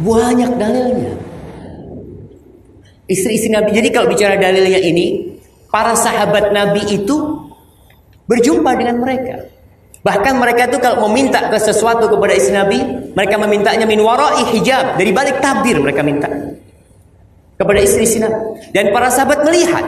Banyak 0.00 0.50
dalilnya. 0.56 1.12
Istri-istri 3.10 3.50
Nabi. 3.50 3.74
Jadi 3.74 3.88
kalau 3.90 4.06
bicara 4.08 4.38
dalilnya 4.38 4.80
ini, 4.80 5.36
para 5.68 5.92
sahabat 5.98 6.54
Nabi 6.54 6.82
itu 6.88 7.16
berjumpa 8.30 8.70
dengan 8.78 9.02
mereka. 9.02 9.50
Bahkan 10.00 10.34
mereka 10.40 10.70
itu 10.72 10.78
kalau 10.80 11.04
meminta 11.10 11.52
ke 11.52 11.58
sesuatu 11.60 12.08
kepada 12.08 12.32
istri 12.32 12.56
Nabi, 12.56 12.78
mereka 13.12 13.36
memintanya 13.36 13.84
min 13.84 14.00
wara'i 14.00 14.48
hijab, 14.56 14.96
dari 14.96 15.12
balik 15.12 15.44
tabir 15.44 15.76
mereka 15.76 16.00
minta 16.00 16.30
kepada 17.60 17.78
istri-istri 17.84 18.24
Nabi. 18.24 18.72
Dan 18.72 18.96
para 18.96 19.12
sahabat 19.12 19.44
melihat 19.44 19.84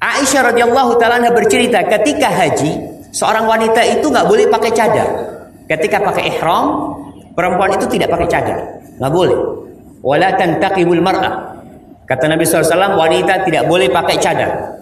Aisyah 0.00 0.54
radhiyallahu 0.54 0.96
taala 0.96 1.28
bercerita 1.34 1.84
ketika 1.84 2.30
haji, 2.32 3.02
seorang 3.12 3.44
wanita 3.44 3.82
itu 3.84 4.08
nggak 4.08 4.26
boleh 4.30 4.46
pakai 4.48 4.70
cadar. 4.72 5.08
Ketika 5.68 6.00
pakai 6.00 6.32
ihram, 6.32 6.87
perempuan 7.38 7.70
itu 7.78 7.86
tidak 7.86 8.10
pakai 8.10 8.26
cadar, 8.26 8.58
nggak 8.98 9.12
boleh. 9.14 9.38
Wala 10.02 10.34
tantaqibul 10.34 10.98
mar'ah. 10.98 11.54
Kata 12.02 12.26
Nabi 12.26 12.42
SAW, 12.42 12.98
wanita 12.98 13.46
tidak 13.46 13.70
boleh 13.70 13.86
pakai 13.86 14.18
cadar. 14.18 14.74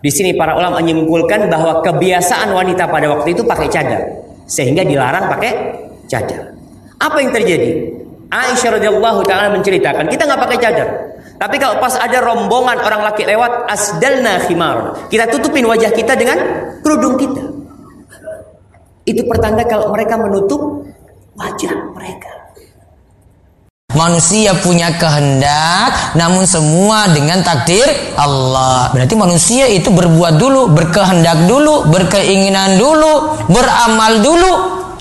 Di 0.00 0.10
sini 0.10 0.34
para 0.34 0.58
ulama 0.58 0.82
menyimpulkan 0.82 1.46
bahwa 1.46 1.84
kebiasaan 1.86 2.50
wanita 2.50 2.90
pada 2.90 3.06
waktu 3.14 3.36
itu 3.36 3.46
pakai 3.46 3.68
cadar, 3.70 4.00
sehingga 4.50 4.82
dilarang 4.82 5.30
pakai 5.30 5.52
cadar. 6.10 6.50
Apa 6.98 7.22
yang 7.22 7.30
terjadi? 7.30 7.94
Aisyah 8.30 8.80
radhiyallahu 8.80 9.20
taala 9.28 9.54
menceritakan, 9.54 10.10
kita 10.10 10.26
nggak 10.26 10.40
pakai 10.40 10.58
cadar. 10.58 10.88
Tapi 11.40 11.56
kalau 11.56 11.80
pas 11.80 11.96
ada 11.96 12.18
rombongan 12.20 12.80
orang 12.80 13.00
laki 13.06 13.24
lewat, 13.24 13.70
asdalna 13.70 14.44
khimar. 14.44 15.08
Kita 15.08 15.28
tutupin 15.28 15.64
wajah 15.64 15.88
kita 15.92 16.16
dengan 16.16 16.36
kerudung 16.84 17.16
kita. 17.16 17.44
Itu 19.08 19.24
pertanda 19.24 19.64
kalau 19.64 19.88
mereka 19.92 20.20
menutup 20.20 20.84
wajah 21.40 21.72
mereka. 21.96 22.32
Manusia 23.90 24.54
punya 24.62 24.94
kehendak, 25.02 26.14
namun 26.14 26.46
semua 26.46 27.10
dengan 27.10 27.42
takdir 27.42 27.82
Allah. 28.14 28.86
Berarti 28.94 29.18
manusia 29.18 29.66
itu 29.66 29.90
berbuat 29.90 30.38
dulu, 30.38 30.70
berkehendak 30.70 31.50
dulu, 31.50 31.90
berkeinginan 31.90 32.78
dulu, 32.78 33.34
beramal 33.50 34.22
dulu. 34.22 34.52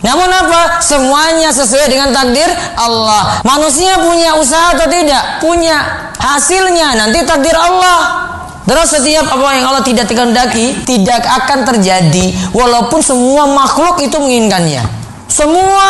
Namun 0.01 0.25
apa? 0.25 0.81
Semuanya 0.81 1.53
sesuai 1.53 1.85
dengan 1.85 2.09
takdir 2.09 2.49
Allah. 2.81 3.45
Manusia 3.45 3.99
punya 4.01 4.33
usaha 4.39 4.73
atau 4.73 4.89
tidak? 4.89 5.43
Punya. 5.43 6.09
Hasilnya 6.17 6.97
nanti 6.97 7.21
takdir 7.29 7.53
Allah. 7.53 8.25
Terus 8.65 8.89
setiap 8.89 9.29
apa 9.29 9.49
yang 9.53 9.65
Allah 9.69 9.85
tidak 9.85 10.09
kehendaki 10.09 10.81
tidak 10.85 11.25
akan 11.25 11.61
terjadi 11.61 12.53
walaupun 12.57 13.05
semua 13.05 13.45
makhluk 13.53 14.01
itu 14.01 14.17
menginginkannya. 14.17 14.98
Semua 15.29 15.85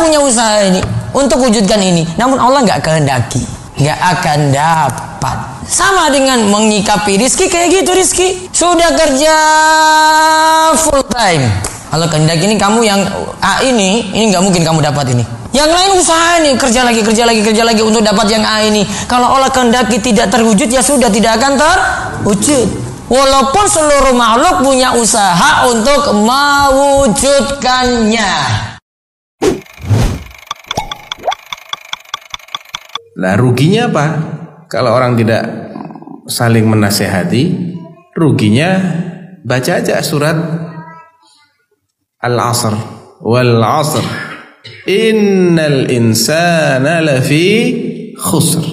punya 0.00 0.16
usaha 0.18 0.64
ini 0.64 0.80
untuk 1.12 1.44
wujudkan 1.44 1.76
ini. 1.76 2.08
Namun 2.16 2.40
Allah 2.40 2.64
nggak 2.64 2.80
kehendaki, 2.80 3.44
nggak 3.76 4.00
akan 4.16 4.48
dapat. 4.48 5.36
Sama 5.68 6.08
dengan 6.08 6.48
mengikapi 6.48 7.20
rizki 7.20 7.52
kayak 7.52 7.68
gitu 7.68 7.92
rizki. 7.92 8.48
Sudah 8.48 8.88
kerja 8.96 9.36
full 10.80 11.04
time. 11.12 11.52
Kalau 11.92 12.08
kehendaki 12.08 12.48
ini 12.48 12.56
kamu 12.56 12.80
yang 12.88 13.04
A 13.44 13.60
ini, 13.60 14.08
ini 14.16 14.32
nggak 14.32 14.40
mungkin 14.40 14.64
kamu 14.64 14.80
dapat 14.80 15.12
ini. 15.12 15.20
Yang 15.52 15.68
lain 15.72 15.90
usaha 15.96 16.36
nih 16.44 16.58
kerja 16.60 16.84
lagi 16.84 17.00
kerja 17.04 17.24
lagi 17.24 17.40
kerja 17.44 17.64
lagi 17.64 17.82
untuk 17.84 18.00
dapat 18.00 18.30
yang 18.32 18.44
A 18.44 18.60
ini. 18.64 18.86
Kalau 19.04 19.36
Allah 19.36 19.50
kehendaki 19.52 20.00
tidak 20.00 20.32
terwujud 20.32 20.72
ya 20.72 20.80
sudah 20.80 21.12
tidak 21.12 21.36
akan 21.36 21.60
terwujud. 21.60 22.88
Walaupun 23.08 23.64
seluruh 23.68 24.12
makhluk 24.12 24.60
punya 24.64 24.92
usaha 24.96 25.64
untuk 25.68 26.12
mewujudkannya. 26.12 28.32
Nah 33.18 33.34
ruginya 33.34 33.90
apa? 33.90 34.06
Kalau 34.70 34.94
orang 34.94 35.18
tidak 35.18 35.42
saling 36.30 36.70
menasehati, 36.70 37.74
ruginya 38.14 38.78
baca 39.42 39.82
aja 39.82 39.98
surat 40.06 40.38
Al-Asr. 42.22 42.74
Wal 43.18 43.58
'asr 43.58 44.06
innal 44.86 45.90
insana 45.90 47.02
lafi 47.02 47.50
khusr. 48.14 48.64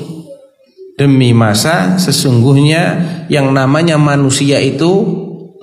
Demi 0.95 1.35
masa 1.35 1.99
sesungguhnya 1.99 2.83
yang 3.27 3.51
namanya 3.51 3.99
manusia 3.99 4.63
itu 4.63 5.03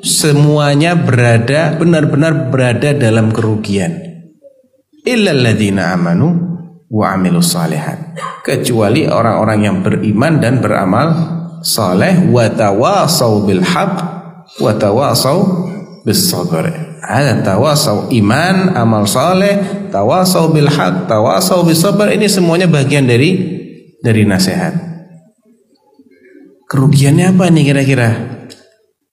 semuanya 0.04 0.92
berada 0.92 1.72
benar-benar 1.78 2.52
berada 2.52 2.92
dalam 2.92 3.32
kerugian. 3.32 3.96
Illal 5.08 5.40
ladzina 5.40 5.96
amanu 5.96 6.51
wa 6.92 7.16
amilus 7.16 7.56
salihat 7.56 8.12
kecuali 8.44 9.08
orang-orang 9.08 9.58
yang 9.64 9.76
beriman 9.80 10.36
dan 10.44 10.60
beramal 10.60 11.08
saleh 11.64 12.28
wa 12.28 12.44
tawasau 12.52 13.48
bil 13.48 13.64
haq 13.64 13.94
wa 14.60 14.72
tawasau 14.76 15.38
bis 16.04 16.28
sabr. 16.28 16.92
Ada 17.02 17.42
tawasau 17.42 18.12
iman 18.14 18.76
amal 18.76 19.08
saleh 19.08 19.88
tawasau 19.88 20.52
bil 20.52 20.68
haq 20.68 21.08
tawasau 21.08 21.64
bis 21.64 21.80
sabr 21.80 22.12
ini 22.12 22.28
semuanya 22.28 22.68
bagian 22.68 23.08
dari 23.08 23.40
dari 24.04 24.28
nasihat. 24.28 24.92
Kerugiannya 26.68 27.32
apa 27.32 27.48
nih 27.48 27.64
kira-kira? 27.72 28.10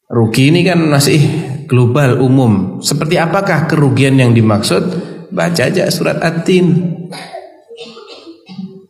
Rugi 0.09 0.49
ini 0.49 0.65
kan 0.65 0.81
masih 0.89 1.21
global 1.69 2.17
umum. 2.17 2.81
Seperti 2.81 3.21
apakah 3.21 3.69
kerugian 3.69 4.17
yang 4.17 4.33
dimaksud? 4.33 4.81
Baca 5.29 5.69
aja 5.69 5.85
surat 5.93 6.17
at-tin 6.25 6.97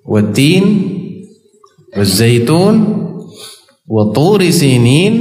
والتين 0.09 0.65
والزيتون 1.97 2.75
وطور 3.89 4.41
سينين 4.51 5.15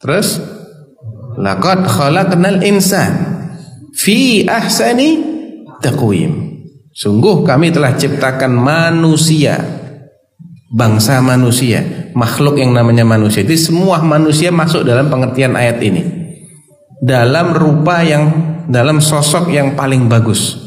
terus 0.00 0.40
laqad 1.36 1.84
khalaqnal 1.84 2.64
insan 2.64 3.12
fi 3.92 4.48
ahsani 4.48 5.20
taqwim 5.84 6.64
sungguh 6.90 7.44
kami 7.44 7.68
telah 7.68 7.94
ciptakan 7.94 8.50
manusia 8.50 9.60
bangsa 10.72 11.20
manusia 11.20 12.10
makhluk 12.16 12.56
yang 12.56 12.72
namanya 12.72 13.04
manusia 13.04 13.44
itu 13.44 13.70
semua 13.70 14.00
manusia 14.00 14.48
masuk 14.48 14.82
dalam 14.88 15.12
pengertian 15.12 15.52
ayat 15.54 15.78
ini 15.84 16.02
dalam 17.00 17.52
rupa 17.52 18.00
yang 18.00 18.24
dalam 18.72 19.04
sosok 19.04 19.52
yang 19.52 19.76
paling 19.76 20.08
bagus 20.08 20.63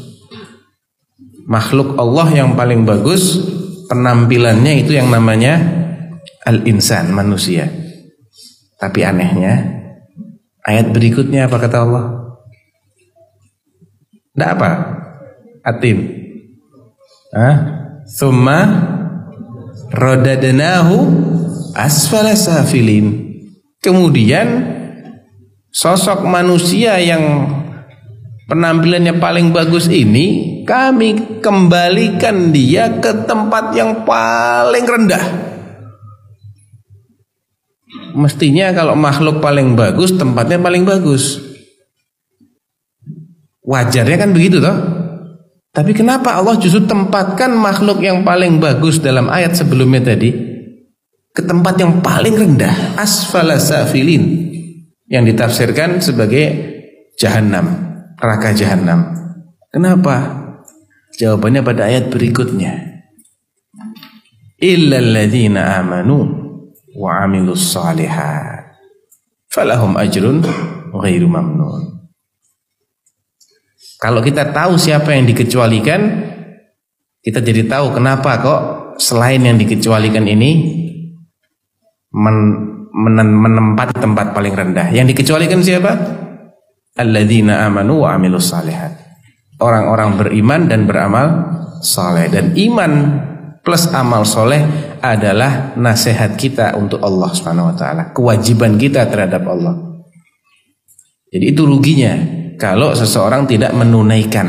makhluk 1.49 1.97
Allah 1.97 2.29
yang 2.29 2.53
paling 2.53 2.85
bagus 2.85 3.41
penampilannya 3.89 4.85
itu 4.85 4.93
yang 4.93 5.09
namanya 5.09 5.57
al-insan 6.45 7.09
manusia. 7.09 7.67
Tapi 8.77 9.01
anehnya 9.01 9.81
ayat 10.61 10.93
berikutnya 10.93 11.49
apa 11.49 11.57
kata 11.57 11.77
Allah? 11.83 12.05
Tidak 14.31 14.49
apa? 14.55 14.71
Atim. 15.65 15.97
Hah? 17.33 17.55
Thumma 18.07 18.59
rodadnahu 19.89 20.95
asfala 21.73 22.37
safilin. 22.37 23.35
Kemudian 23.81 24.47
sosok 25.73 26.23
manusia 26.23 27.01
yang 27.01 27.51
penampilannya 28.47 29.17
paling 29.17 29.51
bagus 29.51 29.91
ini 29.91 30.58
kami 30.69 31.41
kembalikan 31.41 32.53
dia 32.53 33.01
ke 33.01 33.25
tempat 33.25 33.73
yang 33.73 34.05
paling 34.05 34.85
rendah. 34.85 35.25
Mestinya 38.13 38.69
kalau 38.77 38.93
makhluk 38.93 39.41
paling 39.41 39.73
bagus 39.73 40.13
tempatnya 40.13 40.61
paling 40.61 40.85
bagus. 40.85 41.41
Wajarnya 43.65 44.17
kan 44.21 44.29
begitu 44.29 44.61
toh? 44.61 44.77
Tapi 45.73 45.93
kenapa 45.97 46.37
Allah 46.37 46.57
justru 46.61 46.85
tempatkan 46.85 47.49
makhluk 47.53 48.05
yang 48.05 48.21
paling 48.21 48.61
bagus 48.61 49.01
dalam 49.01 49.25
ayat 49.29 49.57
sebelumnya 49.57 50.13
tadi 50.13 50.29
ke 51.33 51.41
tempat 51.41 51.81
yang 51.81 51.97
paling 52.05 52.37
rendah? 52.37 52.93
Asfala 52.93 53.57
safilin. 53.57 54.53
Yang 55.09 55.33
ditafsirkan 55.33 55.97
sebagai 55.97 56.45
jahanam 57.17 57.89
neraka 58.19 58.51
jahanam. 58.53 58.99
Kenapa? 59.71 60.48
Jawabannya 61.19 61.61
pada 61.61 61.91
ayat 61.91 62.07
berikutnya. 62.07 63.03
Illal 64.59 65.15
ladzina 65.15 65.79
amanu 65.79 66.23
wa 66.95 67.23
amilus 67.23 67.75
salihat 67.75 68.75
falahum 69.51 69.95
ajrun 69.99 70.43
ghairu 70.95 71.27
mamnun. 71.27 72.07
Kalau 73.99 74.23
kita 74.23 74.55
tahu 74.55 74.79
siapa 74.79 75.11
yang 75.11 75.27
dikecualikan, 75.27 76.01
kita 77.19 77.43
jadi 77.43 77.67
tahu 77.67 77.99
kenapa 77.99 78.39
kok 78.39 78.61
selain 78.95 79.43
yang 79.43 79.59
dikecualikan 79.59 80.23
ini 80.23 80.51
men, 82.15 82.35
menempati 82.95 83.99
tempat 83.99 84.31
paling 84.31 84.55
rendah. 84.55 84.87
Yang 84.95 85.15
dikecualikan 85.15 85.59
siapa? 85.59 85.91
alladzina 86.99 87.63
amanu 87.63 88.03
wa 88.03 88.11
amilus 88.11 88.51
salihat. 88.51 88.98
Orang-orang 89.59 90.15
beriman 90.15 90.71
dan 90.71 90.87
beramal 90.87 91.27
saleh 91.83 92.31
dan 92.31 92.55
iman 92.55 92.91
plus 93.59 93.91
amal 93.91 94.23
soleh 94.23 94.63
adalah 95.03 95.75
nasihat 95.75 96.39
kita 96.39 96.79
untuk 96.79 97.03
Allah 97.03 97.29
Subhanahu 97.35 97.71
Wa 97.71 97.75
Taala, 97.75 98.03
kewajiban 98.15 98.79
kita 98.79 99.07
terhadap 99.11 99.43
Allah. 99.45 99.75
Jadi 101.29 101.45
itu 101.53 101.61
ruginya 101.67 102.15
kalau 102.57 102.95
seseorang 102.95 103.45
tidak 103.45 103.75
menunaikan 103.75 104.47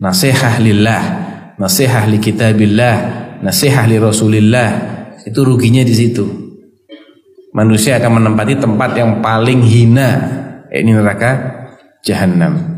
nasihat 0.00 0.62
lillah, 0.62 1.02
nasihat 1.60 2.08
li 2.08 2.18
kitabillah, 2.22 2.96
nasihat 3.44 3.84
li 3.90 4.00
Rasulillah, 4.00 4.70
itu 5.26 5.40
ruginya 5.44 5.84
di 5.84 5.94
situ. 5.94 6.24
Manusia 7.56 7.96
akan 7.96 8.20
menempati 8.20 8.60
tempat 8.60 8.90
yang 8.96 9.24
paling 9.24 9.64
hina, 9.64 10.08
ini 10.68 10.92
neraka 10.92 11.30
jahanam. 12.04 12.75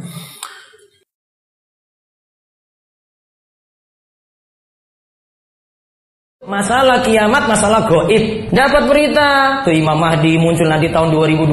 Masalah 6.48 7.04
kiamat, 7.04 7.44
masalah 7.44 7.84
goib. 7.92 8.48
Dapat 8.48 8.88
berita, 8.88 9.60
tuh 9.68 9.76
Imam 9.76 10.00
Mahdi 10.00 10.40
muncul 10.40 10.64
nanti 10.64 10.88
tahun 10.88 11.12
2020. 11.12 11.44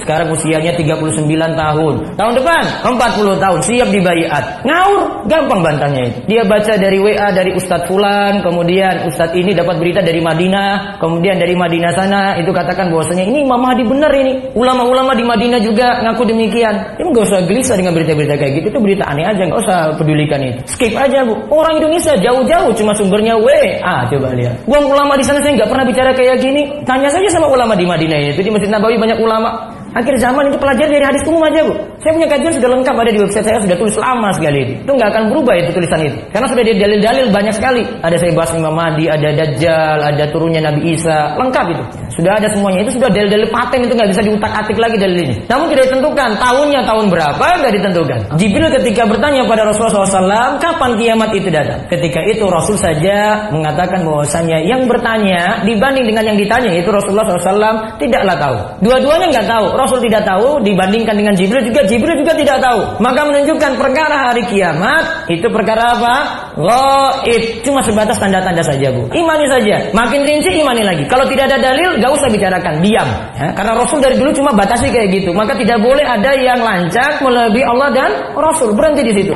Sekarang 0.00 0.32
usianya 0.32 0.72
39 0.80 1.28
tahun. 1.52 2.16
Tahun 2.16 2.32
depan 2.40 2.62
40 2.88 3.36
tahun, 3.36 3.60
siap 3.60 3.92
dibayat. 3.92 4.64
Ngaur, 4.64 5.28
gampang 5.28 5.60
bantahnya 5.60 6.08
itu. 6.08 6.18
Dia 6.24 6.40
baca 6.48 6.80
dari 6.80 6.96
WA 6.96 7.28
dari 7.36 7.52
Ustadz 7.52 7.84
Fulan, 7.84 8.40
kemudian 8.40 9.12
Ustadz 9.12 9.36
ini 9.36 9.52
dapat 9.52 9.76
berita 9.76 10.00
dari 10.00 10.24
Madinah, 10.24 10.96
kemudian 10.96 11.36
dari 11.36 11.52
Madinah 11.52 11.92
sana 11.92 12.40
itu 12.40 12.48
katakan 12.48 12.88
bahwasanya 12.88 13.28
ini 13.28 13.44
Imam 13.44 13.60
Mahdi 13.60 13.84
benar 13.84 14.08
ini. 14.16 14.56
Ulama-ulama 14.56 15.12
di 15.12 15.24
Madinah 15.28 15.60
juga 15.60 16.00
ngaku 16.00 16.24
demikian. 16.32 16.96
Ini 16.96 17.12
nggak 17.12 17.24
usah 17.28 17.44
gelisah 17.44 17.76
dengan 17.76 17.92
berita-berita 17.92 18.40
kayak 18.40 18.52
gitu. 18.56 18.72
Itu 18.72 18.80
berita 18.80 19.04
aneh 19.04 19.28
aja, 19.28 19.44
nggak 19.44 19.60
usah 19.68 19.78
pedulikan 20.00 20.40
itu. 20.40 20.64
Skip 20.64 20.96
aja 20.96 21.28
bu. 21.28 21.36
Orang 21.52 21.76
Indonesia 21.76 22.16
jauh-jauh 22.16 22.72
cuma 22.72 22.96
sumbernya 22.96 23.36
WA 23.36 23.97
coba 24.06 24.36
lihat. 24.38 24.54
Uang 24.70 24.84
ulama 24.86 25.18
di 25.18 25.24
sana 25.26 25.42
saya 25.42 25.58
nggak 25.58 25.70
pernah 25.70 25.84
bicara 25.88 26.10
kayak 26.14 26.38
gini. 26.38 26.62
Tanya 26.86 27.10
saja 27.10 27.26
sama 27.32 27.50
ulama 27.50 27.74
di 27.74 27.82
Madinah 27.82 28.30
itu 28.30 28.44
di 28.44 28.52
Masjid 28.52 28.70
Nabawi 28.70 28.94
banyak 29.00 29.18
ulama. 29.18 29.77
Akhir 29.96 30.14
zaman 30.20 30.52
itu 30.52 30.58
pelajari 30.60 31.00
dari 31.00 31.06
hadis 31.06 31.24
umum 31.24 31.44
aja 31.48 31.64
bu. 31.64 31.72
Saya 31.98 32.12
punya 32.14 32.28
kajian 32.28 32.52
sudah 32.60 32.70
lengkap 32.76 32.94
ada 32.94 33.10
di 33.10 33.20
website 33.24 33.46
saya 33.48 33.58
sudah 33.64 33.76
tulis 33.80 33.96
lama 33.96 34.28
sekali. 34.36 34.76
Itu 34.84 34.92
nggak 34.92 35.08
akan 35.10 35.22
berubah 35.32 35.54
itu 35.56 35.70
tulisan 35.72 36.00
itu. 36.04 36.18
Karena 36.30 36.46
sudah 36.46 36.62
ada 36.62 36.74
dalil-dalil 36.76 37.26
banyak 37.32 37.54
sekali. 37.56 37.82
Ada 38.04 38.16
saya 38.20 38.32
bahas 38.36 38.50
Imam 38.52 38.74
Mahdi, 38.76 39.04
ada 39.08 39.28
Dajjal, 39.32 39.98
ada 40.04 40.24
turunnya 40.28 40.60
Nabi 40.60 40.94
Isa, 40.94 41.34
lengkap 41.40 41.66
itu. 41.72 41.84
Sudah 42.20 42.36
ada 42.36 42.48
semuanya. 42.52 42.84
Itu 42.84 43.00
sudah 43.00 43.08
dalil-dalil 43.08 43.48
paten 43.48 43.80
itu 43.86 43.92
nggak 43.96 44.10
bisa 44.12 44.22
diutak-atik 44.22 44.76
lagi 44.76 44.96
dalil 45.00 45.18
ini. 45.24 45.34
Namun 45.48 45.66
tidak 45.72 45.84
ditentukan 45.88 46.30
tahunnya 46.36 46.80
tahun 46.84 47.04
berapa 47.08 47.44
nggak 47.64 47.72
ditentukan. 47.80 48.18
Jibril 48.36 48.68
ketika 48.82 49.02
bertanya 49.08 49.42
pada 49.48 49.62
Rasulullah 49.64 50.04
SAW 50.04 50.60
kapan 50.60 50.90
kiamat 51.00 51.30
itu 51.32 51.48
datang. 51.48 51.80
Ketika 51.88 52.20
itu 52.28 52.44
Rasul 52.46 52.76
saja 52.76 53.48
mengatakan 53.50 54.04
bahwasanya 54.04 54.60
yang 54.62 54.84
bertanya 54.84 55.62
dibanding 55.64 56.06
dengan 56.10 56.34
yang 56.34 56.38
ditanya 56.38 56.70
itu 56.76 56.88
Rasulullah 56.92 57.26
SAW 57.38 57.98
tidaklah 57.98 58.36
tahu. 58.36 58.56
Dua-duanya 58.84 59.26
nggak 59.32 59.46
tahu. 59.48 59.66
Rasul 59.78 60.02
tidak 60.02 60.26
tahu 60.26 60.58
dibandingkan 60.66 61.14
dengan 61.14 61.38
Jibril 61.38 61.62
juga 61.62 61.86
Jibril 61.86 62.18
juga 62.18 62.34
tidak 62.34 62.58
tahu. 62.58 62.98
Maka 62.98 63.20
menunjukkan 63.30 63.72
perkara 63.78 64.16
hari 64.28 64.42
kiamat 64.50 65.30
itu 65.30 65.46
perkara 65.46 65.94
apa? 65.94 66.14
Gaib. 66.58 67.62
Cuma 67.62 67.78
sebatas 67.86 68.18
tanda-tanda 68.18 68.66
saja, 68.66 68.90
Bu. 68.90 69.06
Imani 69.14 69.46
saja. 69.46 69.94
Makin 69.94 70.26
rinci 70.26 70.50
imani 70.58 70.82
lagi. 70.82 71.06
Kalau 71.06 71.30
tidak 71.30 71.46
ada 71.54 71.70
dalil, 71.70 71.94
gak 72.02 72.10
usah 72.10 72.26
bicarakan, 72.26 72.82
diam. 72.82 73.08
Ya, 73.38 73.54
karena 73.54 73.72
Rasul 73.78 74.02
dari 74.02 74.18
dulu 74.18 74.34
cuma 74.34 74.50
batasi 74.50 74.90
kayak 74.90 75.14
gitu. 75.14 75.30
Maka 75.30 75.54
tidak 75.54 75.78
boleh 75.78 76.02
ada 76.02 76.34
yang 76.34 76.58
lancak 76.58 77.22
melebihi 77.22 77.64
Allah 77.64 77.88
dan 77.94 78.10
Rasul. 78.34 78.74
Berhenti 78.74 79.06
di 79.06 79.14
situ. 79.14 79.34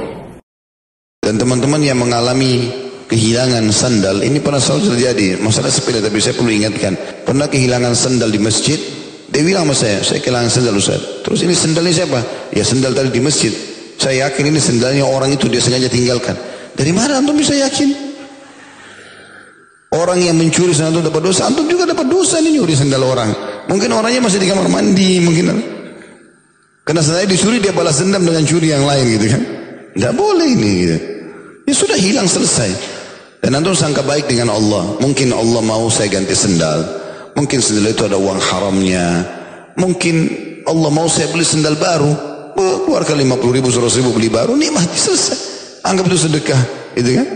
Dan 1.22 1.38
teman-teman 1.38 1.78
yang 1.78 2.02
mengalami 2.02 2.66
kehilangan 3.06 3.68
sandal, 3.70 4.24
ini 4.26 4.42
pernah 4.42 4.58
selalu 4.58 4.96
terjadi. 4.96 5.26
Masalah 5.38 5.70
sepeda, 5.70 6.02
tapi 6.02 6.18
saya 6.18 6.34
perlu 6.34 6.50
ingatkan. 6.50 6.98
Pernah 7.22 7.46
kehilangan 7.46 7.94
sandal 7.94 8.32
di 8.34 8.40
masjid, 8.42 8.80
dia 9.32 9.40
bilang 9.40 9.64
sama 9.64 9.75
saya, 9.75 9.99
saya 10.05 10.20
kehilangan 10.20 10.52
sendal 10.52 10.76
Ustaz. 10.76 11.00
Terus 11.25 11.40
ini 11.40 11.56
sendalnya 11.56 12.05
siapa? 12.05 12.20
Ya 12.52 12.61
sendal 12.69 12.93
tadi 12.93 13.08
di 13.08 13.25
masjid. 13.25 13.49
Saya 13.96 14.29
yakin 14.29 14.52
ini 14.52 14.61
sendalnya 14.61 15.08
orang 15.08 15.32
itu 15.32 15.49
dia 15.49 15.64
sengaja 15.64 15.88
tinggalkan. 15.88 16.37
Dari 16.76 16.93
mana 16.93 17.17
antum 17.17 17.32
bisa 17.40 17.56
yakin? 17.56 18.12
Orang 19.96 20.20
yang 20.20 20.37
mencuri 20.37 20.76
sendal 20.76 21.00
itu 21.00 21.08
dapat 21.08 21.23
dosa, 21.25 21.49
antum 21.49 21.64
juga 21.64 21.88
dapat 21.88 22.12
dosa 22.12 22.44
ini 22.44 22.61
nyuri 22.61 22.76
sendal 22.76 23.00
orang. 23.08 23.32
Mungkin 23.73 23.88
orangnya 23.96 24.20
masih 24.20 24.37
di 24.37 24.52
kamar 24.52 24.69
mandi, 24.69 25.25
mungkin. 25.25 25.49
Karena 26.85 27.00
sendalnya 27.00 27.32
dicuri 27.32 27.56
dia 27.56 27.73
balas 27.73 28.05
dendam 28.05 28.20
dengan 28.28 28.44
curi 28.44 28.69
yang 28.69 28.85
lain 28.85 29.05
gitu 29.17 29.26
kan. 29.32 29.43
Tidak 29.96 30.12
boleh 30.12 30.49
ini 30.49 30.70
gitu. 30.85 30.96
Ya 31.64 31.73
sudah 31.73 31.96
hilang 31.96 32.28
selesai. 32.28 32.69
Dan 33.40 33.56
antum 33.56 33.73
sangka 33.73 34.05
baik 34.05 34.28
dengan 34.28 34.52
Allah. 34.52 35.00
Mungkin 35.00 35.32
Allah 35.32 35.62
mau 35.64 35.88
saya 35.88 36.12
ganti 36.12 36.37
sendal. 36.37 37.01
Mungkin 37.32 37.58
sendal 37.64 37.93
itu 37.93 38.05
ada 38.05 38.20
uang 38.20 38.40
haramnya. 38.40 39.06
Mungkin 39.81 40.17
Allah 40.69 40.90
mau 40.93 41.08
saya 41.08 41.32
beli 41.32 41.44
sendal 41.44 41.81
baru. 41.81 42.12
Oh, 42.52 42.84
keluarkan 42.84 43.17
50 43.17 43.56
ribu, 43.56 43.69
100 43.73 43.99
ribu 44.05 44.11
beli 44.12 44.29
baru. 44.29 44.52
Nikmat 44.52 44.93
selesai. 44.93 45.38
Anggap 45.82 46.12
itu 46.12 46.19
sedekah. 46.29 46.62
Itu 46.93 47.11
kan? 47.17 47.26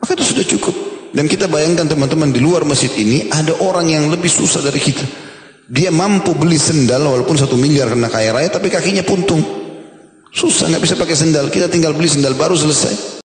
Maka 0.00 0.10
itu 0.16 0.24
sudah 0.24 0.44
cukup. 0.44 0.74
Dan 1.10 1.26
kita 1.26 1.50
bayangkan 1.50 1.90
teman-teman 1.90 2.30
di 2.30 2.38
luar 2.38 2.62
masjid 2.62 2.92
ini 2.94 3.26
ada 3.34 3.56
orang 3.64 3.90
yang 3.90 4.06
lebih 4.12 4.30
susah 4.30 4.62
dari 4.62 4.78
kita. 4.78 5.02
Dia 5.70 5.90
mampu 5.90 6.34
beli 6.34 6.58
sendal 6.58 7.02
walaupun 7.02 7.38
satu 7.38 7.54
miliar 7.54 7.90
karena 7.90 8.10
kaya 8.10 8.30
raya 8.34 8.48
tapi 8.50 8.70
kakinya 8.70 9.02
puntung. 9.02 9.42
Susah 10.30 10.70
nggak 10.70 10.82
bisa 10.82 10.94
pakai 10.94 11.16
sendal. 11.18 11.50
Kita 11.50 11.66
tinggal 11.66 11.94
beli 11.94 12.06
sendal 12.06 12.38
baru 12.38 12.54
selesai. 12.54 13.19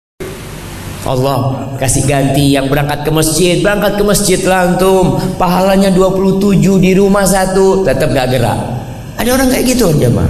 Allah 1.04 1.68
kasih 1.76 2.08
ganti 2.08 2.56
yang 2.56 2.72
berangkat 2.72 3.04
ke 3.04 3.10
masjid 3.12 3.60
berangkat 3.60 4.00
ke 4.00 4.04
masjid 4.04 4.40
lantum 4.40 5.20
pahalanya 5.36 5.92
27 5.92 6.56
di 6.80 6.92
rumah 6.96 7.28
satu 7.28 7.84
tetap 7.84 8.08
gak 8.16 8.32
gerak. 8.32 8.58
Ada 9.20 9.30
orang 9.36 9.48
kayak 9.52 9.64
gitu 9.76 9.92
jemaah. 10.00 10.26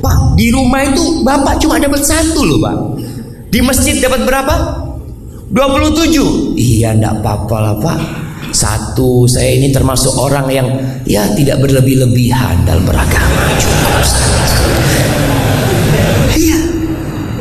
Pak 0.00 0.16
di 0.40 0.48
rumah 0.48 0.80
itu 0.80 1.20
bapak 1.20 1.60
cuma 1.60 1.76
dapat 1.76 2.00
satu 2.00 2.40
loh 2.40 2.58
pak. 2.64 2.76
Di 3.52 3.60
masjid 3.60 4.00
dapat 4.00 4.24
berapa? 4.24 4.54
27 5.52 6.56
iya 6.56 6.96
ndak 6.96 7.20
apa-apa 7.20 7.56
lah 7.60 7.74
pak. 7.76 7.98
Satu 8.48 9.28
saya 9.28 9.60
ini 9.60 9.68
termasuk 9.68 10.16
orang 10.16 10.48
yang 10.48 10.68
ya 11.04 11.28
tidak 11.36 11.60
berlebih-lebihan 11.60 12.64
dalam 12.64 12.88
beragama. 12.88 13.44
iya 13.60 14.47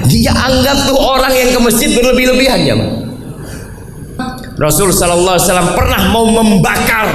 dia 0.07 0.33
anggap 0.33 0.87
tuh 0.87 0.97
orang 0.97 1.31
yang 1.35 1.49
ke 1.53 1.59
masjid 1.61 1.89
berlebih-lebihan 1.93 2.59
ya. 2.63 2.75
Rasul 4.57 4.89
sallallahu 4.89 5.37
alaihi 5.37 5.45
wasallam 5.45 5.71
pernah 5.77 6.01
mau 6.09 6.25
membakar 6.25 7.07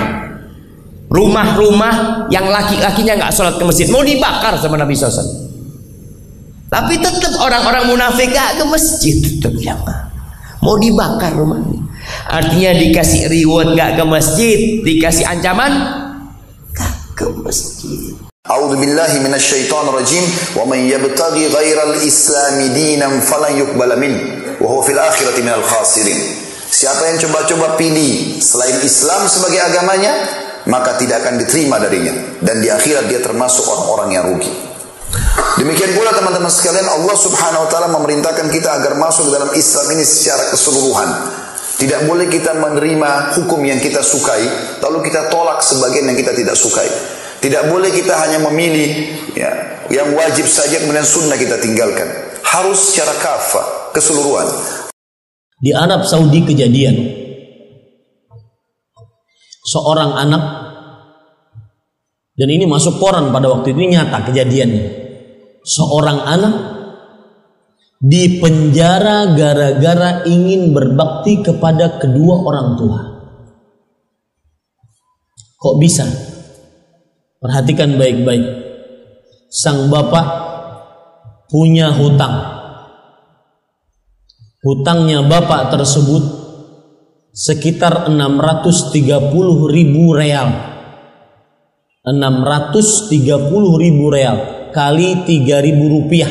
rumah-rumah 1.11 2.25
yang 2.30 2.46
laki-lakinya 2.46 3.26
nggak 3.26 3.32
sholat 3.34 3.58
ke 3.58 3.64
masjid 3.66 3.87
mau 3.90 4.00
dibakar 4.06 4.54
sama 4.56 4.78
Nabi 4.78 4.94
SAW. 4.94 5.50
Tapi 6.72 6.96
tetap 6.96 7.37
orang-orang 7.37 7.84
munafik 7.84 8.32
gak 8.32 8.56
ke 8.56 8.64
masjid 8.64 9.20
tetap 9.20 9.52
ya 9.61 9.76
mau 10.64 10.80
dibakar 10.80 11.37
rumahnya. 11.37 11.84
Artinya 12.32 12.72
dikasih 12.78 13.28
reward 13.28 13.76
gak 13.76 14.00
ke 14.00 14.04
masjid, 14.08 14.58
dikasih 14.80 15.28
ancaman 15.28 15.72
gak 16.72 16.94
ke 17.12 17.26
masjid. 17.44 18.31
A'udzu 18.42 18.75
billahi 18.75 19.22
minasyaitonir 19.22 19.94
rajim 20.02 20.25
wa 20.58 20.66
man 20.66 20.82
yabtaghi 20.82 21.46
ghairal 21.46 21.94
islami 22.02 22.75
dinan 22.75 23.22
falan 23.22 23.54
yuqbala 23.54 23.94
min 23.94 24.18
wa 24.58 24.66
huwa 24.66 24.82
fil 24.82 24.99
akhirati 24.99 25.46
minal 25.46 25.62
khasirin. 25.62 26.18
Siapa 26.66 27.06
yang 27.06 27.22
coba-coba 27.22 27.78
pilih 27.78 28.42
selain 28.42 28.82
Islam 28.82 29.30
sebagai 29.30 29.62
agamanya, 29.62 30.26
maka 30.66 30.99
tidak 30.99 31.22
akan 31.22 31.38
diterima 31.38 31.78
darinya 31.78 32.18
dan 32.42 32.58
di 32.58 32.66
akhirat 32.66 33.06
dia 33.06 33.22
termasuk 33.22 33.62
orang-orang 33.62 34.11
yang 34.11 34.25
rugi. 34.34 34.50
Demikian 35.62 35.94
pula 35.94 36.11
teman-teman 36.11 36.50
sekalian 36.50 36.90
Allah 36.90 37.14
Subhanahu 37.14 37.62
wa 37.62 37.68
taala 37.70 37.94
memerintahkan 37.94 38.50
kita 38.50 38.75
agar 38.75 38.99
masuk 38.99 39.30
dalam 39.30 39.54
Islam 39.54 39.87
ini 39.94 40.02
secara 40.02 40.50
keseluruhan. 40.50 41.11
Tidak 41.78 42.11
boleh 42.11 42.26
kita 42.26 42.58
menerima 42.58 43.38
hukum 43.38 43.62
yang 43.62 43.78
kita 43.78 44.02
sukai 44.02 44.42
lalu 44.82 45.06
kita 45.06 45.30
tolak 45.30 45.62
sebagian 45.62 46.11
yang 46.11 46.18
kita 46.18 46.34
tidak 46.34 46.58
sukai. 46.58 47.22
Tidak 47.42 47.66
boleh 47.66 47.90
kita 47.90 48.14
hanya 48.22 48.38
memilih 48.46 48.90
ya, 49.34 49.50
yang 49.90 50.14
wajib 50.14 50.46
saja 50.46 50.78
kemudian 50.78 51.02
sunnah 51.02 51.34
kita 51.34 51.58
tinggalkan. 51.58 52.06
Harus 52.46 52.94
secara 52.94 53.18
kafah, 53.18 53.90
keseluruhan. 53.90 54.46
Di 55.58 55.75
Arab 55.75 56.06
Saudi 56.06 56.46
kejadian 56.46 56.94
seorang 59.66 60.14
anak 60.14 60.42
dan 62.38 62.49
ini 62.49 62.62
masuk 62.66 63.02
koran 63.02 63.34
pada 63.34 63.50
waktu 63.50 63.75
itu 63.75 63.90
nyata 63.90 64.22
kejadiannya. 64.30 64.84
Seorang 65.62 66.18
anak 66.22 66.54
di 68.02 68.38
penjara 68.38 69.34
gara-gara 69.34 70.26
ingin 70.26 70.70
berbakti 70.75 71.42
kepada 71.42 71.99
kedua 71.99 72.34
orang 72.42 72.68
tua. 72.78 73.00
Kok 75.58 75.76
bisa? 75.78 76.31
Perhatikan 77.42 77.99
baik-baik. 77.99 78.46
Sang 79.50 79.90
bapak 79.90 80.26
punya 81.50 81.90
hutang. 81.90 82.62
hutangnya 84.62 85.26
bapak 85.26 85.75
tersebut 85.75 86.22
sekitar 87.34 88.06
630 88.06 88.94
ribu 89.75 90.14
real 90.14 90.49
630 92.06 93.82
ribu 93.82 94.04
real 94.11 94.37
kali 94.70 95.26
3 95.26 95.66
ribu 95.66 95.84
rupiah 95.99 96.30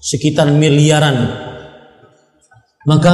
sekitar 0.00 0.48
miliaran 0.56 1.36
maka 2.88 3.12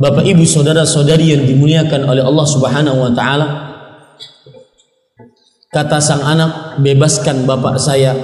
bapak 0.00 0.24
ibu 0.24 0.48
saudara 0.48 0.88
saudari 0.88 1.36
yang 1.36 1.44
dimuliakan 1.44 2.08
oleh 2.08 2.24
Allah 2.24 2.46
subhanahu 2.48 2.98
wa 3.04 3.12
ta'ala 3.12 3.46
kata 5.76 6.00
sang 6.00 6.24
anak 6.24 6.80
bebaskan 6.80 7.44
bapak 7.44 7.76
saya 7.76 8.16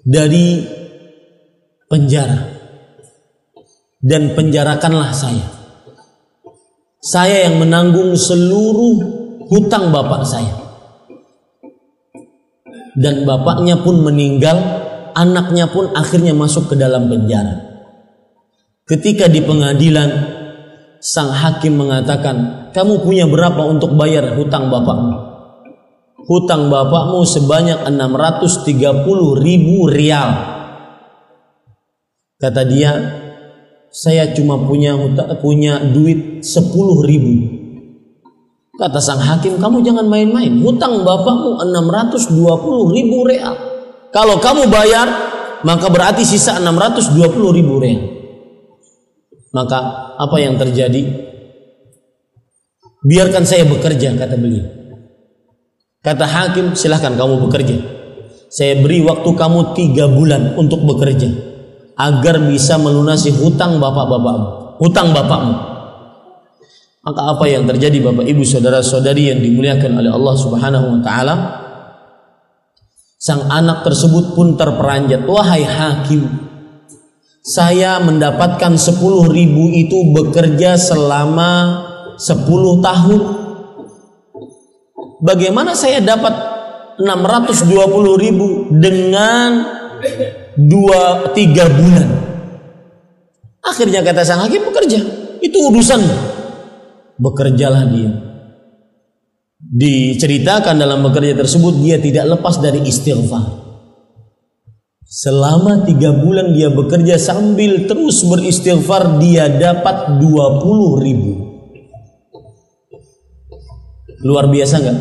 dari 0.00 0.64
penjara 1.84 2.40
dan 4.00 4.32
penjarakanlah 4.32 5.12
saya. 5.12 5.44
Saya 7.04 7.52
yang 7.52 7.60
menanggung 7.60 8.16
seluruh 8.16 8.96
hutang 9.52 9.92
bapak 9.92 10.24
saya. 10.24 10.56
Dan 12.96 13.28
bapaknya 13.28 13.84
pun 13.84 14.00
meninggal, 14.00 14.56
anaknya 15.12 15.68
pun 15.68 15.92
akhirnya 15.92 16.32
masuk 16.32 16.72
ke 16.72 16.80
dalam 16.80 17.12
penjara. 17.12 17.60
Ketika 18.88 19.28
di 19.28 19.44
pengadilan, 19.44 20.33
sang 21.04 21.28
hakim 21.28 21.76
mengatakan, 21.76 22.72
kamu 22.72 23.04
punya 23.04 23.28
berapa 23.28 23.60
untuk 23.68 23.92
bayar 23.92 24.32
hutang 24.40 24.72
bapakmu? 24.72 25.36
Hutang 26.24 26.72
bapakmu 26.72 27.20
sebanyak 27.28 27.84
630 27.84 29.36
ribu 29.36 29.84
rial. 29.92 30.32
Kata 32.40 32.64
dia, 32.64 32.92
saya 33.92 34.32
cuma 34.32 34.56
punya 34.56 34.96
punya 35.44 35.84
duit 35.84 36.40
10 36.40 36.72
ribu. 37.04 37.34
Kata 38.80 38.98
sang 38.98 39.20
hakim, 39.20 39.60
kamu 39.60 39.84
jangan 39.84 40.08
main-main. 40.08 40.56
Hutang 40.64 41.04
bapakmu 41.04 41.60
620 41.60 42.96
ribu 42.96 43.28
real. 43.28 43.54
Kalau 44.08 44.40
kamu 44.40 44.72
bayar, 44.72 45.06
maka 45.68 45.92
berarti 45.92 46.24
sisa 46.24 46.56
620 46.56 47.52
ribu 47.52 47.76
real. 47.76 48.13
Maka 49.54 49.78
apa 50.18 50.36
yang 50.42 50.58
terjadi? 50.58 51.30
Biarkan 53.06 53.46
saya 53.46 53.62
bekerja, 53.62 54.18
kata 54.18 54.34
beliau. 54.34 54.66
Kata 56.02 56.26
hakim, 56.26 56.74
silahkan 56.74 57.14
kamu 57.14 57.46
bekerja. 57.48 57.76
Saya 58.50 58.82
beri 58.82 59.00
waktu 59.06 59.30
kamu 59.30 59.78
tiga 59.78 60.10
bulan 60.10 60.58
untuk 60.58 60.82
bekerja 60.82 61.30
agar 61.94 62.42
bisa 62.50 62.74
melunasi 62.76 63.30
hutang 63.30 63.78
bapak-bapakmu, 63.78 64.78
hutang 64.82 65.14
bapakmu. 65.14 65.54
Maka 67.04 67.20
apa 67.36 67.44
yang 67.44 67.68
terjadi 67.68 68.00
Bapak 68.00 68.24
Ibu 68.24 68.42
saudara-saudari 68.48 69.28
yang 69.28 69.40
dimuliakan 69.44 70.00
oleh 70.00 70.08
Allah 70.08 70.34
Subhanahu 70.40 70.86
wa 70.88 71.00
taala? 71.04 71.34
Sang 73.20 73.44
anak 73.52 73.84
tersebut 73.84 74.32
pun 74.32 74.56
terperanjat, 74.56 75.28
"Wahai 75.28 75.68
hakim, 75.68 76.24
saya 77.44 78.00
mendapatkan 78.00 78.72
10 78.72 78.96
ribu 79.28 79.68
itu 79.68 80.16
bekerja 80.16 80.80
selama 80.80 81.84
10 82.16 82.80
tahun. 82.80 83.20
Bagaimana 85.20 85.76
saya 85.76 86.00
dapat 86.00 86.32
620 86.96 87.68
ribu 88.16 88.72
dengan 88.72 89.60
dua 90.56 91.32
tiga 91.36 91.68
bulan. 91.68 92.08
Akhirnya 93.64 94.00
kata 94.00 94.24
sang 94.24 94.40
hakim 94.44 94.64
bekerja. 94.64 95.00
Itu 95.44 95.68
urusan. 95.68 96.00
Bekerjalah 97.20 97.84
dia. 97.92 98.12
Diceritakan 99.64 100.80
dalam 100.80 101.04
bekerja 101.04 101.36
tersebut 101.36 101.76
dia 101.80 102.00
tidak 102.00 102.36
lepas 102.36 102.60
dari 102.60 102.84
istighfar. 102.84 103.63
Selama 105.14 105.86
tiga 105.86 106.10
bulan 106.10 106.58
dia 106.58 106.74
bekerja 106.74 107.14
sambil 107.22 107.86
terus 107.86 108.26
beristighfar 108.26 109.22
dia 109.22 109.46
dapat 109.46 110.18
20 110.18 111.06
ribu. 111.06 111.32
Luar 114.26 114.50
biasa 114.50 114.74
nggak? 114.82 114.98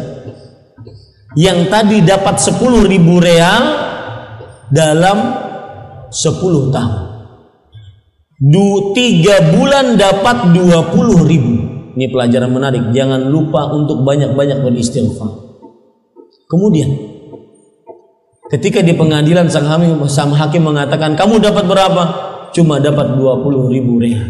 Yang 1.33 1.59
tadi 1.65 1.97
dapat 2.05 2.35
10 2.45 2.85
ribu 2.93 3.17
real 3.17 3.63
dalam 4.69 5.17
10 6.13 6.69
tahun. 6.69 7.01
Du, 8.37 8.93
tiga 8.93 9.49
bulan 9.49 9.97
dapat 9.97 10.53
20 10.53 11.25
ribu. 11.25 11.53
Ini 11.97 12.05
pelajaran 12.13 12.53
menarik. 12.53 12.93
Jangan 12.93 13.33
lupa 13.33 13.65
untuk 13.73 14.05
banyak-banyak 14.05 14.61
beristighfar. 14.61 15.57
Kemudian, 16.45 17.12
ketika 18.53 18.85
di 18.85 18.93
pengadilan 18.93 19.49
sang 19.49 19.65
hakim, 19.65 19.97
sang 20.05 20.29
hakim 20.29 20.61
mengatakan, 20.69 21.17
kamu 21.17 21.41
dapat 21.41 21.65
berapa? 21.65 22.03
Cuma 22.53 22.77
dapat 22.77 23.17
20 23.17 23.73
ribu 23.73 23.97
real. 23.97 24.21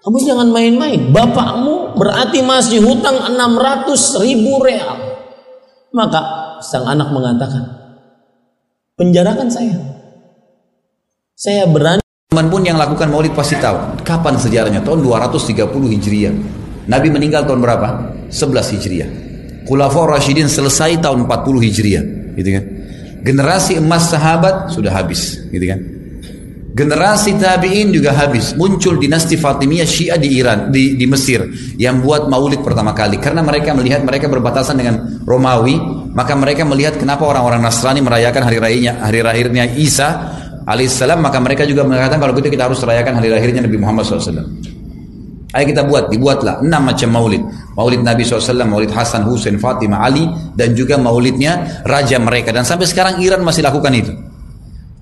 Kamu 0.00 0.16
jangan 0.24 0.48
main-main. 0.48 1.12
Bapakmu 1.12 2.00
berarti 2.00 2.40
masih 2.40 2.80
hutang 2.80 3.28
600 3.28 4.24
ribu 4.24 4.56
real. 4.64 4.96
Maka 5.92 6.20
sang 6.64 6.88
anak 6.88 7.12
mengatakan, 7.12 7.64
penjarakan 8.96 9.52
saya. 9.52 9.76
Saya 11.36 11.68
berani. 11.68 12.00
Teman 12.28 12.48
pun 12.48 12.64
yang 12.64 12.80
lakukan 12.80 13.08
maulid 13.12 13.36
pasti 13.36 13.60
tahu. 13.60 14.00
Kapan 14.00 14.40
sejarahnya? 14.40 14.80
Tahun 14.80 15.00
230 15.00 15.92
Hijriah. 15.92 16.34
Nabi 16.88 17.08
meninggal 17.12 17.44
tahun 17.44 17.60
berapa? 17.60 17.88
11 18.32 18.74
Hijriah. 18.76 19.10
Khulafaur 19.68 20.08
Rashidin 20.08 20.48
selesai 20.48 21.04
tahun 21.04 21.28
40 21.28 21.64
Hijriah. 21.68 22.04
Gitu 22.36 22.48
kan? 22.52 22.64
Generasi 23.22 23.78
emas 23.78 24.10
sahabat 24.10 24.70
sudah 24.72 24.94
habis. 24.94 25.42
Gitu 25.50 25.66
kan? 25.66 25.80
Generasi 26.78 27.34
tabi'in 27.34 27.90
juga 27.90 28.14
habis. 28.14 28.54
Muncul 28.54 29.02
dinasti 29.02 29.34
Fatimiyah 29.34 29.88
Syiah 29.88 30.14
di 30.14 30.38
Iran, 30.38 30.70
di, 30.70 30.94
di 30.94 31.10
Mesir 31.10 31.42
yang 31.74 31.98
buat 31.98 32.30
maulid 32.30 32.62
pertama 32.62 32.94
kali 32.94 33.18
karena 33.18 33.42
mereka 33.42 33.74
melihat 33.74 34.06
mereka 34.06 34.30
berbatasan 34.30 34.78
dengan 34.78 35.18
Romawi, 35.26 35.74
maka 36.14 36.38
mereka 36.38 36.62
melihat 36.62 36.94
kenapa 36.94 37.26
orang-orang 37.26 37.66
Nasrani 37.66 37.98
merayakan 37.98 38.46
hari 38.46 38.62
rayanya 38.62 39.02
hari 39.02 39.26
lahirnya 39.26 39.66
Isa 39.74 40.38
alaihissalam, 40.68 41.18
maka 41.18 41.42
mereka 41.42 41.66
juga 41.66 41.82
mengatakan 41.82 42.22
kalau 42.22 42.30
gitu 42.38 42.46
kita 42.46 42.70
harus 42.70 42.78
merayakan 42.78 43.18
hari 43.18 43.34
lahirnya 43.34 43.66
Nabi 43.66 43.78
Muhammad 43.80 44.06
SAW. 44.06 44.77
Ayo 45.48 45.64
kita 45.72 45.80
buat, 45.88 46.12
dibuatlah 46.12 46.60
enam 46.60 46.92
macam 46.92 47.08
maulid. 47.08 47.40
Maulid 47.72 48.04
Nabi 48.04 48.20
SAW, 48.20 48.68
maulid 48.68 48.92
Hasan, 48.92 49.24
Husain, 49.24 49.56
Fatimah, 49.56 50.04
Ali, 50.04 50.28
dan 50.52 50.76
juga 50.76 51.00
maulidnya 51.00 51.80
raja 51.88 52.20
mereka. 52.20 52.52
Dan 52.52 52.68
sampai 52.68 52.84
sekarang 52.84 53.24
Iran 53.24 53.40
masih 53.40 53.64
lakukan 53.64 53.88
itu. 53.96 54.12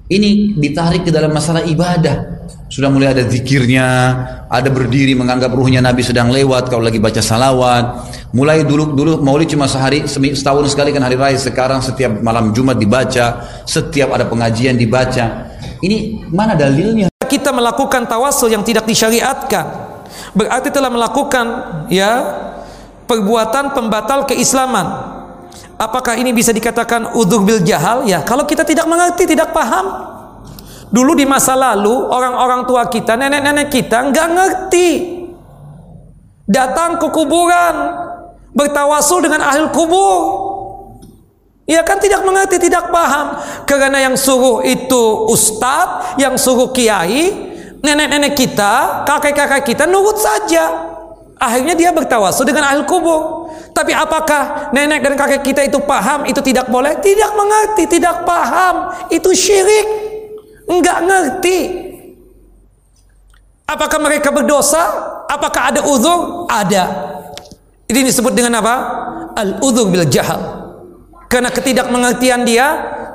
Ini 0.06 0.54
ditarik 0.54 1.02
ke 1.02 1.10
dalam 1.10 1.34
masalah 1.34 1.66
ibadah. 1.66 2.38
Sudah 2.70 2.90
mulai 2.94 3.10
ada 3.10 3.26
zikirnya, 3.26 3.86
ada 4.46 4.70
berdiri 4.70 5.18
menganggap 5.18 5.50
ruhnya 5.50 5.82
Nabi 5.82 6.06
sedang 6.06 6.30
lewat 6.30 6.70
kalau 6.70 6.86
lagi 6.86 7.02
baca 7.02 7.18
salawat. 7.18 8.06
Mulai 8.30 8.62
dulu 8.62 8.94
dulu 8.94 9.18
maulid 9.18 9.50
cuma 9.50 9.66
sehari 9.66 10.06
setahun 10.06 10.70
sekali 10.70 10.94
kan 10.94 11.02
hari 11.02 11.18
raya. 11.18 11.34
Sekarang 11.34 11.82
setiap 11.82 12.22
malam 12.22 12.54
Jumat 12.54 12.78
dibaca, 12.78 13.42
setiap 13.66 14.14
ada 14.14 14.30
pengajian 14.30 14.78
dibaca. 14.78 15.50
Ini 15.82 16.26
mana 16.30 16.54
dalilnya? 16.54 17.10
Kita 17.26 17.50
melakukan 17.50 18.06
tawasul 18.06 18.54
yang 18.54 18.62
tidak 18.62 18.86
disyariatkan. 18.86 19.85
Berarti 20.36 20.68
telah 20.68 20.92
melakukan 20.92 21.46
ya 21.88 22.12
perbuatan 23.08 23.72
pembatal 23.72 24.28
keislaman. 24.28 25.16
Apakah 25.80 26.16
ini 26.20 26.32
bisa 26.36 26.52
dikatakan 26.52 27.16
udhur 27.16 27.44
bil 27.44 27.60
jahal? 27.64 28.04
Ya, 28.04 28.20
kalau 28.20 28.44
kita 28.44 28.64
tidak 28.64 28.84
mengerti, 28.84 29.24
tidak 29.28 29.52
paham. 29.56 30.12
Dulu 30.92 31.16
di 31.16 31.24
masa 31.28 31.56
lalu, 31.56 31.92
orang-orang 31.92 32.64
tua 32.64 32.88
kita, 32.88 33.16
nenek-nenek 33.16 33.68
kita 33.68 34.08
nggak 34.12 34.28
ngerti. 34.32 34.90
Datang 36.48 36.96
ke 36.96 37.08
kuburan, 37.12 37.74
bertawasul 38.56 39.24
dengan 39.24 39.44
ahli 39.44 39.68
kubur. 39.72 40.20
Ya 41.66 41.82
kan 41.82 41.98
tidak 41.98 42.22
mengerti, 42.22 42.62
tidak 42.62 42.94
paham. 42.94 43.42
Karena 43.66 43.98
yang 43.98 44.14
suruh 44.14 44.62
itu 44.62 45.28
ustadz, 45.28 46.16
yang 46.16 46.38
suruh 46.38 46.70
kiai, 46.70 47.55
nenek-nenek 47.80 48.32
kita, 48.36 49.04
kakek-kakek 49.04 49.74
kita 49.74 49.84
nurut 49.88 50.16
saja. 50.16 50.94
Akhirnya 51.36 51.76
dia 51.76 51.90
bertawasul 51.92 52.48
dengan 52.48 52.64
ahli 52.72 52.88
kubur. 52.88 53.52
Tapi 53.76 53.92
apakah 53.92 54.72
nenek 54.72 55.04
dan 55.04 55.14
kakek 55.20 55.44
kita 55.44 55.60
itu 55.68 55.76
paham 55.84 56.24
itu 56.24 56.40
tidak 56.40 56.72
boleh? 56.72 56.96
Tidak 56.96 57.30
mengerti, 57.36 57.84
tidak 57.84 58.24
paham. 58.24 58.88
Itu 59.12 59.36
syirik. 59.36 59.84
Enggak 60.64 61.04
ngerti. 61.04 61.58
Apakah 63.68 63.98
mereka 64.00 64.32
berdosa? 64.32 64.80
Apakah 65.28 65.74
ada 65.74 65.80
uzur? 65.84 66.48
Ada. 66.48 66.84
Ini 67.86 68.00
disebut 68.00 68.32
dengan 68.32 68.62
apa? 68.64 68.74
Al-uzur 69.36 69.92
bil 69.92 70.08
jahal. 70.08 70.40
Karena 71.26 71.52
ketidakmengertian 71.52 72.46
dia, 72.46 72.66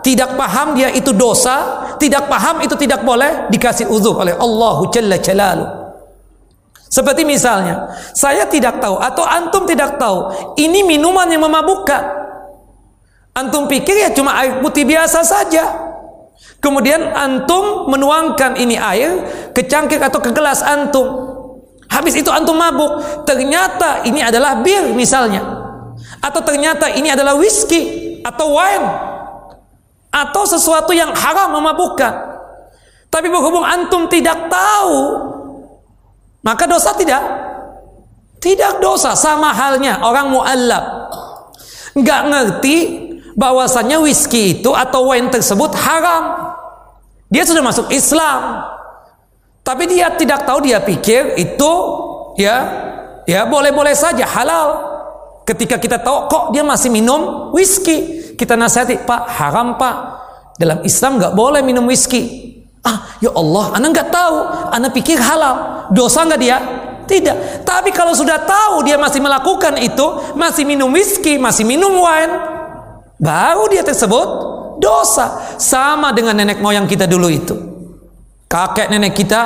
tidak 0.01 0.34
paham 0.34 0.74
dia 0.74 0.89
itu 0.89 1.13
dosa, 1.13 1.86
tidak 2.01 2.25
paham 2.25 2.65
itu 2.65 2.74
tidak 2.77 3.05
boleh 3.05 3.50
dikasih 3.53 3.89
uzur 3.89 4.17
oleh 4.17 4.34
Allah 4.34 4.75
Jalla 4.89 5.17
Jalaluh. 5.22 5.70
Seperti 6.91 7.24
misalnya, 7.24 7.88
saya 8.12 8.43
tidak 8.51 8.84
tahu 8.84 9.00
atau 9.00 9.24
antum 9.24 9.63
tidak 9.63 9.96
tahu, 9.96 10.27
ini 10.60 10.84
minuman 10.84 11.24
yang 11.31 11.39
memabukkan. 11.48 12.20
Antum 13.31 13.72
pikir 13.72 13.96
ya 13.96 14.12
cuma 14.12 14.36
air 14.43 14.60
putih 14.60 14.84
biasa 14.84 15.24
saja. 15.24 15.72
Kemudian 16.60 17.15
antum 17.15 17.88
menuangkan 17.88 18.60
ini 18.60 18.75
air 18.75 19.24
ke 19.55 19.65
cangkir 19.65 20.03
atau 20.03 20.20
ke 20.20 20.36
gelas 20.36 20.60
antum. 20.62 21.08
Habis 21.88 22.20
itu 22.20 22.27
antum 22.27 22.60
mabuk. 22.60 23.24
Ternyata 23.24 24.03
ini 24.03 24.20
adalah 24.20 24.60
bir 24.60 24.91
misalnya. 24.91 25.41
Atau 26.20 26.43
ternyata 26.43 26.91
ini 26.91 27.08
adalah 27.08 27.39
whisky 27.39 28.20
atau 28.22 28.53
wine. 28.53 29.11
Atau 30.12 30.44
sesuatu 30.44 30.91
yang 30.91 31.15
haram 31.15 31.56
memabukkan. 31.56 32.13
Tapi 33.12 33.27
berhubung 33.27 33.63
antum 33.63 34.08
tidak 34.08 34.48
tahu, 34.48 34.96
maka 36.41 36.63
dosa 36.65 36.96
tidak? 36.98 37.22
Tidak 38.41 38.82
dosa. 38.82 39.13
Sama 39.13 39.53
halnya 39.53 40.01
orang 40.01 40.34
mu'allab. 40.34 40.84
Nggak 41.94 42.22
ngerti 42.32 42.77
bahwasannya 43.38 44.01
whisky 44.01 44.60
itu 44.60 44.74
atau 44.74 45.13
wine 45.13 45.30
tersebut 45.30 45.75
haram. 45.77 46.56
Dia 47.30 47.46
sudah 47.46 47.62
masuk 47.62 47.94
Islam. 47.94 48.65
Tapi 49.62 49.86
dia 49.86 50.10
tidak 50.18 50.41
tahu 50.50 50.65
dia 50.65 50.82
pikir 50.82 51.38
itu 51.38 51.74
ya 52.41 52.65
ya 53.30 53.46
boleh-boleh 53.46 53.94
saja 53.94 54.25
halal. 54.25 54.89
Ketika 55.46 55.77
kita 55.77 56.01
tahu 56.01 56.25
kok 56.25 56.44
dia 56.53 56.65
masih 56.65 56.89
minum 56.89 57.53
whisky, 57.53 58.20
kita 58.41 58.57
nasihati, 58.57 59.05
"Pak, 59.05 59.21
haram, 59.38 59.77
Pak. 59.77 59.95
Dalam 60.57 60.81
Islam 60.81 61.21
nggak 61.21 61.38
boleh 61.38 61.62
minum 61.62 61.86
whisky." 61.86 62.50
Ah, 62.81 63.13
ya 63.21 63.29
Allah, 63.38 63.77
anak 63.77 63.89
nggak 63.93 64.10
tahu, 64.10 64.38
anak 64.74 64.91
pikir 64.98 65.21
halal, 65.21 65.86
dosa 65.93 66.25
nggak 66.25 66.41
dia? 66.41 66.57
Tidak. 67.05 67.62
Tapi 67.62 67.93
kalau 67.93 68.17
sudah 68.17 68.41
tahu 68.41 68.81
dia 68.81 68.98
masih 68.98 69.21
melakukan 69.21 69.77
itu, 69.77 70.33
masih 70.33 70.65
minum 70.65 70.89
whisky, 70.89 71.38
masih 71.38 71.62
minum 71.62 71.93
wine, 71.93 72.33
baru 73.21 73.69
dia 73.69 73.86
tersebut 73.86 74.27
dosa. 74.81 75.55
Sama 75.62 76.10
dengan 76.10 76.41
nenek 76.41 76.57
moyang 76.57 76.89
kita 76.89 77.05
dulu 77.05 77.29
itu. 77.29 77.53
Kakek 78.50 78.89
nenek 78.89 79.13
kita 79.13 79.41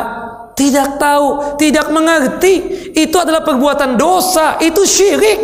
tidak 0.55 0.95
tahu, 0.95 1.59
tidak 1.59 1.91
mengerti. 1.91 2.87
Itu 2.95 3.19
adalah 3.19 3.43
perbuatan 3.43 3.99
dosa, 3.99 4.55
itu 4.63 4.87
syirik. 4.87 5.39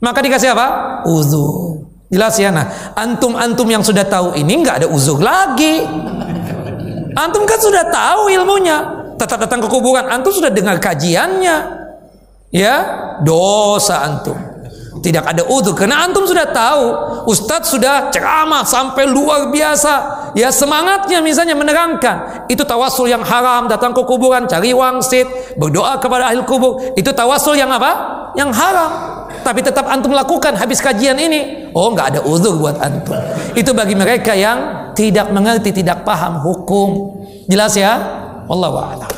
Maka 0.00 0.24
dikasih 0.24 0.56
apa? 0.56 0.68
Uzur. 1.04 1.77
Jelas 2.08 2.40
ya, 2.40 2.48
nah 2.48 2.96
antum-antum 2.96 3.68
yang 3.68 3.84
sudah 3.84 4.08
tahu 4.08 4.32
ini 4.32 4.64
nggak 4.64 4.84
ada 4.84 4.88
uzur 4.88 5.20
lagi. 5.20 5.84
Antum 7.12 7.44
kan 7.44 7.60
sudah 7.60 7.84
tahu 7.92 8.32
ilmunya. 8.32 8.96
Tetap 9.20 9.44
datang 9.44 9.60
ke 9.60 9.68
kuburan. 9.68 10.08
Antum 10.08 10.32
sudah 10.32 10.48
dengar 10.48 10.80
kajiannya. 10.80 11.56
Ya, 12.48 12.76
dosa 13.20 14.08
antum. 14.08 14.47
Tidak 14.98 15.24
ada 15.24 15.42
udhu 15.46 15.76
karena 15.78 16.02
antum 16.02 16.26
sudah 16.26 16.50
tahu 16.50 16.84
Ustadz 17.30 17.70
sudah 17.70 18.10
ceramah 18.10 18.66
sampai 18.66 19.06
luar 19.06 19.52
biasa. 19.52 19.94
Ya 20.34 20.50
semangatnya 20.52 21.20
misalnya 21.20 21.54
menerangkan 21.54 22.46
itu 22.50 22.64
tawasul 22.64 23.08
yang 23.08 23.22
haram 23.24 23.68
datang 23.68 23.94
ke 23.94 24.02
kuburan 24.04 24.48
cari 24.48 24.74
wangsit 24.74 25.28
berdoa 25.56 26.00
kepada 26.02 26.32
ahli 26.32 26.42
kubur. 26.44 26.94
Itu 26.96 27.12
tawasul 27.12 27.56
yang 27.56 27.70
apa? 27.70 27.92
Yang 28.34 28.50
haram. 28.56 28.90
Tapi 29.44 29.60
tetap 29.64 29.86
antum 29.88 30.12
lakukan 30.12 30.56
habis 30.56 30.82
kajian 30.82 31.16
ini. 31.20 31.70
Oh 31.72 31.92
nggak 31.92 32.16
ada 32.16 32.20
udhu 32.24 32.58
buat 32.58 32.80
antum. 32.80 33.16
Itu 33.54 33.72
bagi 33.76 33.94
mereka 33.94 34.34
yang 34.34 34.92
tidak 34.92 35.30
mengerti 35.30 35.70
tidak 35.70 36.02
paham 36.02 36.42
hukum. 36.42 37.18
Jelas 37.48 37.78
ya? 37.78 37.96
Allah 38.48 38.72
a'lam. 38.72 39.12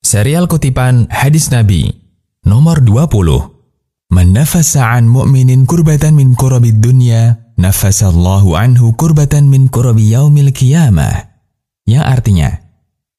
Serial 0.00 0.48
kutipan 0.48 1.06
hadis 1.12 1.52
Nabi 1.52 1.92
nomor 2.40 2.80
20 2.80 3.57
Man 4.08 4.32
nafasa 4.32 4.96
an 4.96 5.04
mu'minin 5.04 5.68
kurbatan 5.68 6.16
min 6.16 6.32
kurabid 6.32 6.80
dunya, 6.80 7.44
nafasallahu 7.60 8.56
anhu 8.56 8.96
kurbatan 8.96 9.52
min 9.52 9.68
kurabi 9.68 10.16
yaumil 10.16 10.48
qiyamah. 10.48 11.28
Yang 11.84 12.04
artinya, 12.08 12.50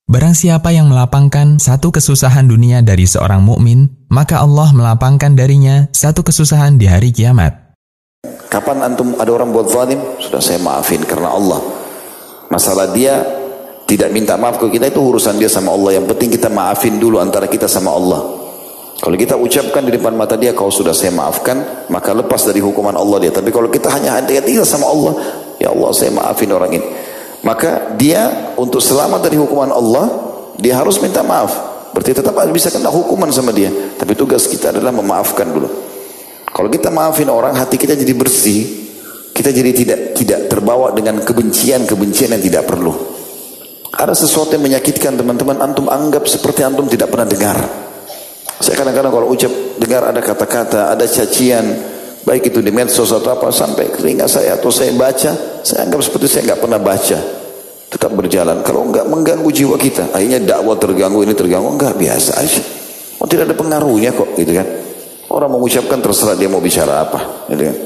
barang 0.09 0.33
siapa 0.33 0.73
yang 0.73 0.89
melapangkan 0.89 1.61
satu 1.61 1.93
kesusahan 1.93 2.49
dunia 2.49 2.81
dari 2.81 3.05
seorang 3.05 3.45
mukmin, 3.45 3.85
maka 4.09 4.41
Allah 4.41 4.73
melapangkan 4.73 5.37
darinya 5.37 5.85
satu 5.93 6.25
kesusahan 6.25 6.81
di 6.81 6.89
hari 6.89 7.13
kiamat. 7.13 7.77
Kapan 8.49 8.81
antum 8.81 9.13
ada 9.21 9.29
orang 9.29 9.53
buat 9.53 9.69
zalim? 9.69 10.01
Sudah 10.17 10.41
saya 10.41 10.57
maafin 10.57 11.05
karena 11.05 11.29
Allah. 11.29 11.61
Masalah 12.49 12.89
dia 12.97 13.21
tidak 13.85 14.09
minta 14.09 14.41
maaf 14.41 14.57
ke 14.57 14.73
kita 14.73 14.89
itu 14.89 14.97
urusan 14.97 15.37
dia 15.37 15.53
sama 15.53 15.69
Allah. 15.69 16.01
Yang 16.01 16.17
penting 16.17 16.33
kita 16.33 16.49
maafin 16.49 16.97
dulu 16.97 17.21
antara 17.21 17.45
kita 17.45 17.69
sama 17.69 17.93
Allah. 17.93 18.48
Kalau 18.99 19.15
kita 19.15 19.39
ucapkan 19.39 19.79
di 19.87 19.95
depan 19.95 20.11
mata 20.11 20.35
dia, 20.35 20.51
kau 20.51 20.67
sudah 20.67 20.91
saya 20.91 21.15
maafkan, 21.15 21.87
maka 21.87 22.11
lepas 22.11 22.43
dari 22.43 22.59
hukuman 22.59 22.91
Allah 22.91 23.23
dia. 23.23 23.31
Tapi 23.31 23.47
kalau 23.47 23.71
kita 23.71 23.87
hanya 23.95 24.19
hati-hati 24.19 24.59
sama 24.67 24.91
Allah, 24.91 25.15
ya 25.55 25.71
Allah 25.71 25.89
saya 25.95 26.11
maafin 26.11 26.51
orang 26.51 26.71
ini. 26.75 26.87
Maka 27.39 27.95
dia 27.95 28.51
untuk 28.59 28.83
selamat 28.83 29.23
dari 29.23 29.39
hukuman 29.39 29.71
Allah, 29.71 30.05
dia 30.59 30.75
harus 30.75 30.99
minta 30.99 31.23
maaf. 31.23 31.69
Berarti 31.95 32.11
tetap 32.11 32.35
bisa 32.51 32.67
kena 32.67 32.91
hukuman 32.91 33.31
sama 33.31 33.55
dia. 33.55 33.71
Tapi 33.71 34.19
tugas 34.19 34.51
kita 34.51 34.75
adalah 34.75 34.91
memaafkan 34.91 35.47
dulu. 35.47 35.71
Kalau 36.51 36.67
kita 36.67 36.91
maafin 36.91 37.31
orang, 37.31 37.55
hati 37.55 37.79
kita 37.79 37.95
jadi 37.95 38.11
bersih. 38.11 38.91
Kita 39.31 39.55
jadi 39.55 39.71
tidak 39.71 39.99
tidak 40.19 40.51
terbawa 40.51 40.91
dengan 40.91 41.23
kebencian-kebencian 41.23 42.35
yang 42.35 42.43
tidak 42.43 42.67
perlu. 42.67 42.91
Ada 43.95 44.11
sesuatu 44.11 44.59
yang 44.59 44.67
menyakitkan 44.67 45.15
teman-teman, 45.15 45.63
antum 45.63 45.87
anggap 45.87 46.27
seperti 46.27 46.67
antum 46.67 46.91
tidak 46.91 47.07
pernah 47.07 47.23
dengar. 47.23 47.87
Saya 48.59 48.75
kadang-kadang 48.75 49.11
kalau 49.15 49.27
ucap 49.31 49.51
dengar 49.79 50.03
ada 50.11 50.19
kata-kata, 50.19 50.91
ada 50.91 51.07
cacian, 51.07 51.63
baik 52.27 52.51
itu 52.51 52.59
di 52.59 52.75
medsos 52.75 53.07
atau 53.15 53.31
apa 53.31 53.47
sampai 53.55 53.87
ke 53.87 54.03
telinga 54.03 54.27
saya 54.27 54.59
atau 54.59 54.67
saya 54.67 54.91
baca, 54.99 55.63
saya 55.63 55.87
anggap 55.87 56.03
seperti 56.03 56.27
saya 56.27 56.53
nggak 56.53 56.61
pernah 56.61 56.79
baca. 56.79 57.19
Tetap 57.89 58.11
berjalan. 58.13 58.61
Kalau 58.61 58.85
enggak 58.85 59.09
mengganggu 59.09 59.49
jiwa 59.49 59.73
kita, 59.79 60.13
akhirnya 60.13 60.37
dakwah 60.43 60.77
terganggu 60.77 61.25
ini 61.25 61.33
terganggu 61.33 61.73
enggak 61.73 61.97
biasa 61.97 62.31
aja. 62.37 62.61
Oh 63.17 63.25
tidak 63.25 63.49
ada 63.49 63.55
pengaruhnya 63.57 64.13
kok, 64.13 64.37
gitu 64.37 64.53
kan? 64.53 64.67
Orang 65.33 65.57
mengucapkan 65.57 65.97
terserah 65.97 66.37
dia 66.37 66.45
mau 66.51 66.61
bicara 66.61 67.01
apa, 67.01 67.49
gitu 67.49 67.63
kan? 67.65 67.77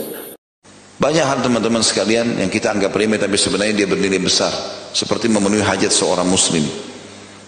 Banyak 0.99 1.25
hal 1.25 1.39
teman-teman 1.43 1.83
sekalian 1.83 2.39
yang 2.39 2.51
kita 2.51 2.71
anggap 2.71 2.91
remeh 2.95 3.19
tapi 3.19 3.35
sebenarnya 3.35 3.83
dia 3.83 3.87
bernilai 3.87 4.19
besar. 4.19 4.51
Seperti 4.93 5.31
memenuhi 5.31 5.63
hajat 5.63 5.89
seorang 5.89 6.27
muslim. 6.27 6.63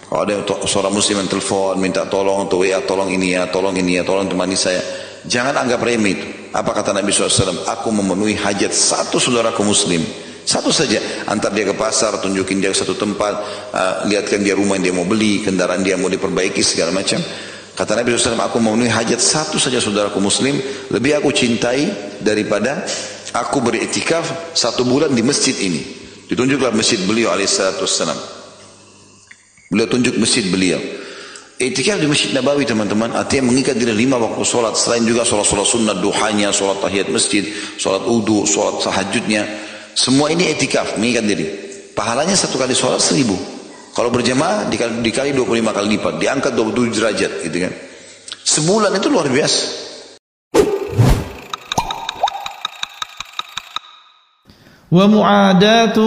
Kalau 0.06 0.22
ada 0.22 0.38
seorang 0.62 0.94
muslim 0.94 1.18
yang 1.18 1.26
telepon, 1.26 1.82
minta 1.82 2.06
tolong 2.06 2.46
untuk 2.46 2.62
WA, 2.62 2.78
tolong 2.86 3.10
ini 3.10 3.34
ya, 3.34 3.50
tolong 3.50 3.74
ini 3.74 3.98
ya, 3.98 4.06
tolong 4.06 4.30
temani 4.30 4.54
saya. 4.54 4.78
Jangan 5.26 5.66
anggap 5.66 5.82
remeh 5.82 6.14
itu. 6.14 6.26
Apa 6.54 6.70
kata 6.70 6.94
Nabi 6.94 7.10
SAW? 7.10 7.66
Aku 7.66 7.90
memenuhi 7.90 8.38
hajat 8.38 8.70
satu 8.70 9.18
saudaraku 9.18 9.66
muslim. 9.66 10.06
Satu 10.46 10.70
saja. 10.70 11.02
Antar 11.26 11.50
dia 11.50 11.66
ke 11.66 11.74
pasar, 11.74 12.22
tunjukin 12.22 12.62
dia 12.62 12.70
ke 12.70 12.78
satu 12.78 12.94
tempat, 12.94 13.34
uh, 13.74 13.94
lihatkan 14.06 14.46
dia 14.46 14.54
rumah 14.54 14.78
yang 14.78 14.88
dia 14.88 14.94
mau 14.94 15.02
beli, 15.02 15.42
kendaraan 15.42 15.82
dia 15.82 15.98
mau 15.98 16.06
diperbaiki, 16.06 16.62
segala 16.62 16.94
macam. 16.94 17.18
Kata 17.74 17.98
Nabi 17.98 18.14
SAW, 18.14 18.38
aku 18.46 18.62
memenuhi 18.62 18.88
hajat 18.88 19.18
satu 19.18 19.58
saja 19.58 19.82
saudaraku 19.82 20.22
muslim, 20.22 20.54
lebih 20.94 21.18
aku 21.18 21.34
cintai 21.34 21.90
daripada 22.22 22.86
aku 23.34 23.58
beriktikaf 23.58 24.54
satu 24.54 24.86
bulan 24.86 25.10
di 25.10 25.26
masjid 25.26 25.52
ini. 25.60 25.82
Ditunjuklah 26.30 26.70
masjid 26.72 27.02
beliau 27.02 27.34
alaihissalam. 27.34 28.35
Beliau 29.70 29.88
tunjuk 29.90 30.14
masjid 30.18 30.46
beliau. 30.46 30.78
Itikaf 31.56 31.96
di 31.96 32.04
Masjid 32.04 32.36
Nabawi 32.36 32.68
teman-teman 32.68 33.16
artinya 33.16 33.48
mengikat 33.48 33.80
diri 33.80 33.96
lima 33.96 34.20
waktu 34.20 34.44
solat 34.44 34.76
selain 34.76 35.08
juga 35.08 35.24
solat-solat 35.24 35.64
sunnah 35.64 35.96
duhanya, 35.96 36.52
solat 36.52 36.84
tahiyat 36.84 37.08
masjid, 37.08 37.48
solat 37.80 38.04
udu, 38.04 38.44
solat 38.44 38.84
tahajudnya. 38.84 39.48
Semua 39.96 40.28
ini 40.28 40.52
itikaf 40.52 41.00
mengikat 41.00 41.24
diri. 41.24 41.46
Pahalanya 41.96 42.36
satu 42.36 42.60
kali 42.60 42.76
solat 42.76 43.00
seribu. 43.00 43.32
Kalau 43.96 44.12
berjamaah 44.12 44.68
dikali, 44.68 45.00
dikali 45.00 45.30
25 45.32 45.72
kali 45.72 45.88
lipat, 45.96 46.14
diangkat 46.20 46.52
27 46.52 46.92
derajat 46.92 47.32
gitu 47.48 47.58
kan. 47.64 47.72
Sebulan 48.44 48.92
itu 48.92 49.08
luar 49.08 49.24
biasa. 49.32 49.60
Wa 54.92 55.04
mu'adatu 55.08 56.06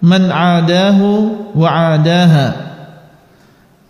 man 0.00 0.28
adahu 0.28 1.10
wa 1.56 1.68
adaha 1.96 2.48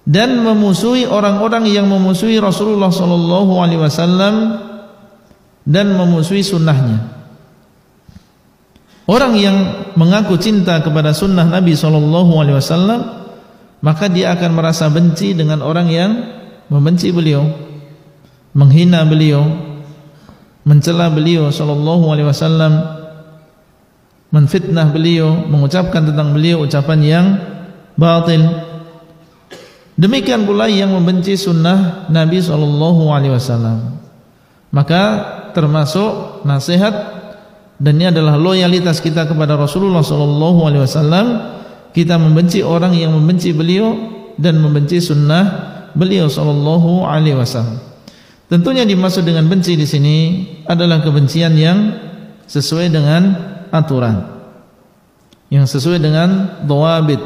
dan 0.06 0.38
memusuhi 0.38 1.02
orang-orang 1.02 1.66
yang 1.66 1.90
memusuhi 1.90 2.38
Rasulullah 2.38 2.94
sallallahu 2.94 3.58
alaihi 3.58 3.82
wasallam 3.82 4.34
dan 5.66 5.90
memusuhi 5.98 6.46
sunnahnya. 6.46 7.02
Orang 9.06 9.34
yang 9.38 9.86
mengaku 9.98 10.38
cinta 10.38 10.78
kepada 10.82 11.10
sunnah 11.10 11.46
Nabi 11.46 11.74
sallallahu 11.74 12.32
alaihi 12.38 12.58
wasallam 12.58 13.00
maka 13.82 14.06
dia 14.06 14.34
akan 14.34 14.50
merasa 14.54 14.86
benci 14.90 15.34
dengan 15.34 15.62
orang 15.62 15.90
yang 15.90 16.10
membenci 16.70 17.10
beliau, 17.10 17.46
menghina 18.54 19.06
beliau, 19.06 19.46
mencela 20.66 21.06
beliau 21.10 21.50
sallallahu 21.54 22.10
alaihi 22.10 22.26
wasallam 22.30 22.72
menfitnah 24.30 24.90
beliau, 24.90 25.46
mengucapkan 25.46 26.02
tentang 26.02 26.34
beliau 26.34 26.66
ucapan 26.66 26.98
yang 27.02 27.26
batil. 27.94 28.42
Demikian 29.96 30.44
pula 30.44 30.68
yang 30.68 30.92
membenci 30.92 31.40
sunnah 31.40 32.08
Nabi 32.12 32.44
Shallallahu 32.44 33.02
Alaihi 33.08 33.32
Wasallam. 33.32 33.96
Maka 34.68 35.02
termasuk 35.56 36.44
nasihat 36.44 37.16
dan 37.76 38.00
ini 38.00 38.08
adalah 38.08 38.40
loyalitas 38.40 39.00
kita 39.00 39.28
kepada 39.28 39.56
Rasulullah 39.56 40.04
Shallallahu 40.04 40.60
Alaihi 40.68 40.82
Wasallam. 40.84 41.26
Kita 41.96 42.20
membenci 42.20 42.60
orang 42.60 42.92
yang 42.92 43.16
membenci 43.16 43.56
beliau 43.56 43.96
dan 44.36 44.60
membenci 44.60 45.00
sunnah 45.00 45.44
beliau 45.96 46.28
Shallallahu 46.28 47.08
Alaihi 47.08 47.40
Wasallam. 47.40 47.80
Tentunya 48.52 48.84
dimaksud 48.84 49.24
dengan 49.24 49.48
benci 49.48 49.80
di 49.80 49.88
sini 49.88 50.16
adalah 50.68 51.00
kebencian 51.00 51.56
yang 51.56 51.78
sesuai 52.46 52.92
dengan 52.92 53.22
aturan, 53.72 54.46
yang 55.50 55.64
sesuai 55.64 56.02
dengan 56.02 56.62
doabit 56.66 57.18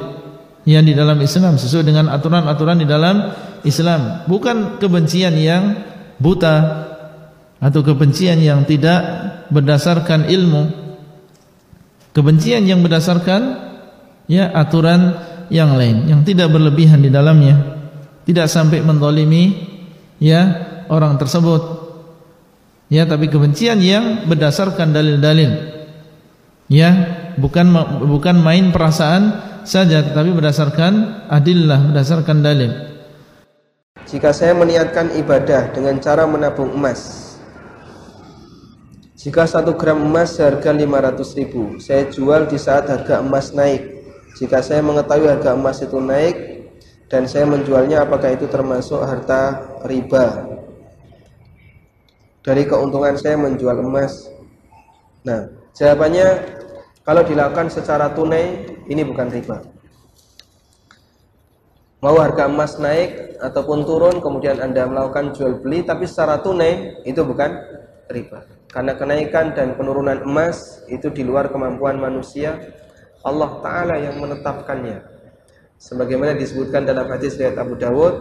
yang 0.69 0.85
di 0.85 0.93
dalam 0.93 1.17
Islam, 1.25 1.57
sesuai 1.57 1.85
dengan 1.89 2.13
aturan-aturan 2.13 2.79
di 2.81 2.87
dalam 2.87 3.33
Islam, 3.65 4.29
bukan 4.29 4.77
kebencian 4.77 5.33
yang 5.41 5.77
buta 6.21 6.57
atau 7.61 7.81
kebencian 7.81 8.41
yang 8.41 8.65
tidak 8.69 9.01
berdasarkan 9.49 10.29
ilmu, 10.29 10.63
kebencian 12.13 12.65
yang 12.69 12.85
berdasarkan 12.85 13.73
ya 14.29 14.53
aturan 14.53 15.17
yang 15.51 15.75
lain 15.75 16.07
yang 16.07 16.23
tidak 16.23 16.49
berlebihan 16.55 17.03
di 17.03 17.11
dalamnya. 17.11 17.79
Tidak 18.21 18.47
sampai 18.47 18.79
mendolimi 18.87 19.67
ya 20.23 20.41
orang 20.87 21.19
tersebut. 21.19 21.83
Ya 22.87 23.07
tapi 23.07 23.27
kebencian 23.27 23.83
yang 23.83 24.31
berdasarkan 24.31 24.95
dalil-dalil 24.95 25.80
ya 26.71 26.91
bukan 27.37 27.75
bukan 28.07 28.39
main 28.39 28.71
perasaan 28.71 29.35
saja 29.67 30.07
tetapi 30.07 30.31
berdasarkan 30.33 31.27
adillah 31.29 31.91
berdasarkan 31.91 32.39
dalil 32.41 32.73
jika 34.07 34.31
saya 34.33 34.55
meniatkan 34.55 35.13
ibadah 35.19 35.75
dengan 35.75 35.99
cara 35.99 36.25
menabung 36.25 36.73
emas 36.73 37.35
jika 39.21 39.45
satu 39.45 39.77
gram 39.77 40.01
emas 40.01 40.39
seharga 40.39 40.73
500 40.73 41.39
ribu 41.43 41.77
saya 41.83 42.09
jual 42.09 42.49
di 42.49 42.57
saat 42.57 42.89
harga 42.89 43.21
emas 43.21 43.53
naik 43.53 44.01
jika 44.39 44.63
saya 44.63 44.81
mengetahui 44.81 45.27
harga 45.27 45.53
emas 45.59 45.83
itu 45.83 45.99
naik 45.99 46.51
dan 47.11 47.27
saya 47.27 47.43
menjualnya 47.43 48.07
apakah 48.07 48.39
itu 48.39 48.47
termasuk 48.47 49.03
harta 49.03 49.75
riba? 49.83 50.47
Dari 52.41 52.63
keuntungan 52.65 53.19
saya 53.19 53.35
menjual 53.35 53.83
emas. 53.83 54.31
Nah, 55.27 55.51
jawabannya 55.75 56.27
kalau 57.05 57.23
dilakukan 57.25 57.73
secara 57.73 58.13
tunai 58.13 58.69
ini 58.87 59.03
bukan 59.05 59.29
riba. 59.33 59.63
Mau 62.01 62.17
harga 62.17 62.49
emas 62.49 62.81
naik 62.81 63.37
ataupun 63.45 63.85
turun 63.85 64.25
kemudian 64.25 64.57
Anda 64.61 64.89
melakukan 64.89 65.37
jual 65.37 65.61
beli 65.61 65.85
tapi 65.85 66.09
secara 66.09 66.41
tunai 66.41 67.05
itu 67.05 67.21
bukan 67.21 67.61
riba. 68.09 68.49
Karena 68.71 68.97
kenaikan 68.97 69.53
dan 69.53 69.77
penurunan 69.77 70.25
emas 70.25 70.81
itu 70.89 71.13
di 71.13 71.27
luar 71.27 71.53
kemampuan 71.53 72.01
manusia 72.01 72.57
Allah 73.21 73.61
Ta'ala 73.61 74.01
yang 74.01 74.17
menetapkannya 74.17 75.21
sebagaimana 75.81 76.37
disebutkan 76.37 76.85
dalam 76.85 77.09
hadis 77.09 77.41
riwayat 77.41 77.57
Abu 77.57 77.75
Dawud 77.81 78.15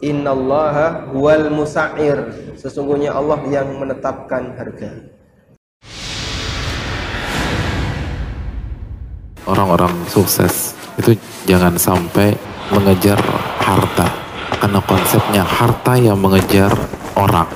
innallaha 0.00 1.12
huwal 1.12 1.52
musa'ir 1.52 2.16
sesungguhnya 2.56 3.12
Allah 3.12 3.40
yang 3.52 3.68
menetapkan 3.76 4.56
harga 4.56 5.15
orang-orang 9.46 9.94
sukses 10.10 10.74
itu 10.98 11.14
jangan 11.46 11.78
sampai 11.78 12.34
mengejar 12.74 13.18
harta 13.62 14.06
karena 14.58 14.80
konsepnya 14.82 15.42
harta 15.46 15.94
yang 15.98 16.18
mengejar 16.18 16.74
orang 17.14 17.48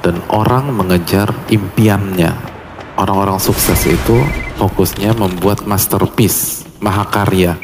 dan 0.00 0.18
orang 0.32 0.72
mengejar 0.72 1.28
impiannya 1.52 2.58
orang-orang 2.98 3.38
sukses 3.38 3.78
itu 3.86 4.18
fokusnya 4.58 5.14
membuat 5.14 5.62
masterpiece, 5.64 6.66
mahakarya. 6.82 7.54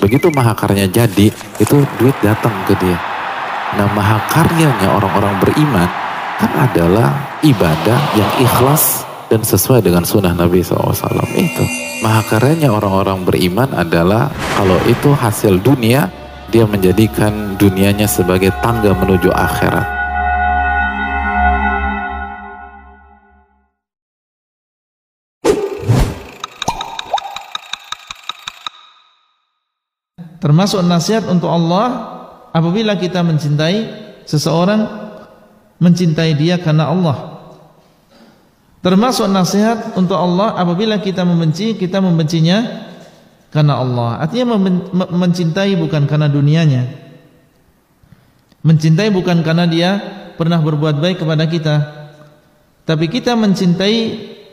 Begitu 0.00 0.32
mahakarya 0.32 0.88
jadi, 0.88 1.28
itu 1.60 1.76
duit 2.00 2.16
datang 2.24 2.54
ke 2.64 2.74
dia. 2.80 2.96
Nah 3.76 3.88
mahakaryanya 3.92 4.96
orang-orang 4.96 5.36
beriman 5.44 5.88
kan 6.40 6.52
adalah 6.56 7.36
ibadah 7.44 7.98
yang 8.16 8.30
ikhlas 8.40 9.04
dan 9.28 9.44
sesuai 9.44 9.84
dengan 9.84 10.04
sunnah 10.04 10.32
Nabi 10.32 10.64
SAW 10.64 10.92
itu. 11.36 11.64
Mahakaryanya 12.00 12.72
orang-orang 12.72 13.28
beriman 13.28 13.68
adalah 13.76 14.32
kalau 14.56 14.80
itu 14.88 15.12
hasil 15.12 15.60
dunia, 15.60 16.08
dia 16.48 16.64
menjadikan 16.64 17.60
dunianya 17.60 18.08
sebagai 18.08 18.52
tangga 18.64 18.96
menuju 18.96 19.28
akhirat. 19.32 19.98
termasuk 30.38 30.80
nasihat 30.86 31.26
untuk 31.26 31.50
Allah 31.50 31.86
apabila 32.54 32.94
kita 32.94 33.26
mencintai 33.26 33.78
seseorang 34.22 34.86
mencintai 35.82 36.34
dia 36.38 36.62
karena 36.62 36.90
Allah 36.90 37.37
termasuk 38.84 39.26
nasihat 39.26 39.98
untuk 39.98 40.16
Allah 40.16 40.54
apabila 40.54 40.98
kita 41.02 41.26
membenci 41.26 41.74
kita 41.74 41.98
membencinya 41.98 42.88
karena 43.48 43.80
Allah. 43.80 44.20
Artinya 44.22 44.56
mencintai 45.08 45.72
bukan 45.80 46.04
karena 46.04 46.28
dunianya. 46.28 46.82
Mencintai 48.62 49.08
bukan 49.08 49.40
karena 49.40 49.64
dia 49.64 49.90
pernah 50.36 50.60
berbuat 50.60 51.00
baik 51.00 51.24
kepada 51.24 51.48
kita. 51.48 51.76
Tapi 52.84 53.08
kita 53.08 53.36
mencintai 53.36 53.96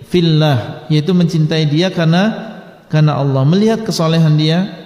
fillah 0.05 0.87
yaitu 0.91 1.11
mencintai 1.11 1.67
dia 1.67 1.91
karena 1.91 2.55
karena 2.87 3.19
Allah. 3.19 3.43
Melihat 3.43 3.83
kesolehan 3.83 4.39
dia 4.39 4.85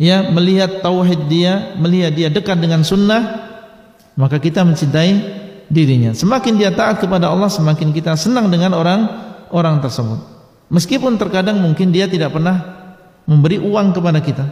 ya 0.00 0.32
melihat 0.32 0.80
tauhid 0.80 1.28
dia, 1.28 1.76
melihat 1.76 2.16
dia 2.16 2.28
dekat 2.32 2.56
dengan 2.56 2.80
sunnah, 2.80 3.52
maka 4.16 4.40
kita 4.40 4.64
mencintai 4.64 5.39
dirinya. 5.70 6.12
Semakin 6.12 6.58
dia 6.58 6.74
taat 6.74 6.98
kepada 6.98 7.30
Allah, 7.30 7.46
semakin 7.46 7.94
kita 7.94 8.18
senang 8.18 8.50
dengan 8.50 8.74
orang 8.74 9.06
orang 9.54 9.78
tersebut. 9.78 10.18
Meskipun 10.68 11.16
terkadang 11.16 11.62
mungkin 11.62 11.94
dia 11.94 12.10
tidak 12.10 12.34
pernah 12.34 12.90
memberi 13.24 13.62
uang 13.62 13.94
kepada 13.94 14.18
kita, 14.18 14.44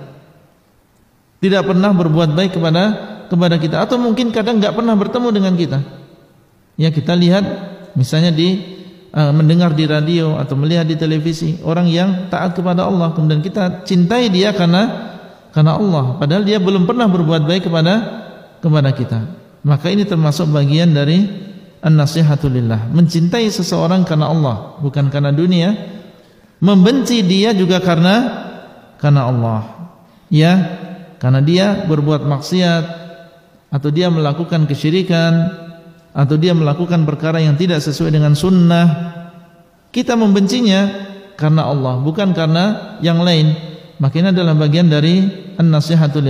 tidak 1.43 1.67
pernah 1.67 1.91
berbuat 1.91 2.33
baik 2.33 2.55
kepada 2.55 2.83
kepada 3.29 3.59
kita, 3.59 3.77
atau 3.83 3.99
mungkin 3.99 4.31
kadang 4.31 4.63
nggak 4.63 4.73
pernah 4.73 4.95
bertemu 4.95 5.29
dengan 5.35 5.55
kita. 5.59 5.79
Ya 6.79 6.95
kita 6.95 7.19
lihat 7.19 7.45
misalnya 7.99 8.31
di 8.31 8.79
uh, 9.11 9.35
mendengar 9.35 9.75
di 9.75 9.85
radio 9.85 10.39
atau 10.39 10.55
melihat 10.55 10.87
di 10.87 10.95
televisi 10.95 11.59
orang 11.67 11.91
yang 11.91 12.31
taat 12.31 12.55
kepada 12.55 12.87
Allah, 12.87 13.11
kemudian 13.13 13.43
kita 13.43 13.83
cintai 13.83 14.31
dia 14.31 14.55
karena 14.55 15.11
karena 15.51 15.75
Allah 15.75 16.15
padahal 16.23 16.47
dia 16.47 16.63
belum 16.63 16.87
pernah 16.87 17.11
berbuat 17.11 17.43
baik 17.43 17.67
kepada 17.67 17.95
kepada 18.63 18.91
kita 18.95 19.38
maka 19.66 19.90
ini 19.90 20.07
termasuk 20.07 20.51
bagian 20.55 20.94
dari 20.94 21.27
an-nasihatulillah 21.83 22.90
mencintai 22.90 23.47
seseorang 23.51 24.03
karena 24.07 24.31
Allah 24.31 24.79
bukan 24.83 25.11
karena 25.11 25.35
dunia. 25.35 25.75
Membenci 26.59 27.23
dia 27.23 27.55
juga 27.55 27.79
karena 27.79 28.14
karena 28.99 29.31
Allah. 29.31 29.61
Ya 30.27 30.53
karena 31.23 31.38
dia 31.38 31.87
berbuat 31.87 32.27
maksiat 32.27 32.85
atau 33.71 33.88
dia 33.94 34.11
melakukan 34.11 34.66
kesyirikan 34.66 35.55
atau 36.11 36.35
dia 36.35 36.51
melakukan 36.59 37.07
perkara 37.07 37.38
yang 37.38 37.55
tidak 37.55 37.79
sesuai 37.79 38.11
dengan 38.11 38.35
sunnah. 38.35 38.87
Kita 39.94 40.18
membencinya 40.18 40.90
karena 41.38 41.71
Allah 41.71 42.03
bukan 42.03 42.35
karena 42.35 42.99
yang 43.03 43.23
lain. 43.23 43.55
Maka 43.99 44.18
ini 44.18 44.31
adalah 44.31 44.55
bagian 44.55 44.90
dari 44.90 45.27
an-nasihatu 45.59 46.23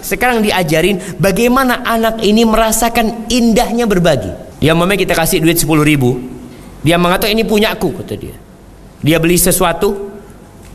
Sekarang 0.00 0.44
diajarin 0.44 1.18
bagaimana 1.18 1.82
anak 1.82 2.22
ini 2.22 2.46
merasakan 2.46 3.30
indahnya 3.30 3.84
berbagi. 3.84 4.30
Dia 4.58 4.74
mama 4.74 4.98
kita 4.98 5.14
kasih 5.14 5.38
duit 5.42 5.58
10 5.58 5.68
ribu. 5.82 6.18
Dia 6.82 6.98
mengatakan 6.98 7.34
ini 7.34 7.46
punyaku 7.46 8.02
kata 8.02 8.14
dia. 8.14 8.34
Dia 8.98 9.22
beli 9.22 9.38
sesuatu, 9.38 10.10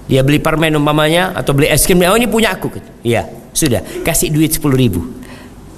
dia 0.08 0.24
beli 0.24 0.40
permen 0.40 0.76
umpamanya 0.76 1.36
atau 1.36 1.52
beli 1.56 1.68
es 1.68 1.84
krim, 1.84 2.04
oh 2.04 2.16
ini 2.16 2.28
punyaku. 2.28 2.80
Iya, 3.04 3.28
sudah 3.52 3.84
kasih 4.04 4.32
duit 4.32 4.56
10 4.56 4.64
ribu. 4.76 5.24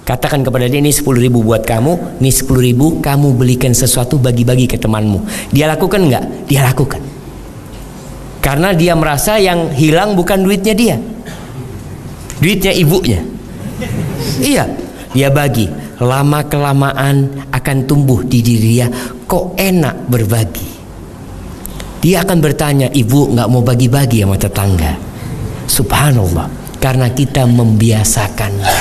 Katakan 0.05 0.45
kepada 0.45 0.69
dia 0.69 0.77
ini 0.77 0.93
10 0.93 1.17
ribu 1.17 1.41
buat 1.41 1.65
kamu, 1.65 2.21
ini 2.21 2.29
10 2.29 2.45
ribu 2.61 3.01
kamu 3.01 3.33
belikan 3.41 3.73
sesuatu 3.73 4.21
bagi-bagi 4.21 4.69
ke 4.69 4.77
temanmu. 4.77 5.49
Dia 5.49 5.65
lakukan 5.65 5.97
enggak? 6.05 6.25
Dia 6.45 6.61
lakukan. 6.61 7.01
Karena 8.37 8.77
dia 8.77 8.93
merasa 8.93 9.41
yang 9.41 9.73
hilang 9.73 10.13
bukan 10.13 10.45
duitnya 10.45 10.77
dia. 10.77 11.01
Duitnya 12.37 12.69
ibunya. 12.77 13.25
Iya, 14.39 14.65
dia 15.11 15.29
bagi. 15.31 15.67
Lama 15.99 16.43
kelamaan 16.43 17.47
akan 17.55 17.77
tumbuh 17.87 18.19
di 18.23 18.43
diri 18.43 18.79
dia 18.79 18.87
kok 19.23 19.55
enak 19.55 20.11
berbagi. 20.11 20.69
Dia 22.03 22.21
akan 22.21 22.37
bertanya, 22.37 22.87
ibu 22.93 23.33
nggak 23.33 23.49
mau 23.49 23.65
bagi-bagi 23.65 24.21
sama 24.21 24.37
tetangga. 24.37 24.93
Subhanallah, 25.65 26.45
karena 26.77 27.09
kita 27.09 27.49
membiasakannya. 27.49 28.77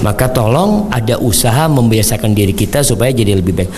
Maka 0.00 0.32
tolong 0.32 0.88
ada 0.88 1.20
usaha 1.20 1.68
membiasakan 1.68 2.32
diri 2.32 2.56
kita 2.56 2.80
supaya 2.80 3.12
jadi 3.12 3.36
lebih 3.36 3.52
baik. 3.52 3.70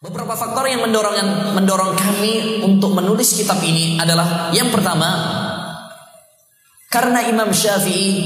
Beberapa 0.00 0.32
faktor 0.32 0.64
yang 0.64 0.80
mendorong 0.80 1.52
mendorong 1.52 1.92
kami 1.92 2.64
untuk 2.64 2.96
menulis 2.96 3.36
kitab 3.36 3.60
ini 3.60 4.00
adalah 4.00 4.48
yang 4.48 4.72
pertama 4.72 5.12
karena 6.88 7.28
Imam 7.28 7.52
Syafi'i 7.52 8.16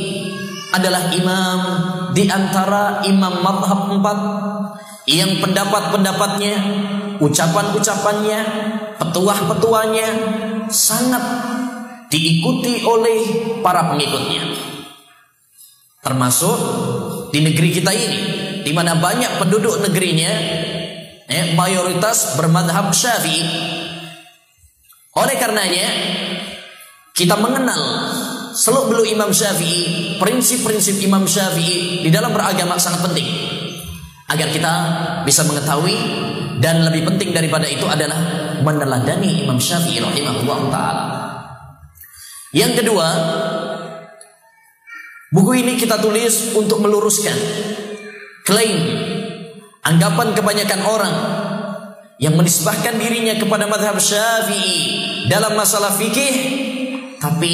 adalah 0.71 1.11
imam 1.11 1.59
di 2.15 2.31
antara 2.31 3.03
imam 3.03 3.43
madhab 3.43 3.91
empat 3.91 4.19
yang 5.11 5.43
pendapat-pendapatnya, 5.43 6.55
ucapan-ucapannya, 7.19 8.39
petuah-petuahnya 9.03 10.09
sangat 10.71 11.25
diikuti 12.07 12.87
oleh 12.87 13.19
para 13.67 13.91
pengikutnya. 13.91 14.47
Termasuk 16.07 16.57
di 17.35 17.43
negeri 17.43 17.69
kita 17.75 17.91
ini, 17.91 18.21
di 18.63 18.71
mana 18.71 18.95
banyak 18.95 19.43
penduduk 19.43 19.83
negerinya 19.83 20.31
eh, 21.29 21.55
mayoritas 21.57 22.37
bermadhab 22.37 22.93
syafi'i. 22.93 23.45
Oleh 25.15 25.37
karenanya, 25.39 25.89
kita 27.15 27.39
mengenal 27.39 27.79
seluk 28.55 28.91
beluk 28.91 29.07
Imam 29.07 29.31
Syafi'i, 29.31 30.19
prinsip-prinsip 30.19 30.99
Imam 31.03 31.23
Syafi'i 31.23 32.03
di 32.03 32.11
dalam 32.11 32.35
beragama 32.35 32.75
sangat 32.83 33.07
penting. 33.07 33.29
Agar 34.27 34.51
kita 34.51 34.73
bisa 35.23 35.47
mengetahui 35.47 35.95
dan 36.59 36.83
lebih 36.83 37.07
penting 37.07 37.31
daripada 37.31 37.71
itu 37.71 37.87
adalah 37.87 38.19
meneladani 38.67 39.47
Imam 39.47 39.63
Syafi'i 39.63 40.03
rahimahullah 40.03 40.59
taala. 40.75 41.05
Yang 42.51 42.83
kedua, 42.83 43.07
buku 45.31 45.63
ini 45.63 45.79
kita 45.79 46.03
tulis 46.03 46.59
untuk 46.59 46.83
meluruskan 46.83 47.35
klaim 48.43 48.79
anggapan 49.85 50.33
kebanyakan 50.33 50.81
orang 50.85 51.17
yang 52.17 52.35
menisbahkan 52.41 52.97
dirinya 52.97 53.37
kepada 53.37 53.69
madhab 53.69 54.01
syafi'i 54.01 55.29
dalam 55.29 55.53
masalah 55.53 55.93
fikih 55.93 56.35
tapi 57.21 57.53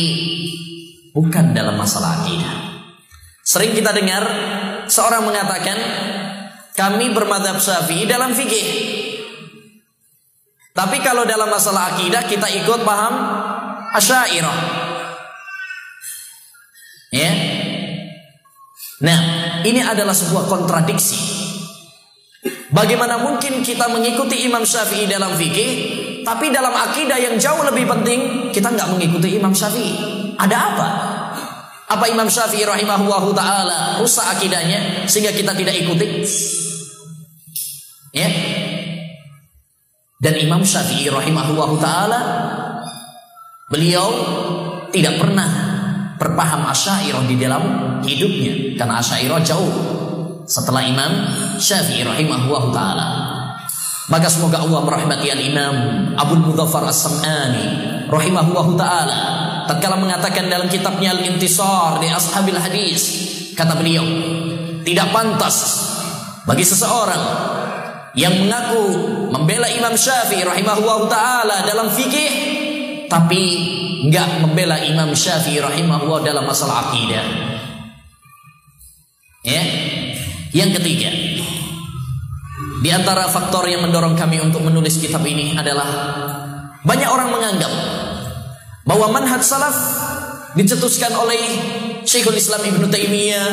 bukan 1.11 1.55
dalam 1.55 1.75
masalah 1.75 2.23
akidah. 2.23 2.55
Sering 3.43 3.75
kita 3.75 3.91
dengar 3.91 4.23
seorang 4.87 5.27
mengatakan 5.27 5.79
kami 6.79 7.11
bermadhab 7.11 7.59
syafi'i 7.59 8.07
dalam 8.07 8.31
fikih. 8.31 8.99
Tapi 10.71 11.03
kalau 11.03 11.27
dalam 11.27 11.51
masalah 11.51 11.99
akidah 11.99 12.25
kita 12.31 12.47
ikut 12.63 12.87
paham 12.87 13.15
asyairah. 13.99 14.59
Ya. 17.11 17.33
Nah, 19.03 19.19
ini 19.67 19.83
adalah 19.83 20.15
sebuah 20.15 20.47
kontradiksi. 20.47 21.40
Bagaimana 22.71 23.19
mungkin 23.19 23.67
kita 23.67 23.91
mengikuti 23.91 24.47
Imam 24.47 24.63
Syafi'i 24.63 25.11
dalam 25.11 25.35
fikih, 25.35 25.71
tapi 26.23 26.55
dalam 26.55 26.71
akidah 26.71 27.19
yang 27.19 27.35
jauh 27.35 27.67
lebih 27.67 27.91
penting 27.91 28.51
kita 28.55 28.71
nggak 28.71 28.95
mengikuti 28.95 29.35
Imam 29.35 29.51
Syafi'i? 29.51 29.95
Ada 30.39 30.57
apa? 30.57 30.89
Apa 31.91 32.07
Imam 32.07 32.31
Syafi'i 32.31 32.63
rahimahullah 32.63 33.25
taala 33.35 33.79
rusak 33.99 34.23
akidahnya 34.39 35.11
sehingga 35.11 35.35
kita 35.35 35.51
tidak 35.59 35.75
ikuti? 35.83 36.23
Ya. 38.15 38.31
Dan 40.23 40.39
Imam 40.39 40.63
Syafi'i 40.63 41.11
rahimahullah 41.11 41.71
taala 41.83 42.21
beliau 43.67 44.07
tidak 44.95 45.19
pernah 45.19 45.51
berpaham 46.23 46.71
asyairah 46.71 47.27
di 47.27 47.35
dalam 47.35 47.63
hidupnya 48.07 48.79
karena 48.79 49.03
asyairah 49.03 49.43
jauh 49.43 50.00
setelah 50.51 50.83
Imam 50.83 51.13
Syafi'i 51.63 52.03
rahimahullah 52.03 52.65
taala. 52.75 53.07
Maka 54.11 54.27
semoga 54.27 54.59
Allah 54.59 54.83
merahmati 54.83 55.31
al-Imam 55.31 55.75
Abu 56.19 56.35
Mudzaffar 56.43 56.83
As-Sam'ani 56.91 57.67
rahimahullah 58.11 58.67
taala 58.75 59.21
tatkala 59.71 60.03
mengatakan 60.03 60.51
dalam 60.51 60.67
kitabnya 60.67 61.15
Al-Intisar 61.15 62.03
di 62.03 62.11
Ashabil 62.11 62.59
Hadis 62.59 63.03
kata 63.55 63.79
beliau 63.79 64.03
tidak 64.83 65.15
pantas 65.15 65.87
bagi 66.43 66.67
seseorang 66.67 67.23
yang 68.19 68.35
mengaku 68.35 68.83
membela 69.31 69.71
Imam 69.71 69.95
Syafi'i 69.95 70.43
rahimahullah 70.43 70.99
taala 71.07 71.57
dalam 71.63 71.87
fikih 71.95 72.33
tapi 73.07 73.43
enggak 74.11 74.43
membela 74.43 74.83
Imam 74.83 75.15
Syafi'i 75.15 75.63
rahimahullah 75.63 76.27
dalam 76.27 76.51
masalah 76.51 76.91
akidah. 76.91 77.27
Ya. 79.47 79.63
Yang 80.51 80.83
ketiga, 80.83 81.11
di 82.81 82.91
antara 82.91 83.31
faktor 83.31 83.71
yang 83.71 83.87
mendorong 83.87 84.19
kami 84.19 84.43
untuk 84.43 84.67
menulis 84.67 84.99
kitab 84.99 85.23
ini 85.23 85.55
adalah 85.55 85.87
banyak 86.83 87.07
orang 87.07 87.31
menganggap 87.31 87.73
bahwa 88.83 89.15
manhaj 89.15 89.45
salaf 89.45 89.77
dicetuskan 90.59 91.15
oleh 91.15 91.39
Syekhul 92.03 92.35
Islam 92.35 92.67
Ibn 92.67 92.83
Taimiyah 92.91 93.53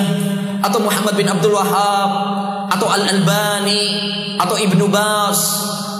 atau 0.66 0.80
Muhammad 0.82 1.14
bin 1.14 1.30
Abdul 1.30 1.54
Wahab 1.54 2.12
atau 2.74 2.88
Al-Albani 2.90 3.84
atau 4.42 4.56
Ibnu 4.58 4.90
Bas 4.90 5.40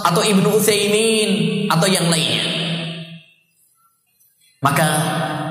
atau 0.02 0.24
Ibnu 0.24 0.58
Utsaimin 0.58 1.30
atau 1.70 1.86
yang 1.86 2.08
lainnya. 2.08 2.48
Maka 4.58 4.88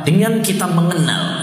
dengan 0.03 0.43
kita 0.43 0.67
mengenal 0.67 1.37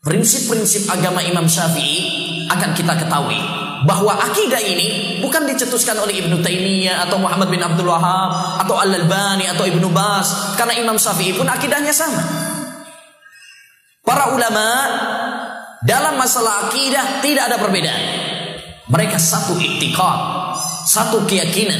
prinsip-prinsip 0.00 0.88
agama 0.88 1.20
Imam 1.20 1.44
Syafi'i 1.44 2.48
akan 2.48 2.72
kita 2.72 2.96
ketahui 3.04 3.36
bahwa 3.84 4.16
akidah 4.16 4.60
ini 4.60 5.20
bukan 5.20 5.44
dicetuskan 5.44 5.96
oleh 6.00 6.24
Ibnu 6.24 6.40
Taimiyah 6.40 7.04
atau 7.08 7.20
Muhammad 7.20 7.52
bin 7.52 7.60
Abdul 7.60 7.88
Wahab 7.88 8.64
atau 8.64 8.80
Al-Albani 8.80 9.48
atau 9.48 9.68
Ibnu 9.68 9.92
Bas 9.92 10.56
karena 10.56 10.76
Imam 10.80 10.96
Syafi'i 10.96 11.36
pun 11.36 11.44
akidahnya 11.48 11.92
sama. 11.92 12.20
Para 14.00 14.32
ulama 14.32 14.66
dalam 15.84 16.16
masalah 16.16 16.68
akidah 16.68 17.20
tidak 17.20 17.52
ada 17.52 17.56
perbedaan. 17.60 18.04
Mereka 18.90 19.20
satu 19.20 19.54
iktikad, 19.54 20.18
satu 20.88 21.28
keyakinan. 21.28 21.78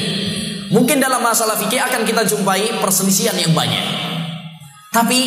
Mungkin 0.70 1.02
dalam 1.02 1.18
masalah 1.24 1.59
fikih 1.59 1.83
akan 1.83 2.06
kita 2.06 2.22
jumpai 2.22 2.78
perselisihan 2.78 3.35
yang 3.35 3.50
banyak. 3.50 3.83
Tapi 4.94 5.20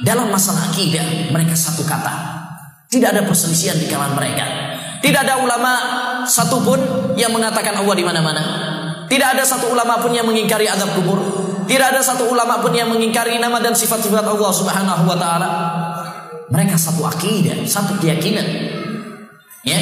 dalam 0.00 0.32
masalah 0.32 0.72
akidah 0.72 1.32
mereka 1.32 1.52
satu 1.56 1.84
kata. 1.84 2.12
Tidak 2.90 3.06
ada 3.06 3.22
perselisihan 3.22 3.78
di 3.78 3.86
kalangan 3.86 4.18
mereka. 4.18 4.44
Tidak 5.00 5.20
ada 5.22 5.40
ulama 5.40 5.72
satupun 6.26 6.78
yang 7.14 7.30
mengatakan 7.30 7.78
Allah 7.78 7.94
di 7.94 8.04
mana-mana. 8.04 8.42
Tidak 9.06 9.28
ada 9.36 9.42
satu 9.46 9.70
ulama 9.70 10.02
pun 10.02 10.10
yang 10.10 10.26
mengingkari 10.26 10.66
azab 10.66 10.98
kubur. 10.98 11.18
Tidak 11.70 11.86
ada 11.86 12.02
satu 12.02 12.26
ulama 12.26 12.58
pun 12.58 12.74
yang 12.74 12.90
mengingkari 12.90 13.38
nama 13.38 13.62
dan 13.62 13.78
sifat-sifat 13.78 14.26
Allah 14.26 14.52
Subhanahu 14.52 15.02
wa 15.06 15.14
taala. 15.14 15.48
Mereka 16.50 16.74
satu 16.74 17.06
akidah, 17.06 17.62
satu 17.62 17.94
keyakinan. 18.02 18.46
Ya. 19.62 19.78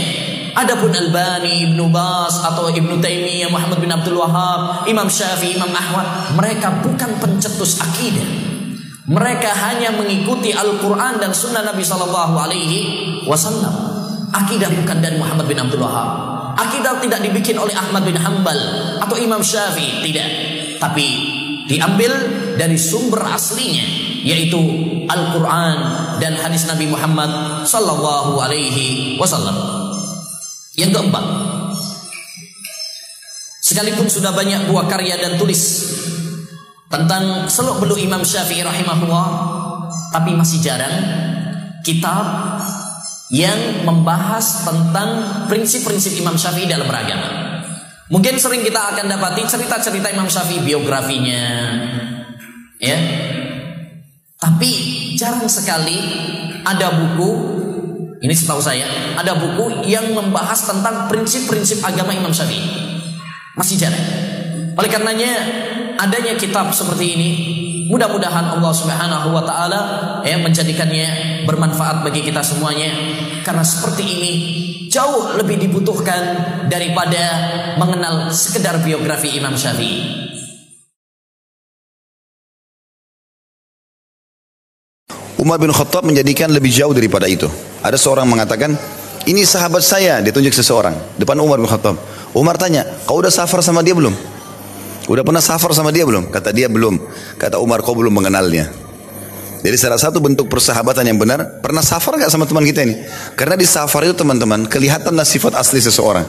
Adapun 0.58 0.90
Albani, 0.90 1.70
Ibnu 1.70 1.86
Bas 1.88 2.44
atau 2.44 2.66
Ibnu 2.68 2.98
Taimiyah, 2.98 3.46
Muhammad 3.48 3.78
bin 3.78 3.88
Abdul 3.94 4.18
Wahab, 4.18 4.90
Imam 4.90 5.06
Syafi'i, 5.06 5.54
Imam 5.54 5.70
Ahmad, 5.70 6.34
mereka 6.34 6.82
bukan 6.82 7.14
pencetus 7.22 7.78
akidah. 7.78 8.57
Mereka 9.08 9.50
hanya 9.56 9.96
mengikuti 9.96 10.52
Al-Quran 10.52 11.16
dan 11.16 11.32
Sunnah 11.32 11.64
Nabi 11.64 11.80
Sallallahu 11.80 12.34
Alaihi 12.36 12.78
Wasallam. 13.24 13.72
Akidah 14.28 14.68
bukan 14.68 15.00
dari 15.00 15.16
Muhammad 15.16 15.48
bin 15.48 15.56
Abdul 15.56 15.80
Wahab. 15.80 16.08
Akidah 16.60 17.00
tidak 17.00 17.24
dibikin 17.24 17.56
oleh 17.56 17.72
Ahmad 17.72 18.04
bin 18.04 18.20
Hambal 18.20 18.58
atau 19.00 19.16
Imam 19.16 19.40
Syafi'i, 19.40 20.04
tidak. 20.04 20.28
Tapi 20.76 21.06
diambil 21.72 22.12
dari 22.60 22.76
sumber 22.76 23.24
aslinya, 23.32 23.88
yaitu 24.28 24.60
Al-Quran 25.08 25.76
dan 26.20 26.36
hadis 26.36 26.68
Nabi 26.68 26.92
Muhammad 26.92 27.64
Sallallahu 27.64 28.36
Alaihi 28.44 29.16
Wasallam. 29.16 29.56
Yang 30.76 31.00
keempat, 31.00 31.24
sekalipun 33.64 34.04
sudah 34.12 34.36
banyak 34.36 34.68
buah 34.68 34.84
karya 34.84 35.16
dan 35.16 35.40
tulis 35.40 35.60
tentang 36.88 37.48
seluk 37.48 37.84
beluk 37.84 38.00
Imam 38.00 38.24
Syafi'i 38.24 38.64
rahimahullah 38.64 39.28
tapi 40.08 40.32
masih 40.32 40.64
jarang 40.64 40.96
kitab 41.84 42.24
yang 43.28 43.84
membahas 43.84 44.64
tentang 44.64 45.44
prinsip-prinsip 45.52 46.16
Imam 46.16 46.36
Syafi'i 46.36 46.64
dalam 46.64 46.88
beragama. 46.88 47.60
Mungkin 48.08 48.40
sering 48.40 48.64
kita 48.64 48.96
akan 48.96 49.04
dapati 49.04 49.44
cerita-cerita 49.44 50.08
Imam 50.08 50.32
Syafi'i 50.32 50.64
biografinya. 50.64 51.44
Ya. 52.80 52.96
Tapi 54.40 54.70
jarang 55.20 55.44
sekali 55.44 55.98
ada 56.64 56.88
buku 56.94 57.30
ini 58.18 58.34
setahu 58.34 58.58
saya 58.58 58.86
ada 59.14 59.36
buku 59.36 59.86
yang 59.86 60.10
membahas 60.16 60.64
tentang 60.64 61.06
prinsip-prinsip 61.12 61.84
agama 61.84 62.16
Imam 62.16 62.32
Syafi'i. 62.32 62.64
Masih 63.60 63.76
jarang. 63.76 64.08
Oleh 64.78 64.88
karenanya 64.88 65.32
adanya 65.98 66.38
kitab 66.38 66.70
seperti 66.70 67.06
ini 67.18 67.30
mudah-mudahan 67.90 68.54
Allah 68.54 68.72
Subhanahu 68.72 69.34
wa 69.34 69.42
taala 69.42 69.80
ya 70.22 70.38
menjadikannya 70.38 71.42
bermanfaat 71.44 72.06
bagi 72.06 72.22
kita 72.22 72.40
semuanya 72.46 72.94
karena 73.42 73.66
seperti 73.66 74.04
ini 74.06 74.32
jauh 74.88 75.34
lebih 75.36 75.58
dibutuhkan 75.58 76.22
daripada 76.70 77.22
mengenal 77.76 78.30
sekedar 78.32 78.80
biografi 78.80 79.36
Imam 79.36 79.52
Syafi'i. 79.58 80.30
Umar 85.38 85.62
bin 85.62 85.70
Khattab 85.70 86.02
menjadikan 86.02 86.50
lebih 86.50 86.74
jauh 86.74 86.90
daripada 86.90 87.30
itu. 87.30 87.46
Ada 87.80 87.94
seorang 87.94 88.26
mengatakan, 88.26 88.74
ini 89.24 89.46
sahabat 89.46 89.86
saya, 89.86 90.18
ditunjuk 90.18 90.50
seseorang 90.50 90.92
depan 91.14 91.38
Umar 91.38 91.62
bin 91.62 91.70
Khattab. 91.70 91.94
Umar 92.34 92.58
tanya, 92.58 92.84
kau 93.06 93.22
udah 93.22 93.30
safar 93.30 93.62
sama 93.62 93.80
dia 93.86 93.94
belum? 93.94 94.37
Udah 95.08 95.24
pernah 95.24 95.40
safar 95.40 95.72
sama 95.72 95.88
dia 95.88 96.04
belum? 96.04 96.28
Kata 96.28 96.52
dia 96.52 96.68
belum. 96.68 97.00
Kata 97.40 97.56
Umar, 97.64 97.80
kau 97.80 97.96
belum 97.96 98.12
mengenalnya. 98.12 98.68
Jadi 99.58 99.74
salah 99.74 99.98
satu 99.98 100.22
bentuk 100.22 100.46
persahabatan 100.46 101.02
yang 101.02 101.18
benar, 101.18 101.58
pernah 101.64 101.82
safar 101.82 102.14
gak 102.20 102.30
sama 102.30 102.46
teman 102.46 102.62
kita 102.62 102.86
ini? 102.86 102.94
Karena 103.34 103.58
di 103.58 103.66
safar 103.66 104.06
itu 104.06 104.14
teman-teman, 104.14 104.68
kelihatanlah 104.70 105.26
sifat 105.26 105.58
asli 105.58 105.82
seseorang. 105.82 106.28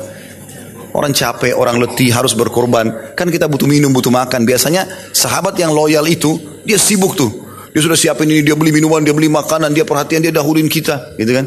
Orang 0.90 1.14
capek, 1.14 1.54
orang 1.54 1.78
letih, 1.78 2.10
harus 2.10 2.34
berkorban. 2.34 3.14
Kan 3.14 3.30
kita 3.30 3.46
butuh 3.46 3.70
minum, 3.70 3.94
butuh 3.94 4.10
makan. 4.10 4.48
Biasanya 4.48 4.90
sahabat 5.14 5.54
yang 5.62 5.70
loyal 5.70 6.02
itu, 6.10 6.42
dia 6.66 6.82
sibuk 6.82 7.14
tuh. 7.14 7.30
Dia 7.70 7.86
sudah 7.86 7.94
siapin 7.94 8.26
ini, 8.26 8.42
dia 8.42 8.58
beli 8.58 8.74
minuman, 8.74 9.06
dia 9.06 9.14
beli 9.14 9.30
makanan, 9.30 9.78
dia 9.78 9.86
perhatian, 9.86 10.26
dia 10.26 10.34
dahuluin 10.34 10.66
kita. 10.66 11.14
Gitu 11.14 11.30
kan. 11.30 11.46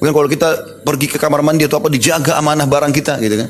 Mungkin 0.00 0.12
kalau 0.16 0.28
kita 0.32 0.48
pergi 0.80 1.12
ke 1.12 1.20
kamar 1.20 1.44
mandi 1.44 1.68
atau 1.68 1.84
apa, 1.84 1.92
dijaga 1.92 2.40
amanah 2.40 2.64
barang 2.64 2.92
kita. 2.96 3.20
Gitu 3.20 3.36
kan. 3.36 3.48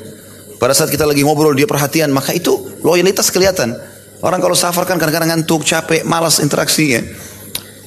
Pada 0.59 0.75
saat 0.75 0.91
kita 0.91 1.07
lagi 1.07 1.23
ngobrol, 1.23 1.55
dia 1.55 1.65
perhatian. 1.65 2.11
Maka 2.11 2.35
itu 2.35 2.51
loyalitas 2.83 3.31
kelihatan. 3.31 3.73
Orang 4.19 4.43
kalau 4.43 4.53
safar 4.53 4.83
kan 4.83 4.99
kadang-kadang 4.99 5.31
ngantuk, 5.31 5.63
capek, 5.63 6.03
malas 6.03 6.43
interaksi 6.43 6.99
ya. 6.99 7.01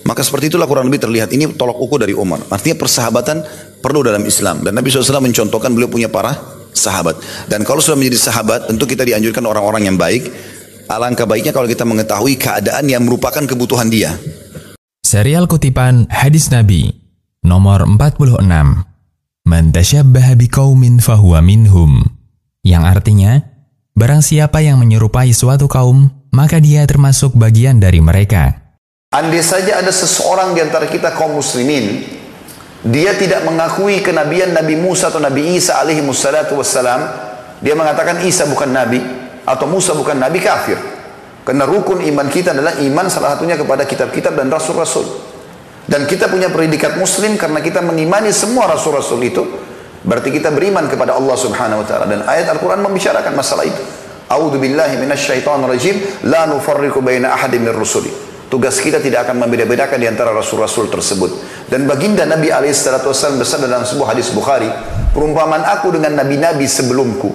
Maka 0.02 0.24
seperti 0.24 0.50
itulah 0.50 0.66
kurang 0.66 0.88
lebih 0.88 1.04
terlihat. 1.04 1.30
Ini 1.30 1.54
tolok 1.54 1.78
ukur 1.78 2.02
dari 2.02 2.16
Umar. 2.16 2.42
Artinya 2.48 2.74
persahabatan 2.80 3.44
perlu 3.78 4.02
dalam 4.02 4.24
Islam. 4.26 4.64
Dan 4.64 4.74
Nabi 4.74 4.90
SAW 4.90 5.22
mencontohkan 5.22 5.70
beliau 5.70 5.92
punya 5.92 6.10
para 6.10 6.34
sahabat. 6.72 7.20
Dan 7.46 7.62
kalau 7.62 7.78
sudah 7.78 7.94
menjadi 7.94 8.32
sahabat, 8.32 8.66
tentu 8.66 8.88
kita 8.88 9.06
dianjurkan 9.06 9.44
orang-orang 9.46 9.86
yang 9.86 9.96
baik. 10.00 10.26
Alangkah 10.90 11.28
baiknya 11.28 11.54
kalau 11.54 11.70
kita 11.70 11.86
mengetahui 11.86 12.34
keadaan 12.40 12.88
yang 12.90 13.06
merupakan 13.06 13.44
kebutuhan 13.46 13.86
dia. 13.92 14.16
Serial 15.06 15.46
kutipan 15.46 16.08
Hadis 16.08 16.48
Nabi 16.48 16.88
nomor 17.44 17.84
46. 17.86 18.42
Man 19.42 19.64
tasyabbaha 19.74 20.38
biqaumin 20.38 20.98
fahuwa 20.98 21.42
minhum. 21.44 22.11
Yang 22.62 22.84
artinya, 22.86 23.32
barang 23.98 24.22
siapa 24.22 24.62
yang 24.62 24.78
menyerupai 24.78 25.34
suatu 25.34 25.66
kaum, 25.66 26.06
maka 26.30 26.62
dia 26.62 26.86
termasuk 26.86 27.34
bagian 27.34 27.82
dari 27.82 27.98
mereka. 27.98 28.54
Andai 29.10 29.42
saja 29.42 29.82
ada 29.82 29.90
seseorang 29.90 30.54
di 30.54 30.62
antara 30.62 30.86
kita 30.86 31.10
kaum 31.18 31.36
muslimin 31.36 32.06
dia 32.82 33.14
tidak 33.14 33.46
mengakui 33.46 34.02
kenabian 34.02 34.50
Nabi 34.50 34.74
Musa 34.74 35.10
atau 35.10 35.22
Nabi 35.22 35.54
Isa 35.54 35.78
alaihi 35.78 36.02
wassalatu 36.02 36.58
wassalam 36.58 37.06
dia 37.62 37.78
mengatakan 37.78 38.26
Isa 38.26 38.42
bukan 38.50 38.74
nabi 38.74 38.98
atau 39.46 39.70
Musa 39.70 39.94
bukan 39.94 40.18
nabi 40.18 40.42
kafir 40.42 40.74
karena 41.46 41.62
rukun 41.62 42.02
iman 42.02 42.26
kita 42.26 42.50
adalah 42.50 42.74
iman 42.82 43.06
salah 43.06 43.38
satunya 43.38 43.54
kepada 43.54 43.86
kitab-kitab 43.86 44.34
dan 44.34 44.50
rasul-rasul 44.50 45.06
dan 45.86 46.10
kita 46.10 46.26
punya 46.26 46.50
predikat 46.50 46.98
muslim 46.98 47.38
karena 47.38 47.62
kita 47.62 47.78
mengimani 47.86 48.34
semua 48.34 48.66
rasul-rasul 48.66 49.22
itu 49.22 49.42
berarti 50.02 50.34
kita 50.34 50.50
beriman 50.50 50.86
kepada 50.90 51.14
Allah 51.14 51.36
subhanahu 51.38 51.82
wa 51.82 51.86
ta'ala 51.86 52.04
dan 52.10 52.20
ayat 52.26 52.50
Al-Quran 52.52 52.82
membicarakan 52.82 53.32
masalah 53.34 53.66
itu 53.66 53.82
A'udhu 54.32 54.56
billahi 54.56 54.96
minasyaitonir 54.96 55.68
rajim 55.68 55.96
la 56.26 56.48
nufarriqu 56.48 57.04
baina 57.04 57.36
ahadin 57.36 57.62
min 57.62 57.74
rusuli 57.74 58.32
Tugas 58.52 58.84
kita 58.84 59.00
tidak 59.00 59.24
akan 59.24 59.48
membeda-bedakan 59.48 59.96
di 59.96 60.04
antara 60.04 60.28
rasul-rasul 60.28 60.92
tersebut. 60.92 61.40
Dan 61.72 61.88
baginda 61.88 62.28
Nabi 62.28 62.52
SAW 62.52 63.40
bersabda 63.40 63.64
dalam 63.64 63.88
sebuah 63.88 64.12
hadis 64.12 64.28
Bukhari, 64.28 64.68
perumpamaan 65.16 65.64
aku 65.64 65.88
dengan 65.96 66.20
nabi-nabi 66.20 66.68
sebelumku 66.68 67.32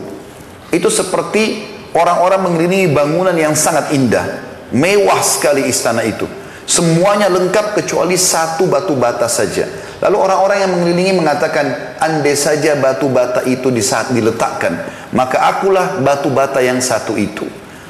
itu 0.70 0.86
seperti 0.94 1.66
orang-orang 1.98 2.46
mengelilingi 2.46 2.94
bangunan 2.94 3.34
yang 3.34 3.58
sangat 3.58 3.98
indah, 3.98 4.46
mewah 4.70 5.18
sekali 5.26 5.66
istana 5.66 6.06
itu. 6.06 6.30
Semuanya 6.68 7.32
lengkap 7.32 7.80
kecuali 7.80 8.20
satu 8.20 8.68
batu 8.68 8.92
bata 9.00 9.32
saja. 9.32 9.64
Lalu 10.04 10.18
orang-orang 10.20 10.58
yang 10.68 10.72
mengelilingi 10.76 11.14
mengatakan, 11.16 11.96
andai 11.96 12.36
saja 12.36 12.76
batu 12.76 13.08
bata 13.08 13.40
itu 13.48 13.72
di 13.72 13.80
saat 13.80 14.12
diletakkan, 14.12 14.76
maka 15.16 15.48
akulah 15.48 16.04
batu 16.04 16.28
bata 16.28 16.60
yang 16.60 16.84
satu 16.84 17.16
itu. 17.16 17.48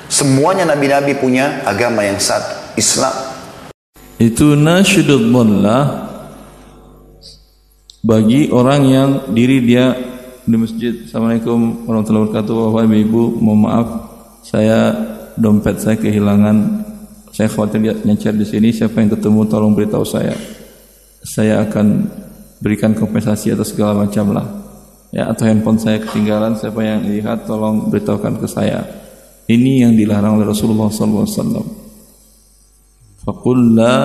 Semuanya 0.07 0.69
nabi-nabi 0.69 1.17
punya 1.17 1.65
agama 1.65 2.05
yang 2.05 2.21
satu. 2.21 2.77
Islam. 2.77 3.11
Itu 4.21 4.53
nasyidullah 4.53 6.07
bagi 8.05 8.53
orang 8.53 8.81
yang 8.85 9.09
diri 9.33 9.57
dia 9.65 9.97
di 10.47 10.55
masjid. 10.55 10.93
Assalamualaikum 11.03 11.83
warahmatullahi 11.89 12.23
wabarakatuh. 12.29 12.53
Bapak 12.71 12.85
Ibu, 12.93 13.23
mohon 13.41 13.59
maaf 13.67 13.87
saya 14.45 14.95
dompet 15.35 15.81
saya 15.81 15.97
kehilangan. 15.99 16.86
Saya 17.37 17.53
khawatir 17.53 17.77
dia 17.85 17.93
nyecer 17.93 18.33
di 18.33 18.49
sini. 18.49 18.73
Siapa 18.73 18.97
yang 18.97 19.13
ketemu 19.13 19.45
tolong 19.45 19.77
beritahu 19.77 20.01
saya. 20.01 20.33
Saya 21.21 21.61
akan 21.61 22.09
berikan 22.57 22.97
kompensasi 22.97 23.53
atau 23.53 23.61
segala 23.61 24.09
macam 24.09 24.33
lah. 24.33 24.49
Ya, 25.13 25.29
atau 25.29 25.45
handphone 25.45 25.77
saya 25.77 26.01
ketinggalan. 26.01 26.57
Siapa 26.57 26.81
yang 26.81 27.05
lihat 27.05 27.45
tolong 27.45 27.93
beritahukan 27.93 28.41
ke 28.41 28.47
saya. 28.49 28.81
Ini 29.45 29.85
yang 29.85 29.93
dilarang 29.93 30.41
oleh 30.41 30.49
Rasulullah 30.49 30.89
SAW. 30.89 31.61
Fakullah 33.21 34.01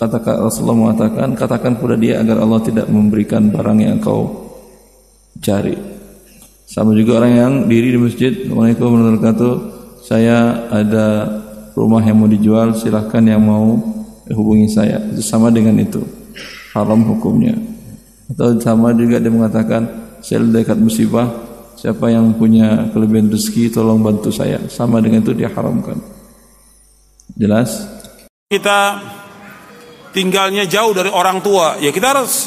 katakan 0.00 0.40
Rasulullah 0.40 0.78
mengatakan 0.88 1.28
katakan 1.36 1.76
kepada 1.76 2.00
dia 2.00 2.24
agar 2.24 2.40
Allah 2.40 2.64
tidak 2.64 2.88
memberikan 2.88 3.52
barang 3.52 3.78
yang 3.84 4.00
kau 4.00 4.24
cari. 5.44 5.76
Sama 6.64 6.96
juga 6.96 7.20
orang 7.20 7.32
yang 7.36 7.52
diri 7.68 7.92
di 7.92 8.00
masjid, 8.00 8.32
Assalamualaikum 8.32 8.88
warahmatullahi 8.88 9.20
wabarakatuh. 9.20 9.54
Saya 10.00 10.38
ada 10.72 11.06
rumah 11.76 12.00
yang 12.00 12.16
mau 12.16 12.26
dijual, 12.26 12.72
silahkan 12.72 13.20
yang 13.20 13.44
mau 13.44 13.76
hubungi 14.32 14.66
saya. 14.72 14.98
Itu 15.12 15.20
sama 15.20 15.52
dengan 15.52 15.76
itu. 15.76 16.00
Haram 16.72 17.04
hukumnya. 17.04 17.54
Atau 18.32 18.58
sama 18.58 18.96
juga 18.96 19.20
dia 19.20 19.30
mengatakan, 19.30 19.86
saya 20.24 20.42
dekat 20.42 20.80
musibah, 20.80 21.30
siapa 21.76 22.10
yang 22.10 22.34
punya 22.34 22.90
kelebihan 22.90 23.28
rezeki 23.28 23.70
tolong 23.76 24.00
bantu 24.00 24.32
saya. 24.32 24.64
Sama 24.72 24.98
dengan 25.04 25.22
itu 25.22 25.36
dia 25.36 25.52
haramkan. 25.52 26.00
Jelas? 27.36 27.96
kita 28.46 29.02
tinggalnya 30.14 30.70
jauh 30.70 30.94
dari 30.94 31.10
orang 31.10 31.42
tua, 31.42 31.82
ya 31.82 31.90
kita 31.90 32.14
harus 32.14 32.46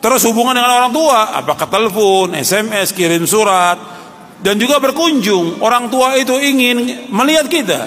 terus 0.00 0.24
hubungan 0.24 0.56
dengan 0.56 0.80
orang 0.80 0.92
tua, 0.96 1.36
apakah 1.36 1.68
telepon, 1.68 2.32
SMS, 2.32 2.96
kirim 2.96 3.28
surat, 3.28 3.76
dan 4.40 4.56
juga 4.56 4.80
berkunjung. 4.80 5.60
Orang 5.60 5.92
tua 5.92 6.16
itu 6.16 6.32
ingin 6.40 7.12
melihat 7.12 7.52
kita, 7.52 7.84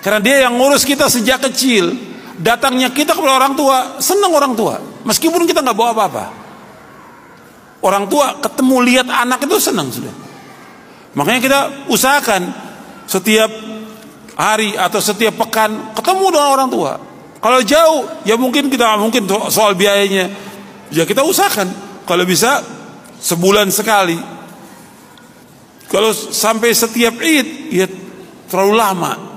karena 0.00 0.20
dia 0.20 0.36
yang 0.48 0.56
ngurus 0.56 0.84
kita 0.84 1.08
sejak 1.12 1.44
kecil. 1.50 2.08
Datangnya 2.40 2.88
kita 2.88 3.12
kepada 3.12 3.36
orang 3.36 3.52
tua, 3.52 4.00
senang 4.00 4.32
orang 4.32 4.56
tua, 4.56 4.80
meskipun 5.04 5.44
kita 5.44 5.60
nggak 5.60 5.76
bawa 5.76 5.92
apa-apa. 5.92 6.24
Orang 7.84 8.08
tua 8.08 8.40
ketemu 8.40 8.76
lihat 8.80 9.06
anak 9.12 9.44
itu 9.44 9.60
senang 9.60 9.92
sudah. 9.92 10.12
Makanya 11.12 11.40
kita 11.44 11.60
usahakan 11.92 12.48
setiap 13.04 13.52
hari 14.40 14.72
atau 14.72 15.04
setiap 15.04 15.36
pekan 15.36 15.92
ketemu 15.92 16.32
dengan 16.32 16.48
orang 16.48 16.68
tua. 16.72 16.92
Kalau 17.40 17.60
jauh, 17.60 18.08
ya 18.24 18.40
mungkin 18.40 18.72
kita 18.72 18.96
mungkin 18.96 19.28
soal 19.52 19.76
biayanya, 19.76 20.32
ya 20.88 21.04
kita 21.04 21.20
usahakan. 21.20 21.68
Kalau 22.08 22.24
bisa 22.24 22.64
sebulan 23.20 23.68
sekali. 23.68 24.16
Kalau 25.92 26.12
sampai 26.14 26.72
setiap 26.72 27.20
id, 27.20 27.48
ya 27.68 27.86
terlalu 28.48 28.74
lama. 28.80 29.29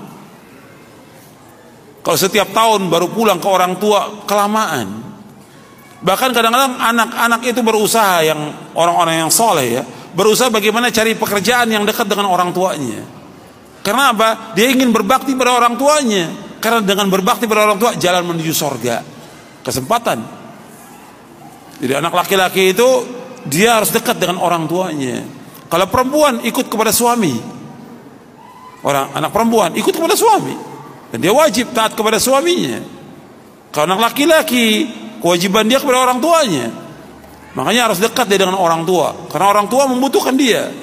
Kalau 2.04 2.18
setiap 2.20 2.52
tahun 2.52 2.92
baru 2.92 3.08
pulang 3.08 3.40
ke 3.40 3.48
orang 3.48 3.80
tua, 3.80 4.28
kelamaan. 4.28 5.00
Bahkan 6.04 6.36
kadang-kadang 6.36 6.76
anak-anak 6.76 7.40
itu 7.48 7.64
berusaha 7.64 8.20
yang 8.20 8.52
orang-orang 8.76 9.24
yang 9.24 9.32
soleh 9.32 9.80
ya, 9.80 9.82
berusaha 10.12 10.52
bagaimana 10.52 10.92
cari 10.92 11.16
pekerjaan 11.16 11.72
yang 11.72 11.88
dekat 11.88 12.04
dengan 12.04 12.28
orang 12.28 12.52
tuanya. 12.52 13.00
Karena 13.80 14.12
apa? 14.12 14.52
Dia 14.52 14.68
ingin 14.68 14.92
berbakti 14.92 15.32
pada 15.32 15.56
orang 15.56 15.80
tuanya. 15.80 16.28
Karena 16.60 16.84
dengan 16.84 17.08
berbakti 17.08 17.48
pada 17.48 17.72
orang 17.72 17.80
tua 17.80 17.96
jalan 17.96 18.24
menuju 18.36 18.52
sorga. 18.52 19.00
Kesempatan. 19.64 20.20
Jadi 21.80 21.92
anak 21.92 22.12
laki-laki 22.12 22.76
itu 22.76 22.88
dia 23.48 23.80
harus 23.80 23.92
dekat 23.92 24.20
dengan 24.20 24.44
orang 24.44 24.68
tuanya. 24.68 25.24
Kalau 25.72 25.88
perempuan 25.88 26.44
ikut 26.44 26.68
kepada 26.68 26.92
suami. 26.92 27.32
Orang 28.84 29.16
anak 29.16 29.32
perempuan 29.32 29.72
ikut 29.72 29.92
kepada 29.92 30.16
suami. 30.16 30.73
Dan 31.14 31.22
dia 31.22 31.30
wajib 31.30 31.70
taat 31.70 31.94
kepada 31.94 32.18
suaminya. 32.18 32.82
Kalau 33.70 33.86
anak 33.86 34.10
laki-laki, 34.10 34.90
kewajiban 35.22 35.62
dia 35.70 35.78
kepada 35.78 36.02
orang 36.02 36.18
tuanya. 36.18 36.74
Makanya 37.54 37.86
harus 37.86 38.02
dekat 38.02 38.26
dia 38.26 38.42
dengan 38.42 38.58
orang 38.58 38.82
tua. 38.82 39.30
Karena 39.30 39.46
orang 39.46 39.70
tua 39.70 39.86
membutuhkan 39.86 40.34
dia. 40.34 40.74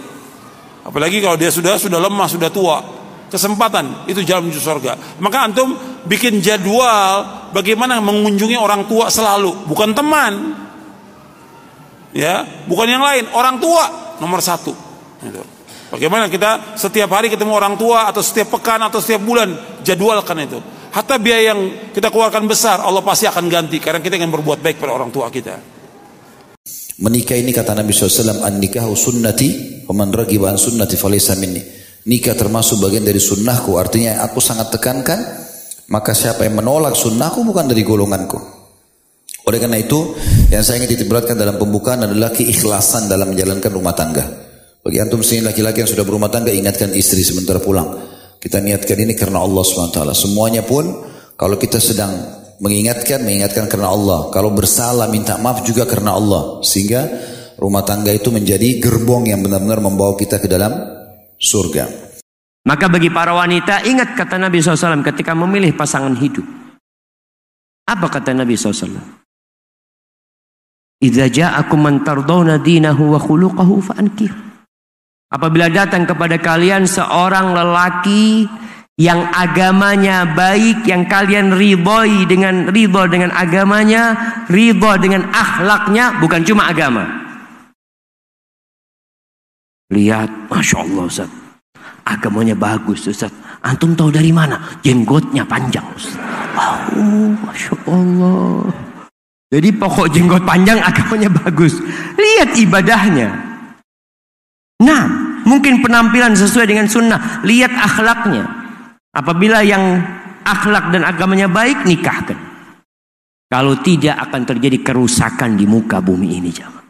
Apalagi 0.88 1.20
kalau 1.20 1.36
dia 1.36 1.52
sudah 1.52 1.76
sudah 1.76 2.00
lemah, 2.00 2.32
sudah 2.32 2.48
tua. 2.48 2.80
Kesempatan 3.28 4.08
itu 4.08 4.24
jalan 4.24 4.48
menuju 4.48 4.64
surga. 4.64 5.20
Maka 5.20 5.52
antum 5.52 5.76
bikin 6.08 6.40
jadwal 6.40 7.52
bagaimana 7.52 8.00
mengunjungi 8.00 8.56
orang 8.56 8.88
tua 8.88 9.12
selalu, 9.12 9.68
bukan 9.68 9.92
teman. 9.92 10.34
Ya, 12.16 12.48
bukan 12.72 12.88
yang 12.88 13.04
lain, 13.04 13.28
orang 13.36 13.60
tua 13.60 14.16
nomor 14.24 14.40
satu. 14.40 14.72
Gitu. 15.20 15.44
Bagaimana 15.92 16.32
kita 16.32 16.80
setiap 16.80 17.12
hari 17.12 17.28
ketemu 17.28 17.52
orang 17.52 17.76
tua 17.76 18.08
atau 18.08 18.24
setiap 18.24 18.56
pekan 18.56 18.80
atau 18.80 19.04
setiap 19.04 19.28
bulan 19.28 19.52
jadwalkan 19.84 20.40
itu. 20.40 20.56
Hatta 20.92 21.20
biaya 21.20 21.52
yang 21.52 21.92
kita 21.92 22.08
keluarkan 22.08 22.48
besar 22.48 22.80
Allah 22.80 23.04
pasti 23.04 23.28
akan 23.28 23.52
ganti 23.52 23.80
karena 23.84 24.00
kita 24.00 24.16
ingin 24.16 24.32
berbuat 24.32 24.64
baik 24.64 24.80
pada 24.80 24.96
orang 24.96 25.12
tua 25.12 25.28
kita. 25.28 25.60
Menikah 27.02 27.36
ini 27.36 27.52
kata 27.52 27.76
Nabi 27.76 27.92
SAW, 27.92 28.46
an 28.46 28.56
nikahu 28.62 28.96
sunnati, 28.96 29.84
waman 29.90 30.16
ragiba 30.16 30.54
an 30.54 30.56
sunnati 30.56 30.96
falaysa 30.96 31.36
minni. 31.36 31.60
Nikah 32.08 32.40
termasuk 32.40 32.80
bagian 32.80 33.04
dari 33.04 33.20
sunnahku, 33.20 33.76
artinya 33.76 34.24
aku 34.24 34.38
sangat 34.38 34.72
tekankan, 34.72 35.20
maka 35.92 36.16
siapa 36.16 36.46
yang 36.48 36.62
menolak 36.62 36.96
sunnahku 36.96 37.44
bukan 37.44 37.68
dari 37.68 37.82
golonganku. 37.84 38.40
Oleh 39.50 39.58
karena 39.58 39.82
itu, 39.82 40.14
yang 40.54 40.62
saya 40.62 40.80
ingin 40.80 40.94
ditiberatkan 40.94 41.34
dalam 41.34 41.58
pembukaan 41.58 42.06
adalah 42.06 42.30
keikhlasan 42.30 43.10
dalam 43.10 43.34
menjalankan 43.34 43.72
rumah 43.74 43.98
tangga. 43.98 44.51
Bagi 44.82 44.98
antum 44.98 45.22
sini 45.22 45.46
laki-laki 45.46 45.86
yang 45.86 45.92
sudah 45.94 46.02
berumah 46.02 46.34
tangga, 46.34 46.50
ingatkan 46.50 46.90
istri 46.98 47.22
sebentar 47.22 47.62
pulang. 47.62 48.02
Kita 48.42 48.58
niatkan 48.58 48.98
ini 48.98 49.14
karena 49.14 49.38
Allah 49.38 49.62
SWT. 49.62 50.02
Semuanya 50.18 50.66
pun, 50.66 50.90
kalau 51.38 51.54
kita 51.62 51.78
sedang 51.78 52.10
mengingatkan, 52.58 53.22
mengingatkan 53.22 53.70
karena 53.70 53.94
Allah. 53.94 54.34
Kalau 54.34 54.50
bersalah, 54.50 55.06
minta 55.14 55.38
maaf 55.38 55.62
juga 55.62 55.86
karena 55.86 56.18
Allah. 56.18 56.66
Sehingga 56.66 57.06
rumah 57.62 57.86
tangga 57.86 58.10
itu 58.10 58.34
menjadi 58.34 58.82
gerbong 58.82 59.30
yang 59.30 59.46
benar-benar 59.46 59.86
membawa 59.86 60.18
kita 60.18 60.42
ke 60.42 60.50
dalam 60.50 60.74
surga. 61.38 61.86
Maka 62.66 62.90
bagi 62.90 63.14
para 63.14 63.38
wanita, 63.38 63.86
ingat 63.86 64.18
kata 64.18 64.42
Nabi 64.42 64.66
SAW 64.66 65.06
ketika 65.06 65.38
memilih 65.38 65.78
pasangan 65.78 66.18
hidup. 66.18 66.46
Apa 67.86 68.10
kata 68.10 68.34
Nabi 68.34 68.58
SAW? 68.58 69.22
Idza 71.02 71.26
ja'akum 71.30 71.82
man 71.82 72.02
tardawna 72.02 72.58
dinahu 72.58 73.14
wa 73.14 73.22
khuluquhu 73.22 73.78
fa'ankih. 73.82 74.51
Apabila 75.32 75.72
datang 75.72 76.04
kepada 76.04 76.36
kalian 76.36 76.84
seorang 76.84 77.56
lelaki 77.56 78.52
yang 79.00 79.32
agamanya 79.32 80.28
baik, 80.28 80.84
yang 80.84 81.08
kalian 81.08 81.56
ridhoi 81.56 82.28
dengan 82.28 82.68
ridho 82.68 83.08
dengan 83.08 83.32
agamanya, 83.32 84.14
ridho 84.52 84.92
dengan 85.00 85.32
akhlaknya, 85.32 86.20
bukan 86.20 86.44
cuma 86.44 86.68
agama. 86.68 87.08
Lihat, 89.92 90.52
masya 90.52 90.84
Allah 90.84 91.04
Ustaz, 91.08 91.32
agamanya 92.04 92.56
bagus 92.56 93.08
Ustaz. 93.08 93.32
Antum 93.64 93.96
tahu 93.96 94.12
dari 94.12 94.36
mana? 94.36 94.60
Jenggotnya 94.84 95.48
panjang 95.48 95.88
Ustaz. 95.96 96.20
Oh, 96.92 97.32
masya 97.48 97.76
Allah. 97.88 98.68
Jadi 99.52 99.70
pokok 99.76 100.12
jenggot 100.12 100.44
panjang 100.44 100.80
agamanya 100.80 101.32
bagus. 101.32 101.80
Lihat 102.20 102.56
ibadahnya. 102.56 103.51
Nah, 104.82 105.04
mungkin 105.46 105.86
penampilan 105.86 106.34
sesuai 106.34 106.66
dengan 106.66 106.90
sunnah. 106.90 107.46
Lihat 107.46 107.70
akhlaknya. 107.70 108.44
Apabila 109.14 109.62
yang 109.62 110.02
akhlak 110.42 110.90
dan 110.90 111.06
agamanya 111.06 111.46
baik, 111.46 111.86
nikahkan. 111.86 112.38
Kalau 113.52 113.78
tidak 113.84 114.16
akan 114.30 114.42
terjadi 114.48 114.80
kerusakan 114.82 115.60
di 115.60 115.68
muka 115.68 116.00
bumi 116.00 116.40
ini. 116.40 116.50
Jamaah. 116.50 116.88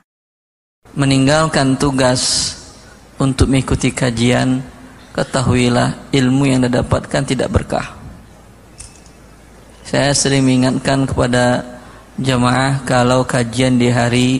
Meninggalkan 0.94 1.76
tugas 1.82 2.54
untuk 3.18 3.50
mengikuti 3.50 3.89
kajian, 3.89 4.62
ketahuilah 5.12 6.14
ilmu 6.14 6.44
yang 6.48 6.62
didapatkan 6.64 7.24
tidak 7.26 7.50
berkah. 7.50 7.98
Saya 9.82 10.14
sering 10.16 10.46
mengingatkan 10.46 11.10
kepada 11.10 11.66
jamaah 12.16 12.86
kalau 12.86 13.26
kajian 13.26 13.76
di 13.82 13.89
hari 13.89 14.39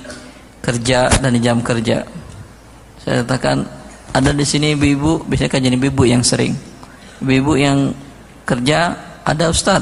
kerja 0.62 1.10
dan 1.20 1.34
di 1.34 1.42
jam 1.42 1.60
kerja. 1.60 2.21
Saya 3.02 3.26
katakan 3.26 3.66
ada 4.12 4.32
di 4.36 4.46
sini 4.46 4.78
ibu-ibu, 4.78 5.26
biasanya 5.26 5.52
kajian 5.52 5.76
ibu-ibu 5.80 6.04
yang 6.06 6.22
sering. 6.22 6.54
Ibu-ibu 7.24 7.54
yang 7.58 7.96
kerja 8.46 8.94
ada 9.26 9.50
ustad, 9.50 9.82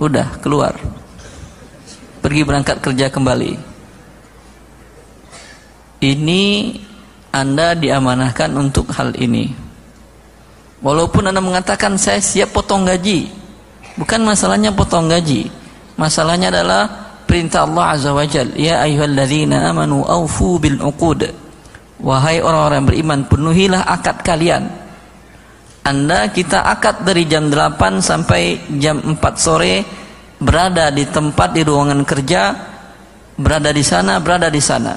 udah 0.00 0.40
keluar, 0.42 0.74
pergi 2.24 2.42
berangkat 2.42 2.82
kerja 2.82 3.06
kembali. 3.10 3.52
Ini 6.02 6.42
anda 7.34 7.74
diamanahkan 7.78 8.50
untuk 8.54 8.90
hal 8.94 9.14
ini. 9.18 9.54
Walaupun 10.84 11.30
anda 11.30 11.40
mengatakan 11.40 11.96
saya 11.96 12.20
siap 12.20 12.52
potong 12.52 12.84
gaji, 12.84 13.30
bukan 13.96 14.20
masalahnya 14.26 14.74
potong 14.74 15.08
gaji, 15.08 15.48
masalahnya 15.96 16.50
adalah 16.52 17.04
perintah 17.24 17.64
Allah 17.64 17.84
Azza 17.96 18.10
wa 18.12 18.26
Jal 18.28 18.52
ya 18.54 18.84
ayyuhalladzina 18.84 19.72
amanu 19.72 20.04
aufu 20.04 20.60
bil 20.60 20.76
uqud 20.78 21.43
wahai 22.04 22.44
orang-orang 22.44 22.84
beriman 22.84 23.20
penuhilah 23.24 23.88
akad 23.88 24.20
kalian 24.20 24.68
anda 25.84 26.28
kita 26.28 26.60
akad 26.60 27.00
dari 27.08 27.24
jam 27.24 27.48
8 27.48 28.04
sampai 28.04 28.76
jam 28.76 29.00
4 29.00 29.16
sore 29.40 29.74
berada 30.36 30.92
di 30.92 31.08
tempat 31.08 31.56
di 31.56 31.64
ruangan 31.64 32.04
kerja 32.04 32.42
berada 33.40 33.72
di 33.72 33.80
sana 33.80 34.20
berada 34.20 34.52
di 34.52 34.60
sana 34.60 34.92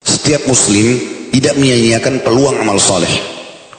setiap 0.00 0.48
muslim 0.48 0.96
tidak 1.28 1.54
menyia-nyiakan 1.60 2.24
peluang 2.24 2.56
amal 2.64 2.80
soleh 2.80 3.12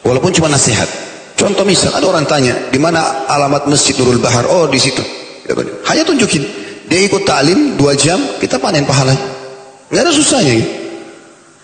walaupun 0.05 0.29
cuma 0.29 0.53
nasihat 0.53 0.87
contoh 1.33 1.65
misal 1.65 1.89
ada 1.97 2.05
orang 2.05 2.29
tanya 2.29 2.53
di 2.69 2.77
mana 2.77 3.25
alamat 3.25 3.65
masjid 3.65 3.97
Nurul 3.97 4.21
Bahar 4.21 4.45
oh 4.45 4.69
di 4.69 4.77
situ 4.77 5.01
hanya 5.89 6.05
tunjukin 6.05 6.69
dia 6.89 7.05
ikut 7.05 7.21
ta'lim 7.21 7.77
dua 7.77 7.93
jam, 7.93 8.17
kita 8.41 8.57
panen 8.57 8.81
pahala. 8.81 9.13
Nggak 9.93 10.03
ada 10.09 10.11
susahnya. 10.11 10.57
Gitu. 10.57 10.69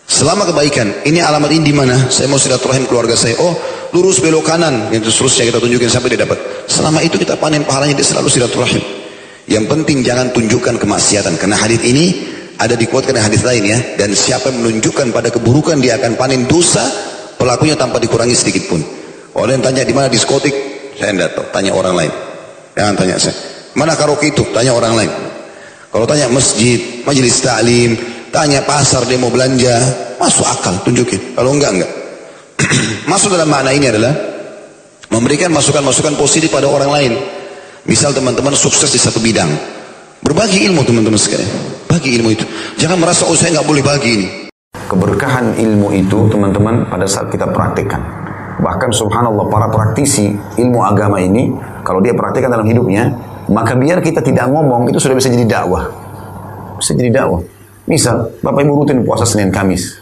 Selama 0.06 0.46
kebaikan, 0.46 1.02
ini 1.02 1.18
alamat 1.18 1.50
ini 1.50 1.74
di 1.74 1.74
mana? 1.74 1.98
Saya 2.14 2.30
mau 2.30 2.38
silaturahim 2.38 2.86
keluarga 2.86 3.18
saya. 3.18 3.42
Oh, 3.42 3.58
lurus 3.90 4.22
belok 4.22 4.46
kanan. 4.46 4.94
Yang 4.94 5.10
seterusnya 5.10 5.50
kita 5.50 5.58
tunjukin 5.58 5.90
sampai 5.90 6.14
dia 6.14 6.22
dapat. 6.22 6.38
Selama 6.70 7.02
itu 7.02 7.18
kita 7.18 7.42
panen 7.42 7.66
pahalanya 7.66 7.98
dia 7.98 8.06
selalu 8.06 8.30
silaturahim. 8.30 8.86
Yang 9.50 9.66
penting 9.66 10.06
jangan 10.06 10.30
tunjukkan 10.30 10.78
kemaksiatan. 10.78 11.42
Karena 11.42 11.58
hadis 11.58 11.82
ini 11.82 12.22
ada 12.62 12.78
dikuatkan 12.78 13.18
hadis 13.18 13.42
lain 13.42 13.66
ya. 13.66 13.80
Dan 13.98 14.14
siapa 14.14 14.54
yang 14.54 14.62
menunjukkan 14.62 15.10
pada 15.10 15.34
keburukan 15.34 15.82
dia 15.82 15.98
akan 15.98 16.22
panen 16.22 16.46
dosa 16.46 16.86
pelakunya 17.42 17.74
tanpa 17.74 17.98
dikurangi 17.98 18.38
sedikit 18.38 18.70
pun. 18.70 18.86
Oleh 19.36 19.58
yang 19.58 19.66
tanya 19.66 19.82
di 19.82 19.92
mana 19.92 20.06
diskotik, 20.06 20.54
saya 21.02 21.18
tidak 21.18 21.34
tahu. 21.34 21.46
Tanya 21.50 21.74
orang 21.74 21.98
lain. 21.98 22.14
Jangan 22.78 22.94
tanya 22.94 23.18
saya. 23.18 23.36
Mana 23.74 23.98
karaoke 23.98 24.30
itu? 24.30 24.46
Tanya 24.54 24.72
orang 24.78 24.94
lain. 25.02 25.12
Kalau 25.90 26.06
tanya 26.06 26.30
masjid, 26.30 27.02
majelis 27.08 27.40
ta'lim, 27.42 27.96
tanya 28.36 28.60
pasar 28.68 29.08
dia 29.08 29.16
mau 29.16 29.32
belanja, 29.32 29.80
masuk 30.20 30.44
akal, 30.44 30.76
tunjukin. 30.84 31.40
Kalau 31.40 31.56
enggak, 31.56 31.72
enggak. 31.72 31.92
masuk 33.12 33.32
dalam 33.32 33.48
makna 33.48 33.72
ini 33.72 33.88
adalah 33.88 34.12
memberikan 35.08 35.56
masukan-masukan 35.56 36.20
positif 36.20 36.52
pada 36.52 36.68
orang 36.68 36.92
lain. 36.92 37.14
Misal 37.88 38.12
teman-teman 38.12 38.52
sukses 38.52 38.92
di 38.92 39.00
satu 39.00 39.24
bidang. 39.24 39.48
Berbagi 40.20 40.68
ilmu 40.68 40.84
teman-teman 40.84 41.16
sekalian. 41.16 41.48
Bagi 41.88 42.12
ilmu 42.20 42.30
itu. 42.36 42.44
Jangan 42.76 43.00
merasa, 43.00 43.24
oh 43.24 43.38
saya 43.38 43.56
nggak 43.56 43.68
boleh 43.72 43.84
bagi 43.86 44.10
ini. 44.20 44.28
Keberkahan 44.76 45.56
ilmu 45.56 45.96
itu 45.96 46.28
teman-teman 46.28 46.92
pada 46.92 47.08
saat 47.08 47.32
kita 47.32 47.48
praktikkan. 47.56 48.04
Bahkan 48.60 48.90
subhanallah 48.92 49.48
para 49.48 49.70
praktisi 49.72 50.34
ilmu 50.60 50.84
agama 50.84 51.22
ini, 51.22 51.54
kalau 51.88 52.02
dia 52.02 52.12
praktikkan 52.12 52.52
dalam 52.52 52.68
hidupnya, 52.68 53.14
maka 53.48 53.78
biar 53.78 54.02
kita 54.02 54.20
tidak 54.26 54.50
ngomong 54.50 54.90
itu 54.90 54.98
sudah 54.98 55.16
bisa 55.16 55.30
jadi 55.30 55.46
dakwah. 55.46 55.88
Bisa 56.82 56.98
jadi 56.98 57.22
dakwah. 57.22 57.55
Misal, 57.86 58.34
Bapak 58.42 58.66
Ibu 58.66 58.82
rutin 58.82 59.06
puasa 59.06 59.26
Senin 59.26 59.54
Kamis. 59.54 59.98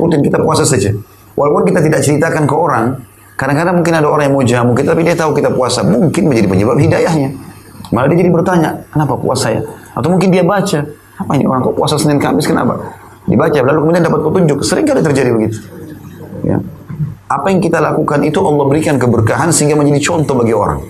Rutin 0.00 0.24
kita 0.24 0.40
puasa 0.40 0.64
saja. 0.64 0.92
Walaupun 1.36 1.68
kita 1.68 1.84
tidak 1.84 2.00
ceritakan 2.00 2.48
ke 2.48 2.54
orang, 2.56 2.98
kadang-kadang 3.36 3.78
mungkin 3.78 3.94
ada 4.00 4.08
orang 4.08 4.24
yang 4.28 4.34
mau 4.34 4.44
jamu 4.44 4.72
kita, 4.72 4.96
tapi 4.96 5.04
dia 5.04 5.14
tahu 5.14 5.36
kita 5.36 5.52
puasa. 5.52 5.84
Mungkin 5.84 6.26
menjadi 6.26 6.48
penyebab 6.48 6.76
hidayahnya. 6.80 7.30
Malah 7.92 8.08
dia 8.12 8.18
jadi 8.24 8.30
bertanya, 8.32 8.70
kenapa 8.90 9.14
puasa 9.16 9.52
ya? 9.52 9.60
Atau 9.92 10.08
mungkin 10.12 10.28
dia 10.32 10.44
baca, 10.44 10.80
apa 11.20 11.32
ini 11.36 11.44
orang 11.44 11.60
kok 11.64 11.76
puasa 11.76 11.94
Senin 12.00 12.16
Kamis, 12.16 12.48
kenapa? 12.48 12.80
Dibaca, 13.28 13.60
lalu 13.60 13.78
kemudian 13.84 14.04
dapat 14.04 14.20
petunjuk. 14.24 14.58
Sering 14.64 14.88
kali 14.88 15.00
terjadi 15.04 15.30
begitu. 15.32 15.58
Ya. 16.44 16.58
Apa 17.28 17.52
yang 17.52 17.60
kita 17.60 17.76
lakukan 17.76 18.24
itu 18.24 18.40
Allah 18.40 18.64
berikan 18.64 18.96
keberkahan 18.96 19.52
sehingga 19.52 19.76
menjadi 19.76 20.00
contoh 20.00 20.32
bagi 20.32 20.56
orang. 20.56 20.80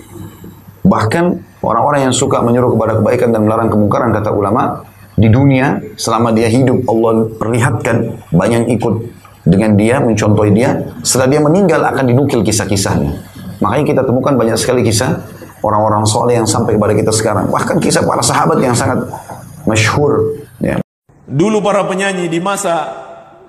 Bahkan 0.87 1.49
Orang-orang 1.59 2.07
yang 2.07 2.15
suka 2.15 2.39
menyuruh 2.39 2.71
kepada 2.71 3.03
kebaikan 3.03 3.35
dan 3.35 3.43
melarang 3.43 3.67
kemungkaran 3.67 4.15
kata 4.15 4.31
ulama 4.31 4.79
di 5.19 5.27
dunia 5.27 5.83
selama 5.99 6.31
dia 6.31 6.47
hidup 6.47 6.87
Allah 6.87 7.27
perlihatkan 7.35 8.23
banyak 8.31 8.71
ikut 8.79 8.95
dengan 9.43 9.75
dia, 9.75 9.99
mencontohi 9.99 10.55
dia. 10.55 10.79
Setelah 11.03 11.27
dia 11.27 11.41
meninggal 11.43 11.83
akan 11.83 12.07
dinukil 12.07 12.39
kisah-kisahnya. 12.39 13.11
Makanya 13.59 13.85
kita 13.85 14.01
temukan 14.07 14.39
banyak 14.39 14.55
sekali 14.55 14.79
kisah 14.87 15.19
orang-orang 15.59 16.07
soleh 16.07 16.39
yang 16.39 16.47
sampai 16.47 16.79
kepada 16.79 16.95
kita 16.95 17.11
sekarang. 17.11 17.51
Bahkan 17.51 17.83
kisah 17.83 18.07
para 18.07 18.23
sahabat 18.23 18.63
yang 18.63 18.71
sangat 18.71 19.03
masyhur. 19.67 20.39
Ya. 20.63 20.79
Dulu 21.27 21.59
para 21.59 21.83
penyanyi 21.83 22.31
di 22.31 22.39
masa 22.39 22.87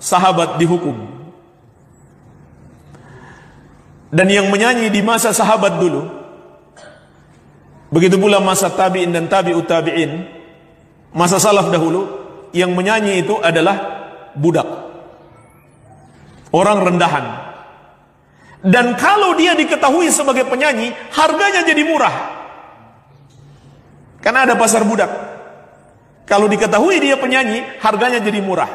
sahabat 0.03 0.59
dihukum. 0.59 1.23
Dan 4.11 4.27
yang 4.27 4.51
menyanyi 4.51 4.91
di 4.91 5.07
masa 5.07 5.31
sahabat 5.31 5.79
dulu, 5.79 6.03
begitu 7.95 8.19
pula 8.19 8.43
masa 8.43 8.67
tabi'in 8.67 9.15
dan 9.15 9.31
tabi'ut 9.31 9.71
tabi'in, 9.71 10.40
masa 11.15 11.39
salaf 11.39 11.71
dahulu, 11.71 12.07
yang 12.51 12.75
menyanyi 12.75 13.23
itu 13.23 13.39
adalah 13.39 13.77
budak. 14.35 14.67
Orang 16.51 16.83
rendahan. 16.83 17.51
Dan 18.61 18.99
kalau 18.99 19.39
dia 19.39 19.55
diketahui 19.57 20.11
sebagai 20.11 20.45
penyanyi, 20.51 20.93
harganya 21.15 21.65
jadi 21.65 21.83
murah. 21.87 22.17
Karena 24.21 24.45
ada 24.45 24.55
pasar 24.59 24.85
budak. 24.85 25.09
Kalau 26.29 26.47
diketahui 26.47 27.01
dia 27.01 27.17
penyanyi, 27.17 27.65
harganya 27.81 28.21
jadi 28.21 28.39
murah. 28.43 28.69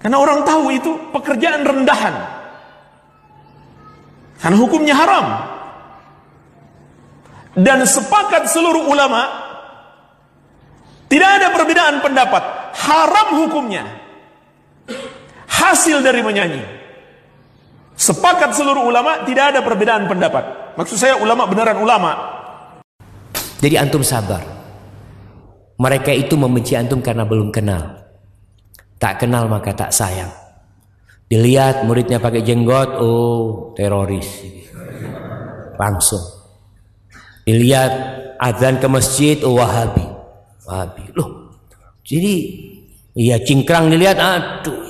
Karena 0.00 0.16
orang 0.16 0.46
tahu 0.48 0.72
itu 0.72 0.92
pekerjaan 1.12 1.60
rendahan. 1.66 2.14
Karena 4.40 4.56
hukumnya 4.56 4.96
haram. 4.96 5.26
Dan 7.52 7.84
sepakat 7.84 8.48
seluruh 8.48 8.88
ulama 8.88 9.39
tidak 11.10 11.30
ada 11.42 11.48
perbedaan 11.50 11.98
pendapat. 11.98 12.42
Haram 12.78 13.28
hukumnya. 13.42 13.82
Hasil 15.50 16.06
dari 16.06 16.22
menyanyi. 16.22 16.62
Sepakat 17.98 18.54
seluruh 18.54 18.86
ulama 18.86 19.26
tidak 19.26 19.52
ada 19.52 19.60
perbedaan 19.66 20.06
pendapat. 20.06 20.72
Maksud 20.78 20.96
saya 20.96 21.18
ulama 21.18 21.50
beneran 21.50 21.82
ulama. 21.82 22.14
Jadi 23.58 23.74
antum 23.74 24.06
sabar. 24.06 24.40
Mereka 25.76 26.14
itu 26.14 26.38
membenci 26.38 26.78
antum 26.78 27.02
karena 27.02 27.26
belum 27.26 27.50
kenal. 27.50 28.06
Tak 28.96 29.26
kenal 29.26 29.50
maka 29.50 29.74
tak 29.74 29.90
sayang. 29.90 30.30
Dilihat 31.26 31.86
muridnya 31.86 32.22
pakai 32.22 32.46
jenggot, 32.46 33.02
oh 33.02 33.74
teroris. 33.74 34.28
Langsung. 35.74 36.22
Dilihat 37.42 37.92
azan 38.38 38.78
ke 38.78 38.86
masjid, 38.86 39.36
oh 39.42 39.58
wahabi. 39.58 40.09
Wahabi. 40.66 41.12
Loh, 41.16 41.56
jadi 42.04 42.34
iya 43.14 43.36
cingkrang 43.40 43.88
dilihat, 43.88 44.18
aduh. 44.18 44.88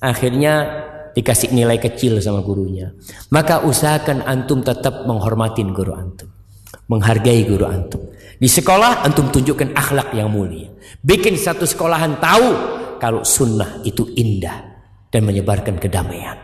Akhirnya 0.00 0.64
dikasih 1.12 1.52
nilai 1.52 1.76
kecil 1.76 2.16
sama 2.24 2.40
gurunya. 2.40 2.96
Maka 3.28 3.68
usahakan 3.68 4.24
antum 4.24 4.64
tetap 4.64 5.04
menghormatin 5.04 5.76
guru 5.76 5.92
antum. 5.92 6.32
Menghargai 6.88 7.44
guru 7.44 7.68
antum. 7.68 8.00
Di 8.40 8.48
sekolah 8.48 9.04
antum 9.04 9.28
tunjukkan 9.28 9.76
akhlak 9.76 10.16
yang 10.16 10.32
mulia. 10.32 10.72
Bikin 11.04 11.36
satu 11.36 11.68
sekolahan 11.68 12.16
tahu 12.16 12.48
kalau 12.96 13.20
sunnah 13.20 13.84
itu 13.84 14.08
indah 14.16 14.56
dan 15.12 15.28
menyebarkan 15.28 15.76
kedamaian. 15.76 16.40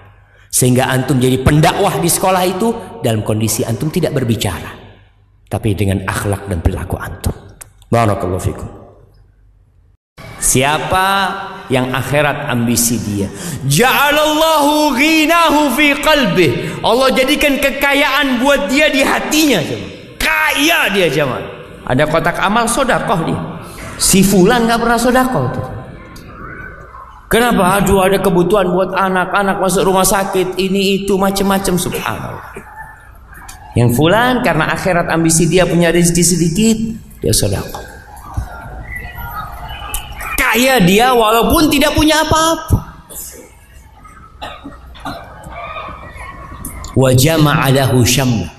Sehingga 0.52 0.92
antum 0.92 1.16
jadi 1.16 1.40
pendakwah 1.40 1.96
di 1.96 2.12
sekolah 2.12 2.42
itu 2.44 2.68
dalam 3.00 3.24
kondisi 3.24 3.64
antum 3.64 3.88
tidak 3.88 4.12
berbicara. 4.12 4.76
Tapi 5.46 5.72
dengan 5.72 6.04
akhlak 6.04 6.50
dan 6.50 6.60
perilaku 6.60 7.00
antum. 7.00 7.45
Barakallahu 7.86 8.42
fikum. 8.42 8.68
Siapa 10.36 11.08
yang 11.72 11.90
akhirat 11.94 12.50
ambisi 12.50 12.98
dia? 13.02 13.30
Ja'alallahu 13.66 14.94
ghinahu 14.94 15.74
fi 15.74 15.96
qalbih. 16.02 16.82
Allah 16.82 17.08
jadikan 17.14 17.58
kekayaan 17.62 18.42
buat 18.42 18.68
dia 18.70 18.90
di 18.90 19.02
hatinya. 19.06 19.62
Kaya 20.18 20.92
dia 20.92 21.06
zaman. 21.10 21.42
Ada 21.86 22.04
kotak 22.10 22.42
amal 22.42 22.66
sodakoh 22.66 23.20
dia. 23.26 23.40
Si 23.96 24.20
fulan 24.26 24.66
nggak 24.66 24.80
pernah 24.82 24.98
sodakoh 24.98 25.44
tuh. 25.54 25.66
Kenapa? 27.26 27.82
Aduh 27.82 28.02
ada 28.06 28.22
kebutuhan 28.22 28.70
buat 28.70 28.94
anak-anak 28.94 29.58
masuk 29.58 29.82
rumah 29.82 30.06
sakit 30.06 30.58
ini 30.62 31.02
itu 31.02 31.18
macam-macam 31.18 31.74
subhanallah. 31.74 32.46
Yang 33.74 33.98
fulan 33.98 34.46
karena 34.46 34.70
akhirat 34.72 35.10
ambisi 35.10 35.50
dia 35.50 35.66
punya 35.66 35.90
rezeki 35.90 36.22
sedikit 36.22 36.78
dia 37.26 37.34
sedekah. 37.34 37.82
Kaya 40.38 40.78
dia 40.78 41.10
walaupun 41.10 41.66
tidak 41.66 41.90
punya 41.98 42.22
apa-apa. 42.22 42.78
Wa 46.94 47.10
jama'alahu 47.10 48.06
syamla. 48.06 48.54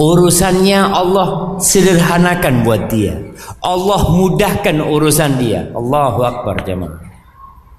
Urusannya 0.00 0.88
Allah 0.88 1.60
sederhanakan 1.60 2.64
buat 2.64 2.88
dia. 2.88 3.12
Allah 3.60 4.08
mudahkan 4.08 4.80
urusan 4.80 5.36
dia. 5.36 5.68
Allahu 5.76 6.24
Akbar 6.24 6.64
jemaah 6.64 7.12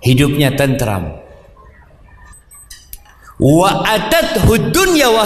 hidupnya 0.04 0.52
tentram 0.54 1.16
wa 3.40 3.72
atat 3.88 4.44
dunya 4.70 5.08
wa 5.10 5.26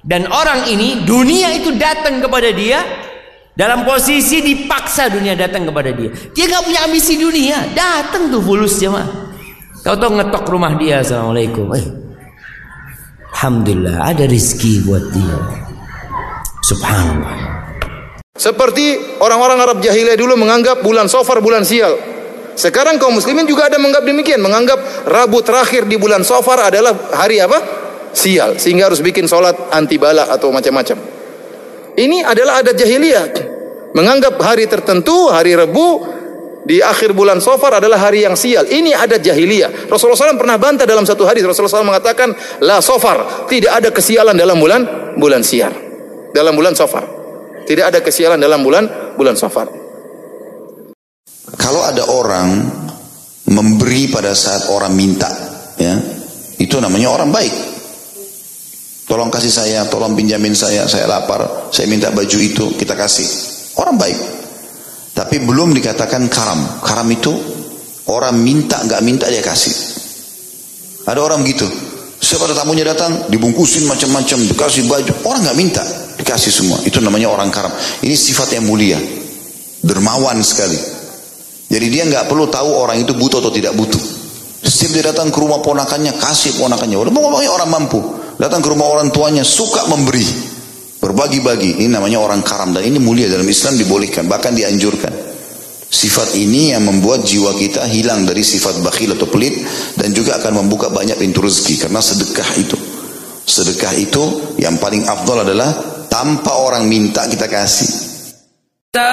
dan 0.00 0.24
orang 0.32 0.64
ini 0.70 1.04
dunia 1.04 1.52
itu 1.60 1.76
datang 1.76 2.24
kepada 2.24 2.54
dia 2.54 2.80
dalam 3.54 3.82
posisi 3.84 4.40
dipaksa 4.40 5.10
dunia 5.10 5.34
datang 5.34 5.66
kepada 5.66 5.90
dia. 5.92 6.10
Dia 6.32 6.44
nggak 6.48 6.64
punya 6.64 6.80
ambisi 6.86 7.14
dunia. 7.18 7.58
Datang 7.74 8.30
tuh 8.30 8.42
fulus 8.42 8.78
jemaah. 8.78 9.08
Kau 9.80 9.96
tahu 9.96 10.20
ngetok 10.20 10.44
rumah 10.48 10.76
dia 10.76 11.00
assalamualaikum. 11.00 11.72
Eh, 11.72 11.86
alhamdulillah 13.36 13.96
ada 14.04 14.24
rezeki 14.28 14.84
buat 14.84 15.04
dia. 15.12 15.36
Subhanallah. 16.68 17.36
Seperti 18.36 19.18
orang-orang 19.20 19.58
Arab 19.60 19.78
jahiliyah 19.84 20.16
dulu 20.16 20.36
menganggap 20.36 20.80
bulan 20.80 21.08
Sofar 21.08 21.40
bulan 21.44 21.64
sial. 21.64 22.10
Sekarang 22.60 23.00
kaum 23.00 23.16
muslimin 23.16 23.48
juga 23.48 23.72
ada 23.72 23.80
menganggap 23.80 24.04
demikian, 24.04 24.40
menganggap 24.44 25.08
Rabu 25.08 25.40
terakhir 25.40 25.88
di 25.88 25.96
bulan 25.96 26.20
Safar 26.20 26.68
adalah 26.68 26.92
hari 27.16 27.40
apa? 27.40 27.56
Sial, 28.12 28.60
sehingga 28.60 28.90
harus 28.90 29.00
bikin 29.00 29.24
sholat 29.24 29.56
anti 29.72 29.96
bala 29.96 30.28
atau 30.28 30.52
macam-macam. 30.52 31.19
Ini 32.00 32.24
adalah 32.24 32.64
adat 32.64 32.80
jahiliyah. 32.80 33.24
Menganggap 33.92 34.40
hari 34.40 34.64
tertentu, 34.64 35.28
hari 35.28 35.52
Rabu 35.52 36.00
di 36.64 36.80
akhir 36.80 37.12
bulan 37.12 37.44
Safar 37.44 37.76
adalah 37.76 38.00
hari 38.00 38.24
yang 38.24 38.32
sial. 38.40 38.64
Ini 38.64 38.96
adat 38.96 39.20
jahiliyah. 39.20 39.90
Rasulullah 39.92 40.16
SAW 40.16 40.40
pernah 40.40 40.56
bantah 40.56 40.88
dalam 40.88 41.04
satu 41.04 41.28
hadis. 41.28 41.44
Rasulullah 41.44 41.84
SAW 41.84 41.90
mengatakan, 41.92 42.32
la 42.64 42.80
Safar, 42.80 43.44
tidak 43.52 43.84
ada 43.84 43.88
kesialan 43.92 44.32
dalam 44.32 44.56
bulan 44.56 45.12
bulan 45.20 45.44
sial. 45.44 45.72
Dalam 46.32 46.56
bulan 46.56 46.72
Safar. 46.72 47.04
Tidak 47.68 47.84
ada 47.84 48.00
kesialan 48.00 48.40
dalam 48.40 48.64
bulan 48.64 49.14
bulan 49.20 49.36
Safar. 49.36 49.68
Kalau 51.60 51.82
ada 51.84 52.06
orang 52.08 52.48
memberi 53.50 54.08
pada 54.08 54.32
saat 54.32 54.70
orang 54.72 54.94
minta, 54.94 55.28
ya, 55.76 55.94
itu 56.56 56.80
namanya 56.80 57.12
orang 57.12 57.28
baik. 57.28 57.69
Tolong 59.10 59.26
kasih 59.26 59.50
saya, 59.50 59.82
tolong 59.90 60.14
pinjamin 60.14 60.54
saya, 60.54 60.86
saya 60.86 61.10
lapar, 61.10 61.66
saya 61.74 61.90
minta 61.90 62.14
baju 62.14 62.38
itu, 62.38 62.78
kita 62.78 62.94
kasih. 62.94 63.26
Orang 63.74 63.98
baik. 63.98 64.14
Tapi 65.10 65.42
belum 65.42 65.74
dikatakan 65.74 66.30
karam. 66.30 66.78
Karam 66.78 67.10
itu 67.10 67.34
orang 68.06 68.38
minta 68.38 68.78
nggak 68.78 69.02
minta 69.02 69.26
dia 69.26 69.42
kasih. 69.42 69.74
Ada 71.10 71.26
orang 71.26 71.42
gitu. 71.42 71.66
Siapa 72.22 72.46
tamunya 72.54 72.86
datang, 72.86 73.26
dibungkusin 73.26 73.90
macam-macam, 73.90 74.46
dikasih 74.46 74.86
baju. 74.86 75.12
Orang 75.26 75.42
nggak 75.42 75.58
minta, 75.58 75.82
dikasih 76.14 76.54
semua. 76.54 76.78
Itu 76.86 77.02
namanya 77.02 77.34
orang 77.34 77.50
karam. 77.50 77.74
Ini 78.06 78.14
sifat 78.14 78.62
yang 78.62 78.70
mulia, 78.70 79.02
dermawan 79.82 80.38
sekali. 80.38 80.78
Jadi 81.66 81.86
dia 81.90 82.06
nggak 82.06 82.30
perlu 82.30 82.46
tahu 82.46 82.78
orang 82.78 83.02
itu 83.02 83.10
butuh 83.18 83.42
atau 83.42 83.50
tidak 83.50 83.74
butuh. 83.74 83.98
Setiap 84.62 84.90
dia 84.94 85.04
datang 85.10 85.34
ke 85.34 85.38
rumah 85.42 85.58
ponakannya, 85.58 86.14
kasih 86.14 86.62
ponakannya. 86.62 86.94
Udah 86.94 87.10
ngomongnya 87.10 87.50
orang 87.50 87.70
mampu. 87.74 88.19
Datang 88.40 88.64
ke 88.64 88.72
rumah 88.72 88.88
orang 88.88 89.12
tuanya, 89.12 89.44
suka 89.44 89.84
memberi. 89.92 90.24
Berbagi-bagi. 90.96 91.84
Ini 91.84 91.92
namanya 91.92 92.24
orang 92.24 92.40
karam. 92.40 92.72
Dan 92.72 92.88
ini 92.88 92.96
mulia 92.96 93.28
dalam 93.28 93.44
Islam 93.44 93.76
dibolehkan. 93.76 94.24
Bahkan 94.24 94.56
dianjurkan. 94.56 95.12
Sifat 95.90 96.32
ini 96.40 96.72
yang 96.72 96.88
membuat 96.88 97.20
jiwa 97.20 97.52
kita 97.52 97.84
hilang 97.84 98.24
dari 98.24 98.40
sifat 98.40 98.80
bakhil 98.80 99.12
atau 99.12 99.28
pelit. 99.28 99.60
Dan 99.92 100.16
juga 100.16 100.40
akan 100.40 100.64
membuka 100.64 100.88
banyak 100.88 101.20
pintu 101.20 101.44
rezeki. 101.44 101.84
Karena 101.84 102.00
sedekah 102.00 102.50
itu. 102.56 102.80
Sedekah 103.44 103.92
itu 104.00 104.56
yang 104.56 104.80
paling 104.80 105.04
afdol 105.04 105.44
adalah 105.44 105.68
tanpa 106.08 106.64
orang 106.64 106.88
minta 106.88 107.28
kita 107.28 107.44
kasih. 107.44 107.92
Kita 108.88 109.10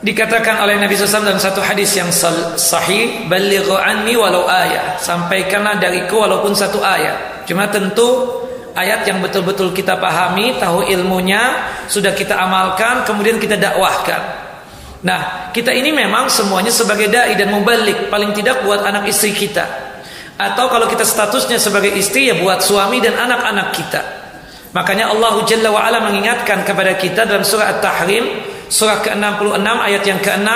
dikatakan 0.00 0.64
oleh 0.64 0.80
Nabi 0.80 0.96
SAW 0.96 1.28
dalam 1.28 1.40
satu 1.40 1.60
hadis 1.60 1.92
yang 1.92 2.08
sahih 2.56 3.28
balighu 3.28 3.72
anni 3.76 4.16
walau 4.16 4.44
ayat 4.44 5.00
sampaikanlah 5.00 5.80
dariku 5.80 6.20
walaupun 6.20 6.52
satu 6.52 6.84
ayat 6.84 7.33
cuma 7.44 7.68
tentu 7.68 8.40
ayat 8.74 9.06
yang 9.06 9.22
betul-betul 9.22 9.70
kita 9.70 9.96
pahami 10.00 10.56
tahu 10.58 10.84
ilmunya 10.88 11.70
sudah 11.86 12.12
kita 12.12 12.34
amalkan 12.36 13.06
kemudian 13.06 13.38
kita 13.38 13.56
dakwahkan 13.56 14.44
Nah, 15.04 15.52
kita 15.52 15.68
ini 15.68 15.92
memang 15.92 16.32
semuanya 16.32 16.72
sebagai 16.72 17.12
dai 17.12 17.36
dan 17.36 17.52
mubalik, 17.52 18.08
paling 18.08 18.32
tidak 18.32 18.64
buat 18.64 18.80
anak 18.88 19.04
istri 19.12 19.36
kita. 19.36 19.60
Atau 20.40 20.72
kalau 20.72 20.88
kita 20.88 21.04
statusnya 21.04 21.60
sebagai 21.60 21.92
istri 21.92 22.32
ya 22.32 22.40
buat 22.40 22.64
suami 22.64 23.04
dan 23.04 23.12
anak-anak 23.12 23.68
kita. 23.76 24.00
Makanya 24.72 25.12
Allah 25.12 25.44
Jalla 25.44 25.70
wa 25.70 25.84
ala 25.84 26.02
mengingatkan 26.08 26.64
kepada 26.66 26.96
kita 26.98 27.28
dalam 27.28 27.46
surah 27.46 27.78
At-Tahrim 27.78 28.24
surah 28.66 29.04
ke-66 29.06 29.68
ayat 29.68 30.02
yang 30.02 30.20
ke-6, 30.24 30.50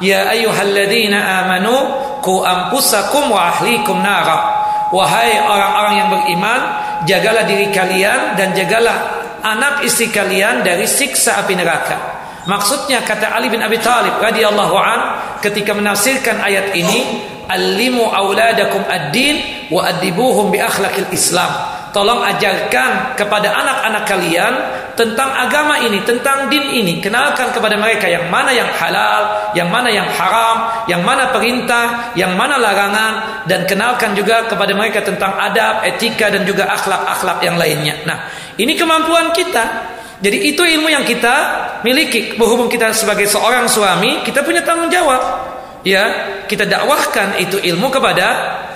"Ya 0.00 0.32
ayyuhalladzina 0.32 1.18
amanu 1.44 1.76
qu 2.24 2.40
anfusakum 2.40 3.28
wa 3.28 3.52
ahlikum 3.52 4.00
nara." 4.00 4.49
Wahai 4.90 5.38
orang-orang 5.38 5.94
yang 6.02 6.08
beriman, 6.10 6.60
jagalah 7.06 7.46
diri 7.46 7.70
kalian 7.70 8.34
dan 8.34 8.50
jagalah 8.58 9.22
anak 9.40 9.86
istri 9.86 10.10
kalian 10.10 10.66
dari 10.66 10.84
siksa 10.84 11.40
api 11.40 11.54
neraka. 11.54 11.96
Maksudnya 12.50 13.04
kata 13.04 13.30
Ali 13.36 13.52
bin 13.52 13.60
Abi 13.60 13.78
Thalib 13.78 14.18
radhiyallahu 14.18 14.76
an 14.80 15.00
ketika 15.44 15.76
menafsirkan 15.76 16.40
ayat 16.40 16.72
ini, 16.74 17.22
"Allimu 17.46 18.02
auladakum 18.08 18.82
ad-din 18.88 19.68
wa 19.70 19.86
adibuhum 19.86 20.50
bi 20.50 20.58
akhlaqil 20.58 21.12
Islam." 21.14 21.79
Tolong 21.90 22.22
ajarkan 22.22 23.18
kepada 23.18 23.50
anak-anak 23.50 24.04
kalian 24.06 24.54
tentang 24.94 25.26
agama 25.34 25.74
ini, 25.82 25.98
tentang 26.06 26.46
din 26.46 26.62
ini. 26.70 27.02
Kenalkan 27.02 27.50
kepada 27.50 27.74
mereka 27.74 28.06
yang 28.06 28.30
mana 28.30 28.54
yang 28.54 28.70
halal, 28.70 29.50
yang 29.58 29.66
mana 29.66 29.90
yang 29.90 30.06
haram, 30.06 30.86
yang 30.86 31.02
mana 31.02 31.34
perintah, 31.34 32.14
yang 32.14 32.38
mana 32.38 32.62
larangan 32.62 33.42
dan 33.50 33.66
kenalkan 33.66 34.14
juga 34.14 34.46
kepada 34.46 34.70
mereka 34.70 35.02
tentang 35.02 35.34
adab, 35.34 35.82
etika 35.82 36.30
dan 36.30 36.46
juga 36.46 36.70
akhlak-akhlak 36.70 37.42
yang 37.42 37.58
lainnya. 37.58 37.98
Nah, 38.06 38.30
ini 38.54 38.78
kemampuan 38.78 39.34
kita. 39.34 39.98
Jadi 40.20 40.52
itu 40.52 40.62
ilmu 40.62 40.86
yang 40.92 41.02
kita 41.02 41.34
miliki. 41.82 42.38
Berhubung 42.38 42.70
kita 42.70 42.94
sebagai 42.94 43.26
seorang 43.26 43.66
suami, 43.66 44.22
kita 44.22 44.46
punya 44.46 44.62
tanggung 44.62 44.92
jawab. 44.92 45.18
Ya, 45.80 46.36
kita 46.44 46.68
dakwahkan 46.68 47.40
itu 47.40 47.56
ilmu 47.56 47.88
kepada 47.90 48.26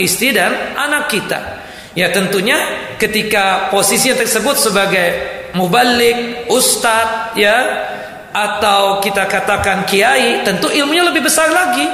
istri 0.01 0.33
dan 0.33 0.51
anak 0.75 1.13
kita. 1.13 1.64
Ya, 1.95 2.11
tentunya 2.11 2.59
ketika 2.99 3.71
posisi 3.71 4.11
tersebut 4.11 4.59
sebagai 4.59 5.07
mubalik, 5.55 6.51
ustadz, 6.51 7.39
ya, 7.39 7.57
atau 8.35 8.99
kita 8.99 9.31
katakan 9.31 9.87
kiai, 9.87 10.43
tentu 10.43 10.67
ilmunya 10.75 11.07
lebih 11.07 11.23
besar 11.23 11.55
lagi. 11.55 11.87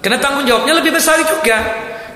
Karena 0.00 0.16
tanggung 0.16 0.48
jawabnya 0.48 0.80
lebih 0.80 0.96
besar 0.96 1.20
juga. 1.20 1.60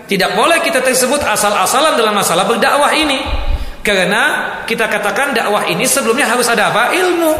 Tidak 0.08 0.32
boleh 0.32 0.64
kita 0.64 0.80
tersebut 0.80 1.20
asal-asalan 1.22 2.00
dalam 2.00 2.16
masalah 2.16 2.48
berdakwah 2.48 2.90
ini. 2.96 3.20
Karena 3.84 4.56
kita 4.64 4.88
katakan 4.88 5.36
dakwah 5.36 5.68
ini 5.68 5.84
sebelumnya 5.84 6.24
harus 6.24 6.48
ada 6.48 6.72
apa? 6.72 6.96
Ilmu. 6.96 7.32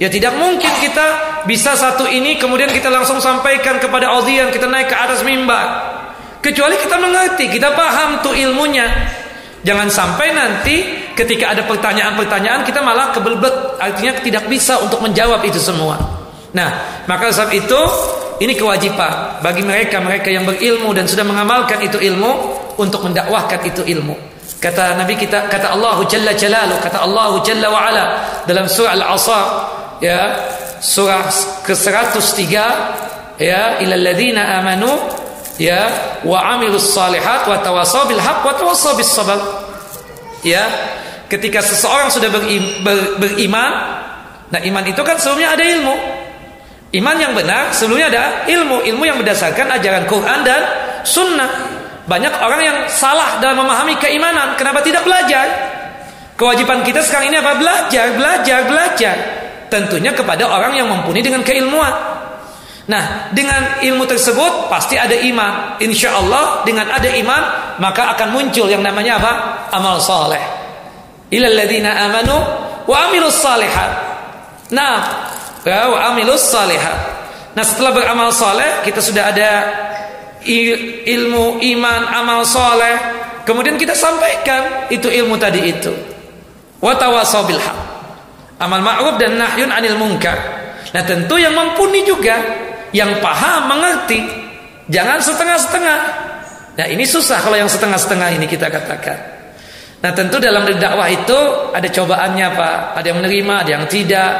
Ya 0.00 0.08
tidak 0.08 0.32
mungkin 0.40 0.70
kita 0.80 1.06
bisa 1.44 1.76
satu 1.76 2.08
ini 2.08 2.40
kemudian 2.40 2.72
kita 2.72 2.88
langsung 2.88 3.20
sampaikan 3.20 3.76
kepada 3.76 4.16
audien 4.16 4.48
kita 4.48 4.64
naik 4.64 4.88
ke 4.88 4.96
atas 4.96 5.20
mimbar. 5.20 5.89
Kecuali 6.40 6.76
kita 6.80 6.96
mengerti, 6.96 7.52
kita 7.52 7.76
paham 7.76 8.24
tuh 8.24 8.32
ilmunya. 8.32 8.88
Jangan 9.60 9.92
sampai 9.92 10.32
nanti 10.32 10.76
ketika 11.12 11.52
ada 11.52 11.68
pertanyaan-pertanyaan 11.68 12.64
kita 12.64 12.80
malah 12.80 13.12
kebelbet, 13.12 13.76
artinya 13.76 14.16
tidak 14.24 14.44
bisa 14.48 14.80
untuk 14.80 15.04
menjawab 15.04 15.44
itu 15.44 15.60
semua. 15.60 16.00
Nah, 16.56 17.04
maka 17.04 17.28
sebab 17.28 17.52
itu 17.52 17.80
ini 18.40 18.56
kewajiban 18.56 19.44
bagi 19.44 19.60
mereka 19.60 20.00
mereka 20.00 20.32
yang 20.32 20.48
berilmu 20.48 20.96
dan 20.96 21.04
sudah 21.04 21.28
mengamalkan 21.28 21.76
itu 21.84 22.00
ilmu 22.00 22.56
untuk 22.80 23.04
mendakwahkan 23.04 23.60
itu 23.68 23.84
ilmu. 23.84 24.16
Kata 24.56 24.96
Nabi 24.96 25.20
kita 25.20 25.44
kata 25.48 25.76
Allah 25.76 26.00
Jalla 26.08 26.32
Jalalu 26.32 26.76
kata 26.80 27.04
Allah 27.04 27.32
Jalla 27.44 27.68
wa 27.68 27.80
ala 27.80 28.04
dalam 28.44 28.64
surah 28.64 28.92
Al-Asr 28.96 29.44
ya 30.04 30.20
surah 30.80 31.28
ke-103 31.64 32.44
ya 33.40 33.80
ilal 33.84 34.04
ladzina 34.04 34.60
amanu 34.60 35.19
ya 35.60 35.92
wa 36.24 36.56
amilus 36.56 36.96
salihat 36.96 37.44
wa 37.44 37.60
tawasaw 37.60 38.08
bil 38.08 38.20
haqq 38.20 38.40
wa 38.40 38.54
tawasaw 38.56 38.96
bis 38.96 39.12
sabr 39.12 39.36
ya 40.40 40.64
ketika 41.28 41.60
seseorang 41.60 42.08
sudah 42.08 42.32
berim, 42.32 42.80
ber, 42.80 43.20
beriman 43.20 43.72
nah 44.48 44.60
iman 44.64 44.84
itu 44.88 45.04
kan 45.04 45.20
sebelumnya 45.20 45.52
ada 45.52 45.64
ilmu 45.68 45.94
iman 46.96 47.16
yang 47.20 47.36
benar 47.36 47.76
sebelumnya 47.76 48.08
ada 48.08 48.24
ilmu 48.48 48.88
ilmu 48.88 49.04
yang 49.04 49.20
berdasarkan 49.20 49.68
ajaran 49.76 50.08
Quran 50.08 50.40
dan 50.42 50.62
sunnah 51.04 51.80
banyak 52.10 52.34
orang 52.42 52.62
yang 52.66 52.78
salah 52.90 53.38
dalam 53.38 53.62
memahami 53.62 53.94
keimanan. 54.02 54.58
Kenapa 54.58 54.82
tidak 54.82 55.06
belajar? 55.06 55.46
Kewajiban 56.34 56.82
kita 56.82 57.06
sekarang 57.06 57.30
ini 57.30 57.38
apa? 57.38 57.54
Belajar, 57.54 58.18
belajar, 58.18 58.58
belajar. 58.66 59.16
Tentunya 59.70 60.10
kepada 60.10 60.50
orang 60.50 60.74
yang 60.74 60.90
mumpuni 60.90 61.22
dengan 61.22 61.46
keilmuan. 61.46 61.94
Nah, 62.90 63.30
dengan 63.30 63.78
ilmu 63.78 64.02
tersebut 64.02 64.66
pasti 64.66 64.98
ada 64.98 65.14
iman. 65.14 65.78
Insya 65.78 66.10
Allah 66.10 66.66
dengan 66.66 66.90
ada 66.90 67.06
iman 67.06 67.42
maka 67.78 68.18
akan 68.18 68.34
muncul 68.34 68.66
yang 68.66 68.82
namanya 68.82 69.22
apa? 69.22 69.32
Amal 69.70 70.02
soleh. 70.02 70.42
Ilalladzina 71.30 72.10
amanu 72.10 72.34
wa 72.90 72.96
amilus 73.06 73.38
salihat. 73.38 73.90
Nah, 74.74 74.96
ya, 75.62 75.86
wa 75.86 76.10
amilus 76.10 76.50
salihat. 76.50 76.98
Nah, 77.54 77.62
setelah 77.62 77.94
beramal 77.94 78.34
soleh 78.34 78.82
kita 78.82 78.98
sudah 78.98 79.30
ada 79.30 79.50
ilmu 81.06 81.60
iman 81.60 82.00
amal 82.16 82.48
soleh 82.48 82.96
kemudian 83.44 83.76
kita 83.76 83.92
sampaikan 83.92 84.88
itu 84.88 85.04
ilmu 85.04 85.36
tadi 85.36 85.60
itu 85.68 85.92
watawasau 86.80 87.44
haq 87.44 87.78
amal 88.56 88.80
ma'ruf 88.80 89.20
dan 89.20 89.36
nahyun 89.36 89.68
anil 89.68 90.00
munkar 90.00 90.36
nah 90.96 91.04
tentu 91.04 91.36
yang 91.36 91.52
mumpuni 91.52 92.08
juga 92.08 92.40
yang 92.90 93.18
paham 93.22 93.70
mengerti. 93.70 94.20
Jangan 94.90 95.22
setengah-setengah. 95.22 95.98
Nah 96.78 96.86
ini 96.86 97.06
susah 97.06 97.38
kalau 97.42 97.58
yang 97.58 97.70
setengah-setengah 97.70 98.28
ini 98.34 98.46
kita 98.50 98.66
katakan. 98.66 99.18
Nah 100.00 100.10
tentu 100.16 100.40
dalam 100.40 100.64
dakwah 100.66 101.06
itu 101.06 101.38
ada 101.70 101.86
cobaannya 101.86 102.46
Pak. 102.56 102.76
Ada 102.98 103.06
yang 103.12 103.18
menerima 103.22 103.54
ada 103.54 103.70
yang 103.70 103.84
tidak. 103.86 104.32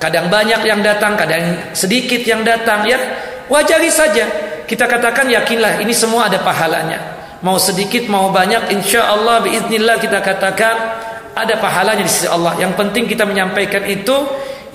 Kadang 0.00 0.32
banyak 0.32 0.60
yang 0.64 0.80
datang 0.80 1.16
kadang 1.18 1.74
sedikit 1.74 2.22
yang 2.22 2.46
datang 2.46 2.86
ya. 2.86 2.98
Wajari 3.50 3.90
saja. 3.90 4.24
Kita 4.64 4.86
katakan 4.86 5.26
yakinlah 5.26 5.82
ini 5.82 5.90
semua 5.90 6.30
ada 6.30 6.38
pahalanya. 6.38 7.18
Mau 7.42 7.56
sedikit 7.58 8.06
mau 8.06 8.30
banyak 8.30 8.70
insya 8.70 9.10
Allah 9.10 9.42
biiznillah 9.42 9.98
kita 9.98 10.22
katakan 10.22 10.76
ada 11.34 11.54
pahalanya 11.58 12.04
di 12.04 12.12
sisi 12.12 12.28
Allah. 12.30 12.54
Yang 12.60 12.78
penting 12.78 13.08
kita 13.10 13.26
menyampaikan 13.26 13.82
itu 13.88 14.14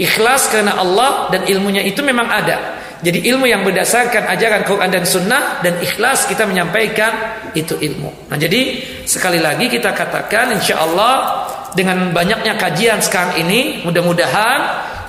ikhlas 0.02 0.52
karena 0.52 0.76
Allah 0.76 1.32
dan 1.32 1.48
ilmunya 1.48 1.86
itu 1.86 2.04
memang 2.04 2.28
ada. 2.28 2.85
Jadi 3.06 3.22
ilmu 3.30 3.46
yang 3.46 3.62
berdasarkan 3.62 4.26
ajaran 4.34 4.66
Quran 4.66 4.90
dan 4.90 5.06
Sunnah 5.06 5.62
dan 5.62 5.78
ikhlas 5.78 6.26
kita 6.26 6.50
menyampaikan 6.50 7.38
itu 7.54 7.78
ilmu. 7.78 8.34
Nah 8.34 8.38
jadi 8.42 8.82
sekali 9.06 9.38
lagi 9.38 9.70
kita 9.70 9.94
katakan 9.94 10.58
insya 10.58 10.82
Allah 10.82 11.46
dengan 11.78 12.10
banyaknya 12.10 12.58
kajian 12.58 12.98
sekarang 13.06 13.46
ini 13.46 13.86
mudah-mudahan 13.86 14.60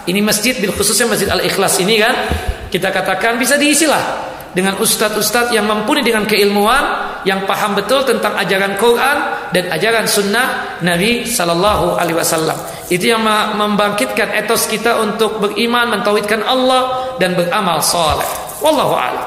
ini 0.04 0.20
masjid 0.20 0.52
bil 0.60 0.76
khususnya 0.76 1.08
masjid 1.08 1.32
al 1.32 1.40
ikhlas 1.40 1.80
ini 1.80 1.96
kan 1.96 2.14
kita 2.68 2.92
katakan 2.92 3.40
bisa 3.40 3.56
diisilah 3.56 4.28
dengan 4.52 4.76
ustadz-ustadz 4.76 5.56
yang 5.56 5.64
mumpuni 5.64 6.04
dengan 6.04 6.28
keilmuan 6.28 7.16
yang 7.24 7.48
paham 7.48 7.80
betul 7.80 8.04
tentang 8.04 8.36
ajaran 8.36 8.76
Quran 8.76 9.16
dan 9.56 9.72
ajaran 9.72 10.04
sunnah 10.04 10.80
Nabi 10.84 11.24
Sallallahu 11.24 11.96
Alaihi 11.96 12.16
Wasallam. 12.16 12.75
Itu 12.86 13.10
yang 13.10 13.26
membangkitkan 13.58 14.30
etos 14.38 14.70
kita 14.70 15.02
untuk 15.02 15.42
beriman, 15.42 15.98
mentauhidkan 15.98 16.38
Allah 16.46 17.14
dan 17.18 17.34
beramal 17.34 17.82
soleh. 17.82 18.26
Wallahu 18.62 18.94
a'lam. 18.94 19.26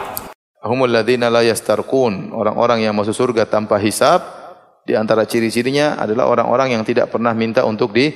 Humul 0.64 0.96
ladzina 0.96 1.28
la 1.28 1.44
yastarqun, 1.44 2.32
orang-orang 2.32 2.88
yang 2.88 2.96
masuk 2.96 3.12
surga 3.12 3.44
tanpa 3.44 3.76
hisab. 3.84 4.24
Di 4.88 4.96
antara 4.96 5.28
ciri-cirinya 5.28 6.00
adalah 6.00 6.32
orang-orang 6.32 6.80
yang 6.80 6.84
tidak 6.88 7.12
pernah 7.12 7.36
minta 7.36 7.68
untuk 7.68 7.92
di 7.92 8.10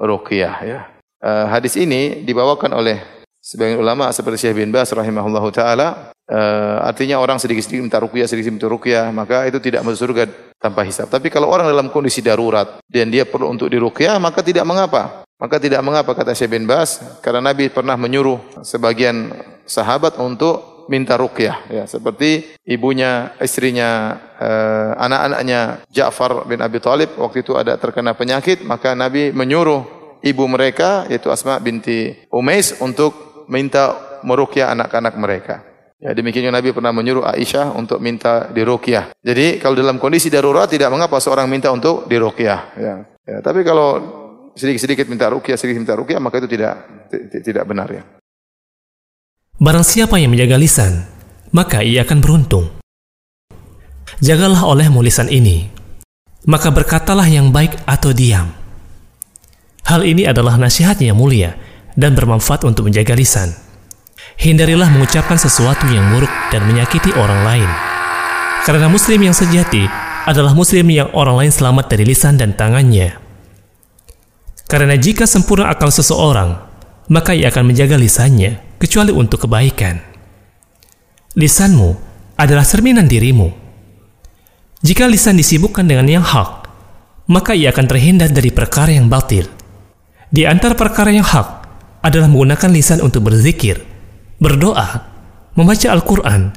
ruqyah 0.00 0.54
ya. 0.64 0.78
Uh, 1.20 1.44
hadis 1.48 1.76
ini 1.76 2.24
dibawakan 2.24 2.72
oleh 2.76 3.04
sebagian 3.40 3.76
ulama 3.76 4.08
seperti 4.10 4.48
Syekh 4.48 4.64
bin 4.64 4.72
Bas 4.72 4.88
rahimahullahu 4.90 5.48
taala 5.52 6.15
Uh, 6.26 6.82
artinya 6.82 7.22
orang 7.22 7.38
sedikit-sedikit 7.38 7.86
minta 7.86 8.02
rukyah, 8.02 8.26
sedikit 8.26 8.50
minta 8.50 8.66
rukyah, 8.66 9.14
maka 9.14 9.46
itu 9.46 9.62
tidak 9.62 9.86
masuk 9.86 10.10
surga 10.10 10.26
tanpa 10.58 10.82
hisab. 10.82 11.06
Tapi 11.06 11.30
kalau 11.30 11.46
orang 11.46 11.70
dalam 11.70 11.86
kondisi 11.94 12.18
darurat 12.18 12.82
dan 12.90 13.14
dia 13.14 13.22
perlu 13.22 13.46
untuk 13.46 13.70
dirukyah, 13.70 14.18
maka 14.18 14.42
tidak 14.42 14.66
mengapa. 14.66 15.22
Maka 15.38 15.62
tidak 15.62 15.84
mengapa 15.86 16.16
kata 16.16 16.34
Syekh 16.34 16.58
bin 16.58 16.66
Bas, 16.66 16.98
karena 17.22 17.52
Nabi 17.52 17.70
pernah 17.70 17.94
menyuruh 17.94 18.64
sebagian 18.66 19.30
sahabat 19.68 20.18
untuk 20.18 20.76
minta 20.86 21.18
rukyah 21.18 21.66
ya 21.66 21.84
seperti 21.84 22.56
ibunya 22.62 23.34
istrinya 23.42 24.14
uh, 24.38 24.94
anak-anaknya 25.02 25.82
Ja'far 25.90 26.46
bin 26.46 26.62
Abi 26.62 26.78
Thalib 26.78 27.18
waktu 27.18 27.42
itu 27.42 27.58
ada 27.58 27.74
terkena 27.74 28.14
penyakit 28.14 28.62
maka 28.62 28.94
Nabi 28.94 29.34
menyuruh 29.34 29.82
ibu 30.22 30.44
mereka 30.46 31.04
yaitu 31.10 31.28
Asma 31.30 31.58
binti 31.58 32.14
Umais 32.30 32.78
untuk 32.78 33.44
minta 33.50 33.98
merukyah 34.22 34.74
anak-anak 34.74 35.14
mereka 35.18 35.75
Ya, 35.96 36.12
demikian 36.12 36.52
Nabi 36.52 36.76
pernah 36.76 36.92
menyuruh 36.92 37.24
Aisyah 37.24 37.72
untuk 37.72 38.04
minta 38.04 38.52
diruqyah. 38.52 39.16
Jadi 39.24 39.56
kalau 39.56 39.72
dalam 39.72 39.96
kondisi 39.96 40.28
darurat 40.28 40.68
tidak 40.68 40.92
mengapa 40.92 41.16
seorang 41.16 41.48
minta 41.48 41.72
untuk 41.72 42.04
diruqyah. 42.04 42.60
Ya. 42.76 42.94
Ya, 43.24 43.38
tapi 43.40 43.64
kalau 43.64 43.96
sedikit-sedikit 44.52 45.08
minta 45.08 45.32
ruqyah, 45.32 45.56
sedikit 45.56 45.80
minta 45.80 45.96
ruqyah 45.96 46.20
maka 46.20 46.36
itu 46.44 46.48
tidak 46.52 46.84
tidak 47.40 47.64
benar 47.64 47.88
ya. 47.88 48.02
Barang 49.56 49.88
siapa 49.88 50.20
yang 50.20 50.36
menjaga 50.36 50.60
lisan, 50.60 51.08
maka 51.56 51.80
ia 51.80 52.04
akan 52.04 52.18
beruntung. 52.20 52.68
Jagalah 54.20 54.68
olehmu 54.68 55.00
lisan 55.00 55.32
ini, 55.32 55.64
maka 56.44 56.68
berkatalah 56.68 57.24
yang 57.24 57.48
baik 57.48 57.72
atau 57.88 58.12
diam. 58.12 58.52
Hal 59.88 60.04
ini 60.04 60.28
adalah 60.28 60.60
nasihat 60.60 61.00
yang 61.00 61.16
mulia 61.16 61.56
dan 61.96 62.12
bermanfaat 62.12 62.68
untuk 62.68 62.92
menjaga 62.92 63.16
lisan. 63.16 63.65
Hindarilah 64.36 64.92
mengucapkan 64.92 65.40
sesuatu 65.40 65.88
yang 65.88 66.12
buruk 66.12 66.30
dan 66.52 66.68
menyakiti 66.68 67.08
orang 67.16 67.40
lain. 67.40 67.70
Karena 68.68 68.90
muslim 68.92 69.24
yang 69.24 69.32
sejati 69.32 69.88
adalah 70.28 70.52
muslim 70.52 70.84
yang 70.92 71.08
orang 71.16 71.40
lain 71.40 71.52
selamat 71.54 71.86
dari 71.88 72.04
lisan 72.04 72.36
dan 72.36 72.52
tangannya. 72.52 73.16
Karena 74.66 74.98
jika 74.98 75.24
sempurna 75.24 75.70
akal 75.70 75.94
seseorang, 75.94 76.58
maka 77.06 77.30
ia 77.32 77.54
akan 77.54 77.70
menjaga 77.70 77.94
lisannya, 77.94 78.76
kecuali 78.82 79.14
untuk 79.14 79.46
kebaikan. 79.46 80.02
Lisanmu 81.38 81.90
adalah 82.34 82.66
cerminan 82.66 83.06
dirimu. 83.06 83.54
Jika 84.82 85.06
lisan 85.06 85.38
disibukkan 85.38 85.86
dengan 85.86 86.10
yang 86.10 86.26
hak, 86.26 86.66
maka 87.30 87.54
ia 87.54 87.70
akan 87.70 87.86
terhindar 87.86 88.34
dari 88.34 88.50
perkara 88.50 88.90
yang 88.90 89.06
batil. 89.06 89.46
Di 90.26 90.42
antara 90.42 90.74
perkara 90.74 91.14
yang 91.14 91.24
hak 91.24 91.48
adalah 92.02 92.26
menggunakan 92.26 92.70
lisan 92.74 92.98
untuk 92.98 93.30
berzikir, 93.30 93.85
berdoa, 94.42 95.04
membaca 95.56 95.88
Al-Quran, 95.92 96.52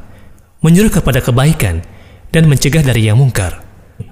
menyuruh 0.60 0.92
kepada 0.92 1.24
kebaikan, 1.24 1.84
dan 2.30 2.46
mencegah 2.46 2.86
dari 2.86 3.10
yang 3.10 3.18
mungkar, 3.18 3.64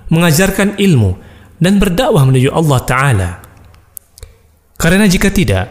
mengajarkan 0.09 0.80
ilmu, 0.80 1.20
dan 1.61 1.78
berdakwah 1.78 2.26
menuju 2.26 2.49
Allah 2.53 2.80
Ta'ala. 2.86 3.32
Karena 4.78 5.05
jika 5.09 5.34
tidak, 5.34 5.65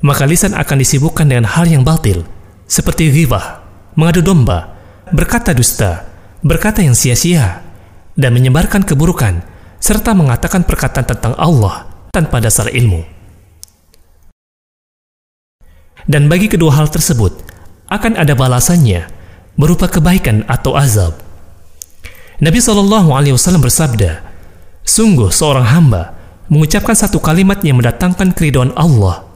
maka 0.00 0.24
lisan 0.24 0.52
akan 0.56 0.76
disibukkan 0.80 1.28
dengan 1.28 1.48
hal 1.48 1.68
yang 1.68 1.84
batil, 1.84 2.24
seperti 2.68 3.12
ghibah, 3.12 3.64
mengadu 3.96 4.20
domba, 4.20 4.76
berkata 5.12 5.54
dusta, 5.56 6.04
berkata 6.42 6.82
yang 6.84 6.96
sia-sia, 6.96 7.62
dan 8.16 8.32
menyebarkan 8.32 8.82
keburukan, 8.84 9.44
serta 9.80 10.16
mengatakan 10.16 10.64
perkataan 10.64 11.06
tentang 11.06 11.34
Allah 11.36 11.86
tanpa 12.10 12.40
dasar 12.40 12.72
ilmu. 12.72 13.15
Dan 16.06 16.30
bagi 16.30 16.46
kedua 16.46 16.70
hal 16.78 16.86
tersebut, 16.86 17.34
akan 17.90 18.18
ada 18.18 18.34
balasannya 18.38 19.10
berupa 19.58 19.90
kebaikan 19.90 20.46
atau 20.46 20.78
azab. 20.78 21.18
Nabi 22.38 22.60
Wasallam 22.60 23.64
bersabda, 23.64 24.20
sungguh 24.84 25.32
seorang 25.32 25.66
hamba 25.66 26.14
mengucapkan 26.52 26.94
satu 26.94 27.18
kalimat 27.18 27.58
yang 27.66 27.80
mendatangkan 27.82 28.36
keridhaan 28.36 28.70
Allah, 28.78 29.26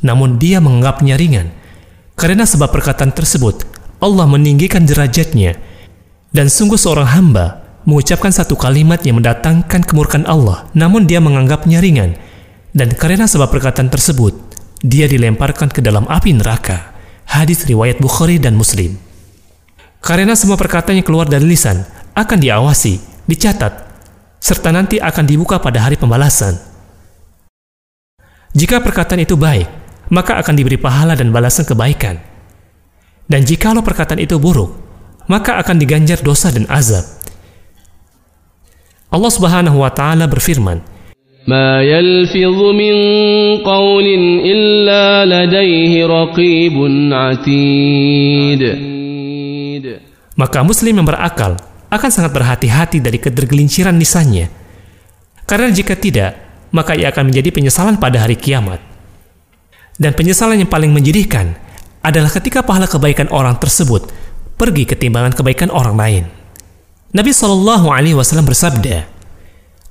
namun 0.00 0.40
dia 0.40 0.62
menganggapnya 0.62 1.20
ringan, 1.20 1.52
karena 2.16 2.48
sebab 2.48 2.72
perkataan 2.72 3.12
tersebut 3.12 3.66
Allah 4.00 4.24
meninggikan 4.24 4.86
derajatnya, 4.88 5.58
dan 6.32 6.48
sungguh 6.48 6.80
seorang 6.80 7.12
hamba 7.12 7.66
mengucapkan 7.84 8.32
satu 8.32 8.56
kalimat 8.56 9.02
yang 9.04 9.20
mendatangkan 9.20 9.84
kemurkaan 9.84 10.24
Allah, 10.24 10.70
namun 10.72 11.04
dia 11.04 11.20
menganggapnya 11.20 11.82
ringan, 11.82 12.16
dan 12.72 12.94
karena 12.94 13.26
sebab 13.26 13.50
perkataan 13.50 13.90
tersebut, 13.90 14.38
dia 14.86 15.10
dilemparkan 15.10 15.66
ke 15.66 15.82
dalam 15.82 16.06
api 16.06 16.38
neraka. 16.38 16.94
Hadis 17.26 17.66
riwayat 17.66 17.98
Bukhari 17.98 18.38
dan 18.38 18.54
Muslim. 18.54 18.94
Karena 19.98 20.38
semua 20.38 20.54
perkataan 20.54 21.02
yang 21.02 21.06
keluar 21.06 21.26
dari 21.26 21.42
lisan 21.42 21.82
akan 22.14 22.38
diawasi, 22.38 23.26
dicatat, 23.26 23.74
serta 24.38 24.70
nanti 24.70 25.02
akan 25.02 25.26
dibuka 25.26 25.58
pada 25.58 25.82
hari 25.82 25.98
pembalasan. 25.98 26.54
Jika 28.54 28.78
perkataan 28.78 29.26
itu 29.26 29.34
baik, 29.34 29.66
maka 30.14 30.38
akan 30.38 30.54
diberi 30.54 30.78
pahala 30.78 31.18
dan 31.18 31.34
balasan 31.34 31.66
kebaikan. 31.66 32.22
Dan 33.26 33.42
jikalau 33.42 33.82
perkataan 33.82 34.22
itu 34.22 34.38
buruk, 34.38 34.70
maka 35.26 35.58
akan 35.58 35.82
diganjar 35.82 36.22
dosa 36.22 36.54
dan 36.54 36.70
azab. 36.70 37.02
Allah 39.10 39.32
Subhanahu 39.34 39.82
wa 39.82 39.90
taala 39.90 40.30
berfirman, 40.30 40.78
ما 41.47 41.81
يلفظ 41.81 42.59
من 42.77 42.95
قول 43.65 44.07
إلا 44.45 45.05
لديه 45.25 46.05
رقيب 46.05 46.75
عتيد 47.11 48.63
Maka 50.31 50.63
muslim 50.65 50.95
yang 50.97 51.05
berakal 51.05 51.59
akan 51.91 52.09
sangat 52.09 52.31
berhati-hati 52.33 52.97
dari 53.03 53.19
kedergelinciran 53.21 53.93
lisannya. 53.93 54.49
Karena 55.45 55.69
jika 55.69 55.93
tidak, 55.93 56.33
maka 56.73 56.97
ia 56.97 57.11
akan 57.11 57.29
menjadi 57.29 57.51
penyesalan 57.51 57.99
pada 57.99 58.25
hari 58.25 58.39
kiamat. 58.39 58.79
Dan 60.01 60.17
penyesalan 60.17 60.57
yang 60.57 60.71
paling 60.71 60.89
menjadikan 60.89 61.53
adalah 62.01 62.31
ketika 62.31 62.65
pahala 62.65 62.89
kebaikan 62.89 63.29
orang 63.29 63.59
tersebut 63.59 64.09
pergi 64.57 64.87
ke 64.87 64.97
timbangan 64.97 65.35
kebaikan 65.35 65.69
orang 65.69 65.93
lain. 65.99 66.23
Nabi 67.11 67.35
Shallallahu 67.35 67.91
Alaihi 67.91 68.17
Wasallam 68.17 68.47
bersabda, 68.47 69.05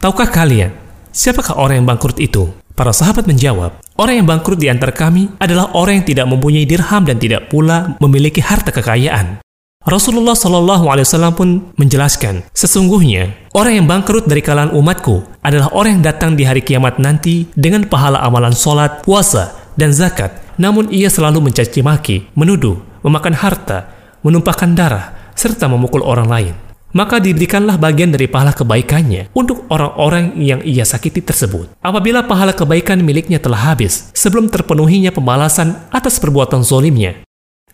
Tahukah 0.01 0.33
kalian 0.33 0.84
siapakah 1.16 1.56
orang 1.56 1.82
yang 1.82 1.88
bangkrut 1.88 2.20
itu? 2.20 2.52
Para 2.76 2.92
sahabat 2.92 3.24
menjawab, 3.24 3.80
orang 3.96 4.20
yang 4.20 4.28
bangkrut 4.28 4.60
di 4.60 4.68
antara 4.68 4.92
kami 4.92 5.32
adalah 5.40 5.72
orang 5.72 6.04
yang 6.04 6.08
tidak 6.12 6.28
mempunyai 6.28 6.68
dirham 6.68 7.08
dan 7.08 7.16
tidak 7.16 7.48
pula 7.48 7.96
memiliki 8.04 8.44
harta 8.44 8.76
kekayaan. 8.76 9.40
Rasulullah 9.88 10.36
Shallallahu 10.36 10.92
Alaihi 10.92 11.08
Wasallam 11.08 11.34
pun 11.40 11.50
menjelaskan, 11.80 12.44
sesungguhnya 12.52 13.32
orang 13.56 13.80
yang 13.80 13.88
bangkrut 13.88 14.28
dari 14.28 14.44
kalangan 14.44 14.76
umatku 14.76 15.24
adalah 15.40 15.72
orang 15.72 16.02
yang 16.02 16.04
datang 16.04 16.36
di 16.36 16.44
hari 16.44 16.60
kiamat 16.66 17.00
nanti 17.00 17.48
dengan 17.56 17.88
pahala 17.88 18.20
amalan 18.20 18.52
sholat, 18.52 19.06
puasa, 19.08 19.56
dan 19.80 19.96
zakat, 19.96 20.36
namun 20.60 20.92
ia 20.92 21.08
selalu 21.08 21.48
mencaci 21.48 21.80
maki, 21.80 22.28
menuduh, 22.36 22.82
memakan 23.08 23.38
harta, 23.38 23.88
menumpahkan 24.26 24.74
darah, 24.76 25.32
serta 25.38 25.70
memukul 25.70 26.02
orang 26.02 26.28
lain 26.28 26.65
maka 26.96 27.20
diberikanlah 27.20 27.76
bagian 27.76 28.16
dari 28.16 28.32
pahala 28.32 28.56
kebaikannya 28.56 29.28
untuk 29.36 29.68
orang-orang 29.68 30.40
yang 30.40 30.64
ia 30.64 30.88
sakiti 30.88 31.20
tersebut. 31.20 31.76
Apabila 31.84 32.24
pahala 32.24 32.56
kebaikan 32.56 33.04
miliknya 33.04 33.36
telah 33.36 33.76
habis 33.76 34.16
sebelum 34.16 34.48
terpenuhinya 34.48 35.12
pembalasan 35.12 35.76
atas 35.92 36.24
perbuatan 36.24 36.64
zolimnya, 36.64 37.20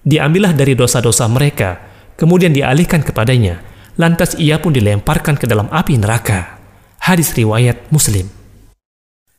diambillah 0.01 0.57
dari 0.57 0.73
dosa-dosa 0.73 1.29
mereka, 1.29 1.77
kemudian 2.17 2.49
dialihkan 2.49 3.05
kepadanya, 3.05 3.61
lantas 4.01 4.33
ia 4.41 4.57
pun 4.57 4.73
dilemparkan 4.73 5.37
ke 5.37 5.45
dalam 5.45 5.69
api 5.69 6.01
neraka. 6.01 6.57
Hadis 6.97 7.29
riwayat 7.37 7.93
Muslim. 7.93 8.25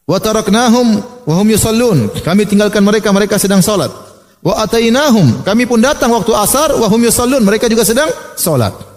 Wa 0.06 0.22
taraknahum 0.22 1.02
wa 1.26 1.34
yusallun. 1.42 2.10
Kami 2.22 2.46
tinggalkan 2.46 2.86
mereka, 2.86 3.10
mereka 3.10 3.34
sedang 3.38 3.62
salat. 3.62 3.90
Wa 4.42 4.62
atainahum. 4.66 5.46
Kami 5.46 5.66
pun 5.66 5.78
datang 5.78 6.10
waktu 6.10 6.34
asar 6.34 6.74
wa 6.74 6.86
hum 6.90 7.02
yusallun. 7.06 7.46
Mereka 7.46 7.70
juga 7.70 7.86
sedang 7.86 8.10
salat. 8.34 8.91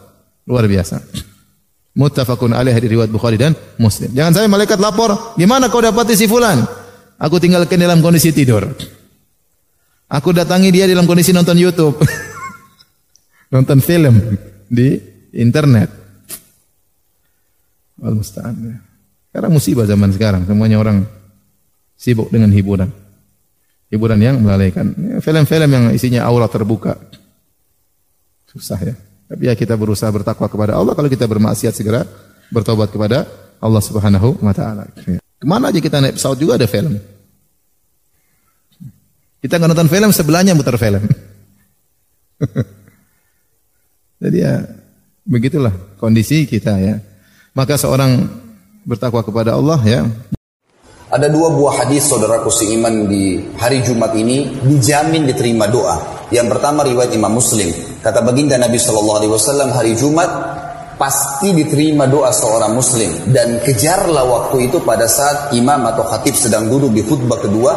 Luar 0.46 0.70
biasa. 0.70 1.02
Muttafaqun 1.96 2.52
alaih 2.54 2.76
di 2.78 2.92
riwayat 2.92 3.10
Bukhari 3.10 3.40
dan 3.40 3.56
Muslim. 3.80 4.12
Jangan 4.12 4.36
sampai 4.36 4.52
malaikat 4.52 4.78
lapor, 4.78 5.36
"Gimana 5.40 5.72
kau 5.72 5.80
dapati 5.80 6.14
si 6.14 6.28
fulan?" 6.28 6.62
Aku 7.16 7.40
tinggalkan 7.40 7.80
dalam 7.80 8.04
kondisi 8.04 8.36
tidur. 8.36 8.68
Aku 10.12 10.36
datangi 10.36 10.70
dia 10.70 10.86
dalam 10.86 11.08
kondisi 11.08 11.32
nonton 11.32 11.56
YouTube. 11.56 11.96
nonton 13.56 13.80
film 13.80 14.36
di 14.68 15.00
internet. 15.32 15.88
Wal 17.96 18.20
musta'an. 18.20 18.84
Sekarang 19.32 19.52
musibah 19.56 19.88
zaman 19.88 20.12
sekarang, 20.12 20.44
semuanya 20.44 20.78
orang 20.80 21.08
sibuk 21.96 22.28
dengan 22.28 22.52
hiburan. 22.52 22.92
Hiburan 23.88 24.20
yang 24.20 24.44
melalaikan. 24.44 24.92
Film-film 25.24 25.70
yang 25.72 25.86
isinya 25.96 26.28
aurat 26.28 26.52
terbuka. 26.52 27.00
Susah 28.52 28.80
ya. 28.84 28.96
Tapi 29.26 29.50
ya 29.50 29.54
kita 29.58 29.74
berusaha 29.74 30.10
bertakwa 30.14 30.46
kepada 30.46 30.78
Allah. 30.78 30.94
Kalau 30.94 31.10
kita 31.10 31.26
bermaksiat 31.26 31.74
segera 31.74 32.06
bertobat 32.54 32.94
kepada 32.94 33.26
Allah 33.58 33.82
Subhanahu 33.82 34.38
wa 34.42 34.54
taala. 34.54 34.86
Ke 34.94 35.46
mana 35.46 35.74
aja 35.74 35.82
kita 35.82 35.98
naik 35.98 36.22
pesawat 36.22 36.38
juga 36.38 36.62
ada 36.62 36.68
film. 36.70 37.02
Kita 39.42 39.62
nggak 39.62 39.70
nonton 39.74 39.90
film 39.90 40.10
sebelahnya 40.14 40.54
muter 40.58 40.78
film. 40.78 41.06
Jadi 44.22 44.38
ya 44.42 44.66
begitulah 45.26 45.74
kondisi 45.98 46.46
kita 46.46 46.78
ya. 46.82 47.02
Maka 47.54 47.78
seorang 47.78 48.26
bertakwa 48.86 49.26
kepada 49.26 49.58
Allah 49.58 49.80
ya. 49.86 50.02
Ada 51.16 51.32
dua 51.32 51.48
buah 51.48 51.88
hadis 51.88 52.12
saudaraku 52.12 52.52
seiman 52.52 53.08
di 53.08 53.40
hari 53.56 53.80
Jumat 53.80 54.12
ini 54.20 54.52
dijamin 54.68 55.24
diterima 55.24 55.64
doa. 55.64 56.28
Yang 56.28 56.52
pertama 56.52 56.84
riwayat 56.84 57.16
Imam 57.16 57.40
Muslim. 57.40 57.72
Kata 58.04 58.20
baginda 58.20 58.60
Nabi 58.60 58.76
Shallallahu 58.76 59.24
Alaihi 59.24 59.32
Wasallam 59.32 59.72
hari 59.72 59.96
Jumat 59.96 60.28
pasti 61.00 61.56
diterima 61.56 62.04
doa 62.12 62.36
seorang 62.36 62.76
Muslim 62.76 63.32
dan 63.32 63.64
kejarlah 63.64 64.28
waktu 64.28 64.68
itu 64.68 64.84
pada 64.84 65.08
saat 65.08 65.56
imam 65.56 65.88
atau 65.88 66.04
khatib 66.04 66.36
sedang 66.36 66.68
duduk 66.68 66.92
di 66.92 67.08
khutbah 67.08 67.40
kedua 67.40 67.72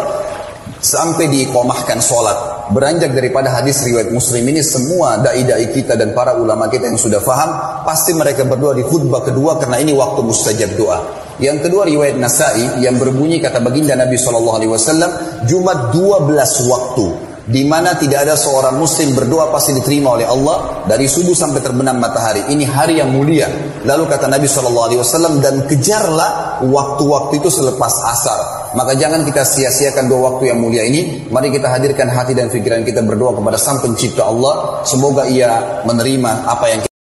sampai 0.82 1.30
dikomahkan 1.30 2.02
sholat. 2.02 2.74
Beranjak 2.74 3.14
daripada 3.14 3.54
hadis 3.54 3.86
riwayat 3.86 4.10
Muslim 4.10 4.50
ini 4.50 4.66
semua 4.66 5.14
dai-dai 5.22 5.70
kita 5.70 5.94
dan 5.94 6.10
para 6.10 6.34
ulama 6.34 6.66
kita 6.66 6.90
yang 6.90 6.98
sudah 6.98 7.22
faham 7.22 7.54
pasti 7.86 8.18
mereka 8.18 8.42
berdoa 8.42 8.74
di 8.74 8.82
khutbah 8.82 9.22
kedua 9.22 9.62
karena 9.62 9.78
ini 9.78 9.94
waktu 9.94 10.26
mustajab 10.26 10.74
doa. 10.74 11.27
Yang 11.38 11.70
kedua 11.70 11.86
riwayat 11.86 12.18
Nasai 12.18 12.82
yang 12.82 12.98
berbunyi 12.98 13.38
kata 13.38 13.62
baginda 13.62 13.94
Nabi 13.94 14.18
Shallallahu 14.18 14.56
Alaihi 14.58 14.72
Wasallam 14.74 15.10
Jumat 15.46 15.94
12 15.94 16.34
waktu 16.66 17.28
di 17.48 17.64
mana 17.64 17.96
tidak 17.96 18.28
ada 18.28 18.36
seorang 18.36 18.76
muslim 18.76 19.16
berdoa 19.16 19.48
pasti 19.48 19.72
diterima 19.72 20.20
oleh 20.20 20.28
Allah 20.28 20.84
dari 20.84 21.08
subuh 21.08 21.32
sampai 21.32 21.64
terbenam 21.64 21.96
matahari. 21.96 22.44
Ini 22.52 22.64
hari 22.68 23.00
yang 23.00 23.08
mulia. 23.08 23.48
Lalu 23.88 24.04
kata 24.04 24.28
Nabi 24.28 24.44
SAW 24.44 25.40
dan 25.40 25.64
kejarlah 25.64 26.60
waktu-waktu 26.60 27.40
itu 27.40 27.48
selepas 27.48 27.92
asar. 28.12 28.40
Maka 28.76 28.92
jangan 29.00 29.24
kita 29.24 29.48
sia-siakan 29.48 30.12
dua 30.12 30.20
waktu 30.28 30.52
yang 30.52 30.60
mulia 30.60 30.84
ini. 30.84 31.24
Mari 31.32 31.48
kita 31.48 31.72
hadirkan 31.72 32.12
hati 32.12 32.36
dan 32.36 32.52
pikiran 32.52 32.84
kita 32.84 33.00
berdoa 33.00 33.32
kepada 33.40 33.56
Sang 33.56 33.80
Pencipta 33.80 34.28
Allah. 34.28 34.84
Semoga 34.84 35.24
Ia 35.24 35.80
menerima 35.88 36.44
apa 36.44 36.68
yang 36.68 36.80
kita 36.84 36.97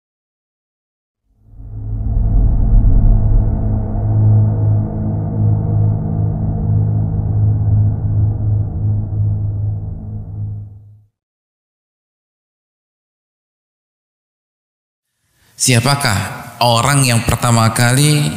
Siapakah 15.62 16.58
orang 16.66 17.06
yang 17.06 17.22
pertama 17.22 17.70
kali 17.70 18.34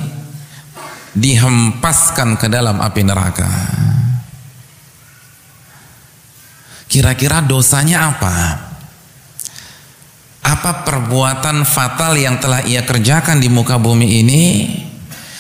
dihempaskan 1.17 2.37
ke 2.37 2.53
dalam 2.53 2.85
api 2.85 3.01
neraka? 3.01 3.49
Kira-kira 6.85 7.41
dosanya 7.41 8.13
apa? 8.13 8.37
Apa 10.45 10.85
perbuatan 10.85 11.65
fatal 11.65 12.13
yang 12.21 12.37
telah 12.37 12.61
ia 12.69 12.85
kerjakan 12.85 13.41
di 13.41 13.49
muka 13.49 13.81
bumi 13.81 14.21
ini 14.21 14.43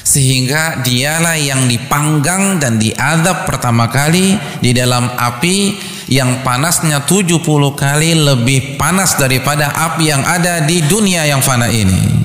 sehingga 0.05 0.85
dialah 0.85 1.41
yang 1.41 1.65
dipanggang 1.65 2.61
dan 2.61 2.77
diadab 2.77 3.49
pertama 3.49 3.89
kali 3.89 4.37
di 4.61 4.77
dalam 4.77 5.09
api 5.09 5.81
yang 6.13 6.45
panasnya 6.45 7.09
70 7.09 7.41
kali 7.73 8.13
lebih 8.13 8.77
panas 8.77 9.17
daripada 9.17 9.73
api 9.73 10.13
yang 10.13 10.21
ada 10.21 10.61
di 10.61 10.85
dunia 10.85 11.25
yang 11.25 11.41
fana 11.41 11.73
ini. 11.73 12.21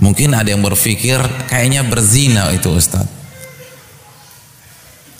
Mungkin 0.00 0.32
ada 0.32 0.48
yang 0.48 0.64
berpikir 0.64 1.20
kayaknya 1.44 1.84
berzina 1.84 2.48
itu 2.56 2.72
Ustaz. 2.72 3.04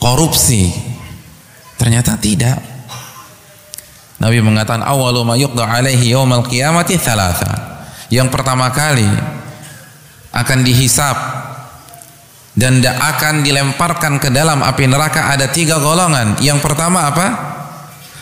Korupsi. 0.01 0.73
Ternyata 1.77 2.17
tidak. 2.17 2.57
Nabi 4.17 4.41
mengatakan 4.41 4.81
awalu 4.81 5.21
ma 5.25 5.37
yuqda 5.37 5.69
alaihi 5.69 6.17
yaumal 6.17 6.49
qiyamati 6.49 6.97
thalatha. 6.97 7.85
Yang 8.09 8.33
pertama 8.33 8.73
kali 8.73 9.09
akan 10.31 10.59
dihisap 10.63 11.17
dan 12.55 12.83
tidak 12.83 12.99
akan 12.99 13.47
dilemparkan 13.47 14.19
ke 14.19 14.29
dalam 14.31 14.63
api 14.63 14.91
neraka. 14.91 15.31
Ada 15.31 15.51
tiga 15.51 15.79
golongan. 15.79 16.39
Yang 16.43 16.61
pertama 16.63 17.11
apa? 17.11 17.27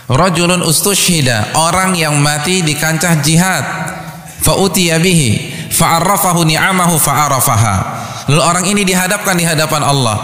Rajulun 0.08 0.64
ustushhida 0.64 1.52
orang 1.56 1.92
yang 1.92 2.16
mati 2.20 2.64
di 2.64 2.72
kancah 2.76 3.20
jihad. 3.20 3.64
Fa'utiya 4.38 4.96
bihi 5.02 5.52
fa'arrafahu 5.68 6.48
ni'amahu 6.48 6.96
fa'arafaha. 6.96 7.76
Lalu 8.32 8.42
orang 8.44 8.64
ini 8.68 8.82
dihadapkan 8.84 9.36
di 9.36 9.44
hadapan 9.44 9.84
Allah. 9.84 10.16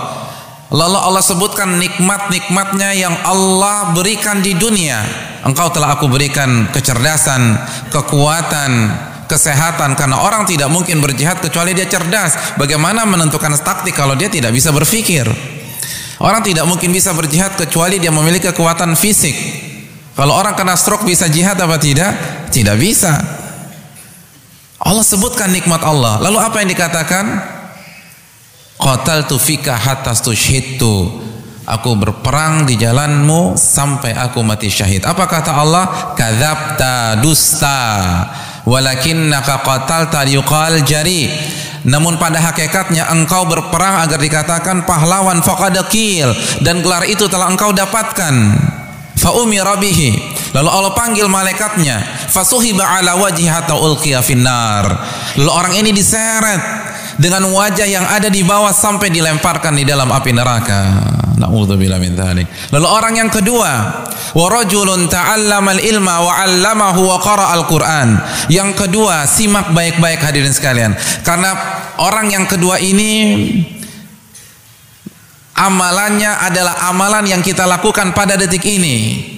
Lalu 0.73 0.99
Allah 0.99 1.23
sebutkan 1.23 1.77
nikmat-nikmatnya 1.77 2.97
yang 2.97 3.15
Allah 3.23 3.93
berikan 3.93 4.41
di 4.41 4.57
dunia. 4.57 5.05
Engkau 5.45 5.69
telah 5.69 6.01
aku 6.01 6.09
berikan 6.09 6.67
kecerdasan 6.73 7.61
kekuatan 7.93 8.71
kesehatan 9.27 9.97
karena 9.97 10.21
orang 10.21 10.45
tidak 10.45 10.69
mungkin 10.71 11.01
berjihad 11.01 11.41
kecuali 11.41 11.73
dia 11.77 11.89
cerdas. 11.89 12.57
Bagaimana 12.61 13.05
menentukan 13.09 13.53
taktik 13.61 13.97
kalau 13.97 14.15
dia 14.15 14.29
tidak 14.29 14.53
bisa 14.53 14.71
berpikir? 14.71 15.27
Orang 16.23 16.47
tidak 16.47 16.65
mungkin 16.71 16.95
bisa 16.95 17.11
berjihad 17.11 17.59
kecuali 17.59 17.99
dia 17.99 18.15
memiliki 18.15 18.49
kekuatan 18.49 18.95
fisik. 18.95 19.35
Kalau 20.15 20.31
orang 20.31 20.55
kena 20.55 20.79
stroke 20.79 21.03
bisa 21.03 21.27
jihad 21.27 21.59
apa 21.59 21.75
tidak? 21.75 22.15
Tidak 22.55 22.77
bisa. 22.79 23.19
Allah 24.79 25.03
sebutkan 25.03 25.51
nikmat 25.51 25.83
Allah. 25.83 26.23
Lalu 26.23 26.39
apa 26.39 26.63
yang 26.63 26.71
dikatakan? 26.71 27.25
Qataltu 28.79 29.43
fika 29.43 29.75
hatta 29.75 30.15
tushhidtu. 30.15 31.25
Aku 31.65 31.97
berperang 31.97 32.69
di 32.69 32.77
jalanmu 32.77 33.57
sampai 33.57 34.13
aku 34.13 34.45
mati 34.45 34.69
syahid. 34.69 35.03
Apa 35.09 35.25
kata 35.25 35.57
Allah? 35.57 36.13
Kadzabta 36.13 37.19
dusta 37.25 37.81
walakinnaka 38.65 39.63
qatalta 39.63 40.25
yuqal 40.29 40.83
jari. 40.85 41.29
Namun 41.85 42.17
pada 42.17 42.41
hakikatnya 42.41 43.13
engkau 43.13 43.45
berperang 43.45 44.09
agar 44.09 44.17
dikatakan 44.17 44.89
pahlawan 44.89 45.45
faqadakil 45.45 46.33
dan 46.65 46.81
gelar 46.81 47.05
itu 47.05 47.29
telah 47.29 47.53
engkau 47.53 47.77
dapatkan. 47.77 48.35
Fa 49.21 49.31
umira 49.37 49.77
bihi. 49.77 50.17
Lalu 50.57 50.69
Allah 50.69 50.93
panggil 50.97 51.29
malaikatnya. 51.29 52.01
Fasuhiba 52.33 52.83
ala 52.83 53.21
wajhi 53.21 53.47
hatta 53.47 53.77
lalu 53.77 55.51
orang 55.53 55.75
ini 55.77 55.93
diseret 55.93 56.61
dengan 57.21 57.47
wajah 57.53 57.87
yang 57.87 58.07
ada 58.09 58.27
di 58.27 58.43
bawah 58.43 58.75
sampai 58.75 59.13
dilemparkan 59.13 59.77
di 59.77 59.85
dalam 59.87 60.11
api 60.11 60.31
neraka 60.35 61.14
Na'udzubillah 61.35 61.99
min 61.99 62.15
dzalik. 62.15 62.47
Lalu 62.71 62.87
orang 62.87 63.15
yang 63.19 63.31
kedua, 63.31 63.71
wa 64.35 64.47
rajulun 64.47 65.11
ta'allamal 65.11 65.83
ilma 65.83 66.23
wa 66.23 66.31
'allamahu 66.31 67.11
wa 67.11 67.19
qara'al 67.19 67.67
Qur'an. 67.67 68.09
Yang 68.47 68.87
kedua, 68.87 69.27
simak 69.27 69.75
baik-baik 69.75 70.23
hadirin 70.23 70.55
sekalian. 70.55 70.95
Karena 71.27 71.55
orang 71.99 72.31
yang 72.31 72.47
kedua 72.47 72.79
ini 72.79 73.51
amalannya 75.59 76.39
adalah 76.51 76.87
amalan 76.91 77.27
yang 77.27 77.43
kita 77.43 77.67
lakukan 77.67 78.15
pada 78.15 78.39
detik 78.39 78.63
ini. 78.63 79.31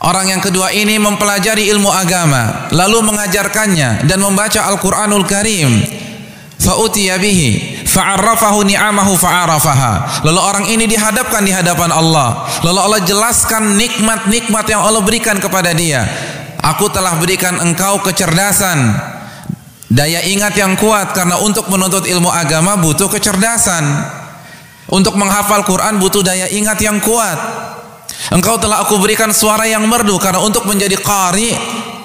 Orang 0.00 0.32
yang 0.32 0.40
kedua 0.40 0.72
ini 0.72 0.96
mempelajari 0.96 1.68
ilmu 1.76 1.92
agama, 1.92 2.72
lalu 2.72 3.04
mengajarkannya 3.04 4.08
dan 4.08 4.18
membaca 4.24 4.72
Al-Qur'anul 4.72 5.28
Karim. 5.28 5.84
Fa'utiya 6.60 7.16
bihi 7.20 7.79
fa'arrafahu 7.90 8.62
ni'amahu 8.62 9.18
fa'arafaha. 9.18 10.22
Lalu 10.22 10.40
orang 10.40 10.64
ini 10.70 10.86
dihadapkan 10.86 11.42
di 11.42 11.50
hadapan 11.50 11.90
Allah. 11.90 12.46
Lalu 12.62 12.78
Allah 12.78 13.00
jelaskan 13.02 13.74
nikmat-nikmat 13.74 14.64
yang 14.70 14.86
Allah 14.86 15.02
berikan 15.02 15.36
kepada 15.42 15.74
dia. 15.74 16.06
Aku 16.62 16.86
telah 16.88 17.18
berikan 17.18 17.58
engkau 17.58 17.98
kecerdasan. 18.00 18.78
Daya 19.90 20.22
ingat 20.22 20.54
yang 20.54 20.78
kuat 20.78 21.10
karena 21.18 21.42
untuk 21.42 21.66
menuntut 21.66 22.06
ilmu 22.06 22.30
agama 22.30 22.78
butuh 22.78 23.10
kecerdasan. 23.10 23.82
Untuk 24.90 25.18
menghafal 25.18 25.66
Quran 25.66 25.98
butuh 25.98 26.22
daya 26.22 26.46
ingat 26.46 26.78
yang 26.78 27.02
kuat. 27.02 27.38
Engkau 28.30 28.58
telah 28.62 28.86
aku 28.86 29.02
berikan 29.02 29.34
suara 29.34 29.66
yang 29.66 29.82
merdu 29.90 30.14
karena 30.22 30.38
untuk 30.38 30.62
menjadi 30.66 30.94
qari 31.02 31.50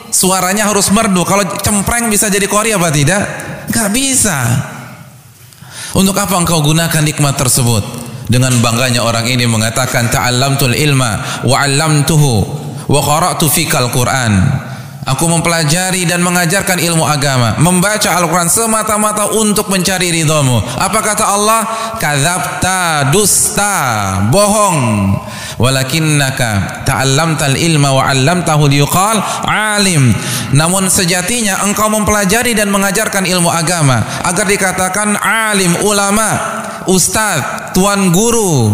suaranya 0.10 0.66
harus 0.66 0.90
merdu. 0.90 1.22
Kalau 1.22 1.46
cempreng 1.62 2.10
bisa 2.10 2.26
jadi 2.30 2.50
qari 2.50 2.74
apa 2.74 2.90
tidak? 2.90 3.22
gak 3.70 3.90
bisa 3.90 4.38
untuk 5.96 6.16
apa 6.20 6.36
engkau 6.36 6.60
gunakan 6.60 7.02
nikmat 7.02 7.40
tersebut? 7.40 7.84
Dengan 8.28 8.52
bangganya 8.60 9.06
orang 9.06 9.30
ini 9.30 9.48
mengatakan 9.48 10.12
ta'allamtul 10.12 10.76
ilma 10.76 11.42
wa 11.46 11.56
'allamtuhu 11.62 12.34
wa 12.90 13.00
qara'tu 13.00 13.48
fikal 13.48 13.88
Qur'an. 13.94 14.34
Aku 15.06 15.30
mempelajari 15.30 16.10
dan 16.10 16.26
mengajarkan 16.26 16.82
ilmu 16.82 17.06
agama, 17.06 17.54
membaca 17.62 18.10
Al-Quran 18.18 18.50
semata-mata 18.50 19.38
untuk 19.38 19.70
mencari 19.70 20.10
ridhamu. 20.10 20.58
Apa 20.82 20.98
kata 20.98 21.30
Allah? 21.30 21.62
Kadzabta, 22.02 23.14
dusta, 23.14 23.78
bohong. 24.34 25.14
Walakinnaka 25.62 26.82
ta'allamtal 26.90 27.54
ilma 27.54 27.94
wa 27.94 28.02
'allamtahu 28.02 28.66
liyuqal 28.66 29.22
alim. 29.46 30.10
Namun 30.58 30.90
sejatinya 30.90 31.62
engkau 31.70 31.86
mempelajari 31.86 32.58
dan 32.58 32.74
mengajarkan 32.74 33.30
ilmu 33.30 33.54
agama 33.54 34.02
agar 34.26 34.50
dikatakan 34.50 35.22
alim, 35.22 35.86
ulama, 35.86 36.34
ustaz, 36.90 37.72
tuan 37.78 38.10
guru 38.10 38.74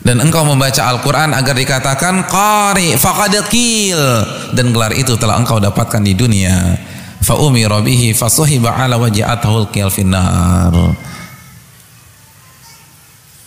dan 0.00 0.16
engkau 0.16 0.48
membaca 0.48 0.80
Al-Quran 0.80 1.36
agar 1.36 1.52
dikatakan 1.52 2.24
qari 2.24 2.96
faqadqil 2.96 4.00
dan 4.56 4.72
gelar 4.72 4.96
itu 4.96 5.12
telah 5.20 5.36
engkau 5.36 5.60
dapatkan 5.60 6.00
di 6.00 6.16
dunia. 6.16 6.56
Fa 7.20 7.36
umira 7.36 7.84
bihi 7.84 8.16
fasuhiba 8.16 8.80
ala 8.80 8.96
waj'atahu 8.96 9.68
al 9.68 9.92
finnar. 9.92 10.72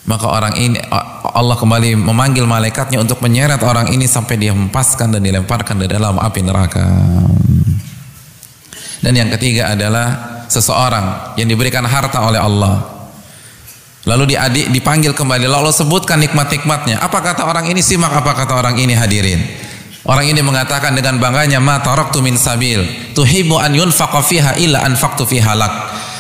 Maka 0.04 0.26
orang 0.30 0.54
ini 0.62 0.78
Allah 1.34 1.58
kembali 1.58 1.98
memanggil 1.98 2.46
malaikatnya 2.46 3.02
untuk 3.02 3.24
menyeret 3.26 3.64
orang 3.66 3.90
ini 3.90 4.06
sampai 4.06 4.38
dia 4.38 4.54
hempaskan 4.54 5.16
dan 5.16 5.26
dilemparkan 5.26 5.80
ke 5.80 5.88
dalam 5.90 6.22
api 6.22 6.42
neraka. 6.46 6.86
Dan 9.02 9.18
yang 9.18 9.34
ketiga 9.34 9.74
adalah 9.74 10.46
seseorang 10.54 11.34
yang 11.42 11.50
diberikan 11.50 11.82
harta 11.82 12.22
oleh 12.30 12.38
Allah 12.38 13.03
Lalu 14.04 14.36
diadik 14.36 14.68
dipanggil 14.72 15.16
kembali. 15.16 15.48
Lalu 15.48 15.72
sebutkan 15.72 16.20
nikmat-nikmatnya. 16.20 17.00
Apa 17.00 17.24
kata 17.24 17.48
orang 17.48 17.72
ini? 17.72 17.80
Simak 17.80 18.12
apa 18.12 18.36
kata 18.36 18.60
orang 18.60 18.76
ini 18.76 18.92
hadirin. 18.92 19.40
Orang 20.04 20.28
ini 20.28 20.44
mengatakan 20.44 20.92
dengan 20.92 21.16
bangganya, 21.16 21.64
"Ma 21.64 21.80
taraktu 21.80 22.20
min 22.20 22.36
sabil 22.36 22.84
tuhibbu 23.16 23.56
an 23.56 23.72
yunfaqa 23.72 24.20
fiha 24.20 24.60
illa 24.60 24.84
anfaqtu 24.84 25.24
fiha 25.24 25.56
lak." 25.56 25.74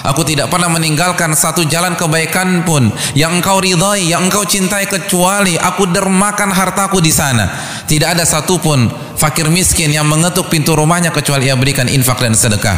Aku 0.03 0.23
tidak 0.27 0.51
pernah 0.51 0.67
meninggalkan 0.67 1.31
satu 1.31 1.63
jalan 1.63 1.95
kebaikan 1.95 2.67
pun 2.67 2.91
yang 3.15 3.39
engkau 3.39 3.63
ridhai, 3.63 4.11
yang 4.11 4.27
engkau 4.27 4.43
cintai 4.43 4.83
kecuali 4.83 5.55
aku 5.55 5.87
dermakan 5.87 6.51
hartaku 6.51 6.99
di 6.99 7.07
sana. 7.07 7.47
Tidak 7.87 8.07
ada 8.11 8.27
satupun 8.27 8.91
fakir 9.15 9.47
miskin 9.47 9.95
yang 9.95 10.03
mengetuk 10.03 10.51
pintu 10.51 10.75
rumahnya 10.75 11.11
kecuali 11.15 11.47
ia 11.47 11.55
berikan 11.55 11.87
infak 11.87 12.19
dan 12.19 12.35
sedekah. 12.35 12.75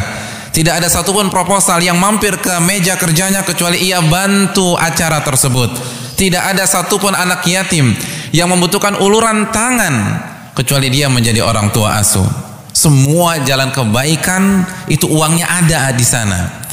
Tidak 0.56 0.72
ada 0.72 0.88
satupun 0.88 1.28
proposal 1.28 1.84
yang 1.84 2.00
mampir 2.00 2.40
ke 2.40 2.56
meja 2.64 2.96
kerjanya 2.96 3.44
kecuali 3.44 3.76
ia 3.76 4.00
bantu 4.00 4.72
acara 4.72 5.20
tersebut. 5.20 5.68
Tidak 6.16 6.40
ada 6.40 6.64
satupun 6.64 7.12
anak 7.12 7.44
yatim 7.44 7.92
yang 8.32 8.48
membutuhkan 8.48 8.96
uluran 8.96 9.52
tangan 9.52 10.16
kecuali 10.56 10.88
dia 10.88 11.12
menjadi 11.12 11.44
orang 11.44 11.68
tua 11.76 12.00
asuh. 12.00 12.24
Semua 12.72 13.36
jalan 13.44 13.68
kebaikan 13.68 14.64
itu 14.88 15.04
uangnya 15.04 15.44
ada 15.44 15.92
di 15.92 16.04
sana. 16.08 16.64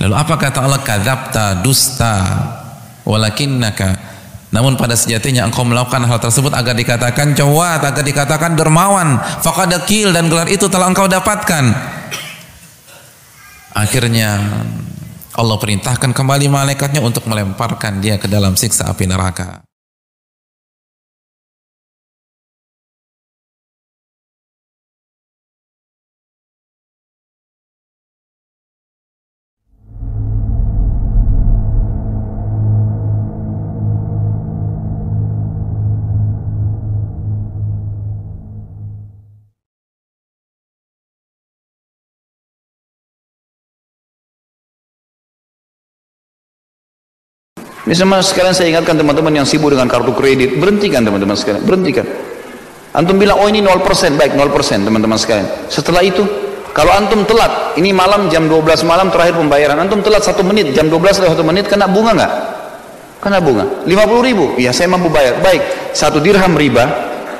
Lalu 0.00 0.16
apa 0.16 0.40
kata 0.40 0.64
Allah? 0.64 0.80
Kadzabta 0.80 1.60
dusta 1.60 2.16
walakinnaka 3.04 4.12
namun 4.52 4.76
pada 4.76 4.92
sejatinya 4.92 5.48
engkau 5.48 5.64
melakukan 5.64 6.04
hal 6.04 6.20
tersebut 6.20 6.52
agar 6.52 6.76
dikatakan 6.76 7.32
jawat, 7.32 7.80
agar 7.80 8.04
dikatakan 8.04 8.52
dermawan, 8.52 9.16
fakadakil 9.40 10.12
dan 10.12 10.28
gelar 10.28 10.44
itu 10.52 10.68
telah 10.68 10.92
engkau 10.92 11.08
dapatkan. 11.08 11.72
Akhirnya 13.72 14.36
Allah 15.32 15.56
perintahkan 15.56 16.12
kembali 16.12 16.46
malaikatnya 16.52 17.00
untuk 17.00 17.24
melemparkan 17.24 18.04
dia 18.04 18.20
ke 18.20 18.28
dalam 18.28 18.52
siksa 18.52 18.92
api 18.92 19.08
neraka. 19.08 19.64
Sama 47.92 48.24
sekalian 48.24 48.56
saya 48.56 48.72
ingatkan 48.72 48.96
teman-teman 48.96 49.36
yang 49.36 49.44
sibuk 49.44 49.68
dengan 49.68 49.84
kartu 49.84 50.16
kredit, 50.16 50.56
berhentikan 50.56 51.04
teman-teman 51.04 51.36
sekalian, 51.36 51.60
berhentikan. 51.60 52.08
Antum 52.96 53.20
bilang, 53.20 53.36
oh 53.40 53.48
ini 53.48 53.60
0%, 53.60 53.84
baik 54.16 54.32
0% 54.32 54.48
teman-teman 54.88 55.16
sekalian. 55.20 55.48
Setelah 55.68 56.00
itu, 56.00 56.24
kalau 56.72 56.88
antum 56.92 57.24
telat, 57.28 57.76
ini 57.76 57.92
malam 57.92 58.32
jam 58.32 58.48
12 58.48 58.88
malam 58.88 59.12
terakhir 59.12 59.36
pembayaran, 59.36 59.76
antum 59.76 60.00
telat 60.00 60.24
satu 60.24 60.40
menit, 60.40 60.72
jam 60.72 60.88
12 60.88 61.20
atau 61.20 61.36
satu 61.36 61.44
menit, 61.44 61.68
kena 61.68 61.84
bunga 61.84 62.16
nggak? 62.16 62.32
Kena 63.20 63.38
bunga. 63.44 63.64
50 63.84 64.28
ribu, 64.28 64.56
ya 64.56 64.72
saya 64.72 64.88
mampu 64.88 65.12
bayar. 65.12 65.36
Baik, 65.44 65.92
satu 65.92 66.16
dirham 66.16 66.56
riba 66.56 66.88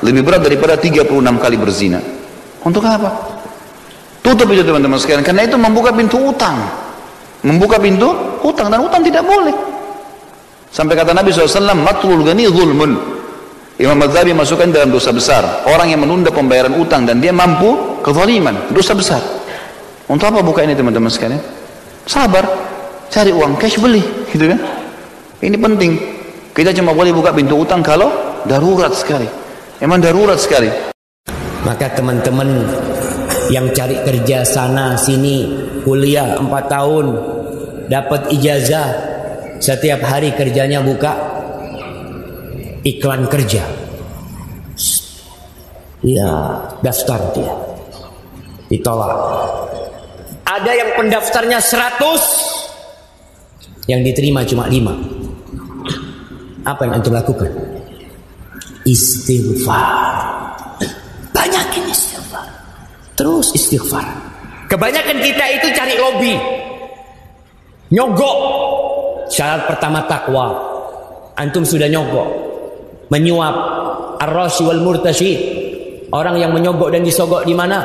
lebih 0.05 0.21
berat 0.21 0.45
daripada 0.45 0.77
36 0.77 1.41
kali 1.41 1.57
berzina. 1.57 2.01
Untuk 2.61 2.85
apa? 2.85 3.41
Tutup 4.21 4.53
itu 4.53 4.61
teman-teman 4.61 5.01
sekalian, 5.01 5.25
karena 5.25 5.49
itu 5.49 5.57
membuka 5.57 5.97
pintu 5.97 6.21
utang. 6.21 6.61
Membuka 7.41 7.81
pintu 7.81 8.13
utang, 8.45 8.69
dan 8.69 8.85
utang 8.85 9.01
tidak 9.01 9.25
boleh. 9.25 9.72
Sampai 10.73 10.97
kata 10.97 11.13
Nabi 11.13 11.29
SAW, 11.29 11.77
matlul 11.77 12.25
gani 12.25 12.49
zulmun. 12.49 12.97
Imam 13.77 14.01
Madhabi 14.01 14.33
masukkan 14.33 14.73
dalam 14.73 14.89
dosa 14.89 15.13
besar. 15.13 15.69
Orang 15.69 15.93
yang 15.93 16.01
menunda 16.01 16.33
pembayaran 16.33 16.73
utang 16.81 17.05
dan 17.05 17.21
dia 17.21 17.29
mampu 17.29 18.01
kezaliman, 18.01 18.73
dosa 18.73 18.97
besar. 18.97 19.21
Untuk 20.09 20.33
apa 20.33 20.41
buka 20.41 20.65
ini 20.65 20.73
teman-teman 20.73 21.13
sekalian? 21.13 21.41
Sabar, 22.09 22.49
cari 23.13 23.37
uang 23.37 23.61
cash 23.61 23.77
beli, 23.77 24.01
gitu 24.33 24.49
kan? 24.49 24.61
Ini 25.45 25.57
penting. 25.61 25.93
Kita 26.57 26.73
cuma 26.73 26.97
boleh 26.97 27.13
buka 27.13 27.37
pintu 27.37 27.61
utang 27.61 27.85
kalau 27.85 28.41
darurat 28.49 28.97
sekali. 28.97 29.29
Emang 29.77 30.01
darurat 30.01 30.41
sekali. 30.41 30.73
Maka 31.69 31.93
teman-teman 31.93 32.49
yang 33.53 33.69
cari 33.77 34.01
kerja 34.09 34.41
sana 34.47 34.97
sini, 34.97 35.69
kuliah 35.85 36.41
4 36.41 36.49
tahun, 36.65 37.07
dapat 37.93 38.33
ijazah, 38.35 39.12
setiap 39.63 40.03
hari 40.03 40.35
kerjanya 40.35 40.83
buka 40.83 41.15
iklan 42.83 43.31
kerja. 43.31 43.63
Ya, 46.03 46.59
daftar 46.83 47.31
dia. 47.31 47.55
Ditolak. 48.67 49.15
Ada 50.43 50.75
yang 50.75 50.99
pendaftarnya 50.99 51.63
100 51.63 53.87
yang 53.87 54.03
diterima 54.03 54.43
cuma 54.43 54.67
5. 54.67 56.67
Apa 56.67 56.83
yang 56.83 56.99
antum 56.99 57.15
lakukan? 57.15 57.55
Istighfar. 58.83 59.87
Banyakin 61.31 61.87
istighfar. 61.87 62.51
Terus 63.15 63.55
istighfar. 63.55 64.11
Kebanyakan 64.67 65.23
kita 65.23 65.45
itu 65.55 65.71
cari 65.71 65.95
lobby. 66.03 66.35
Nyogok 67.95 68.39
Syarat 69.33 69.65
pertama 69.65 70.05
takwa. 70.05 70.53
Antum 71.41 71.65
sudah 71.65 71.89
nyogok. 71.89 72.29
Menyuap. 73.09 73.57
Ar-rashi 74.21 74.61
wal. 74.69 74.85
Orang 76.13 76.37
yang 76.37 76.53
menyogok 76.53 76.93
dan 76.93 77.01
disogok 77.01 77.49
di 77.49 77.57
mana? 77.57 77.81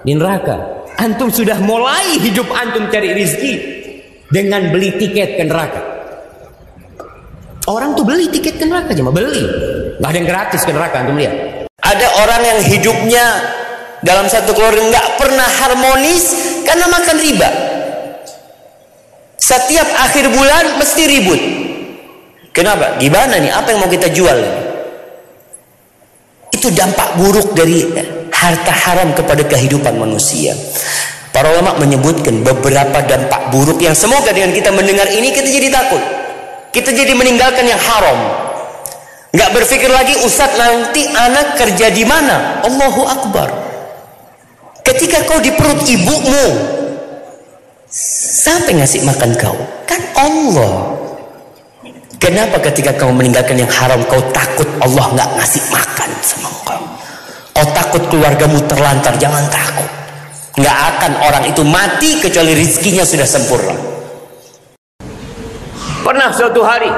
Di 0.00 0.16
neraka. 0.16 0.88
Antum 0.96 1.28
sudah 1.28 1.60
mulai 1.60 2.16
hidup 2.24 2.48
antum 2.48 2.88
cari 2.88 3.12
rizki. 3.12 3.52
Dengan 4.32 4.72
beli 4.72 4.96
tiket 4.96 5.36
ke 5.36 5.44
neraka. 5.44 5.82
Orang 7.68 7.92
tuh 7.92 8.08
beli 8.08 8.32
tiket 8.32 8.56
ke 8.56 8.64
neraka 8.64 8.96
cuma 8.96 9.12
beli. 9.12 9.44
Gak 10.00 10.08
ada 10.08 10.16
yang 10.16 10.28
gratis 10.32 10.64
ke 10.64 10.72
neraka 10.72 11.04
antum 11.04 11.20
lihat. 11.20 11.68
Ada 11.84 12.06
orang 12.24 12.40
yang 12.40 12.60
hidupnya 12.64 13.24
dalam 14.00 14.24
satu 14.32 14.56
keluarga 14.56 14.80
nggak 14.80 15.08
pernah 15.20 15.48
harmonis 15.60 16.24
karena 16.64 16.88
makan 16.88 17.16
riba. 17.20 17.69
Setiap 19.50 19.88
akhir 19.98 20.30
bulan 20.30 20.78
mesti 20.78 21.02
ribut. 21.10 21.40
Kenapa? 22.54 23.02
Gimana 23.02 23.42
nih? 23.42 23.50
Apa 23.50 23.74
yang 23.74 23.82
mau 23.82 23.90
kita 23.90 24.06
jual? 24.14 24.38
Itu 26.54 26.70
dampak 26.70 27.18
buruk 27.18 27.58
dari 27.58 27.82
harta 28.30 28.70
haram 28.70 29.10
kepada 29.10 29.42
kehidupan 29.42 29.98
manusia. 29.98 30.54
Para 31.34 31.50
ulama 31.50 31.82
menyebutkan 31.82 32.46
beberapa 32.46 33.02
dampak 33.02 33.50
buruk 33.50 33.82
yang 33.82 33.94
semoga 33.94 34.30
dengan 34.30 34.54
kita 34.54 34.70
mendengar 34.70 35.10
ini 35.10 35.34
kita 35.34 35.46
jadi 35.50 35.66
takut. 35.70 36.02
Kita 36.70 36.94
jadi 36.94 37.10
meninggalkan 37.18 37.66
yang 37.66 37.78
haram. 37.78 38.18
Gak 39.34 39.50
berpikir 39.50 39.90
lagi 39.90 40.14
Ustadz 40.26 40.58
nanti 40.58 41.06
anak 41.10 41.58
kerja 41.58 41.90
di 41.90 42.06
mana? 42.06 42.62
Allahu 42.66 43.02
Akbar. 43.02 43.50
Ketika 44.86 45.26
kau 45.26 45.38
di 45.38 45.54
perut 45.54 45.86
ibumu, 45.86 46.46
Siapa 47.90 48.70
ngasih 48.70 49.02
makan 49.02 49.34
kau? 49.34 49.58
Kan 49.82 49.98
Allah. 50.14 50.94
Kenapa 52.22 52.62
ketika 52.62 52.94
kau 52.94 53.10
meninggalkan 53.10 53.58
yang 53.58 53.66
haram 53.66 54.06
kau 54.06 54.22
takut 54.30 54.70
Allah 54.78 55.10
nggak 55.10 55.30
ngasih 55.34 55.62
makan 55.74 56.10
sama 56.22 56.50
kau? 56.62 56.82
Kau 57.50 57.66
takut 57.74 58.02
keluargamu 58.06 58.62
terlantar, 58.70 59.18
jangan 59.18 59.42
takut. 59.50 59.90
Nggak 60.54 60.76
akan 60.94 61.12
orang 61.18 61.44
itu 61.50 61.66
mati 61.66 62.22
kecuali 62.22 62.54
rizkinya 62.54 63.02
sudah 63.02 63.26
sempurna. 63.26 63.74
Pernah 66.06 66.30
suatu 66.30 66.62
hari 66.62 66.94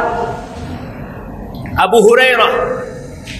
Abu 1.72 2.04
Hurairah 2.04 2.52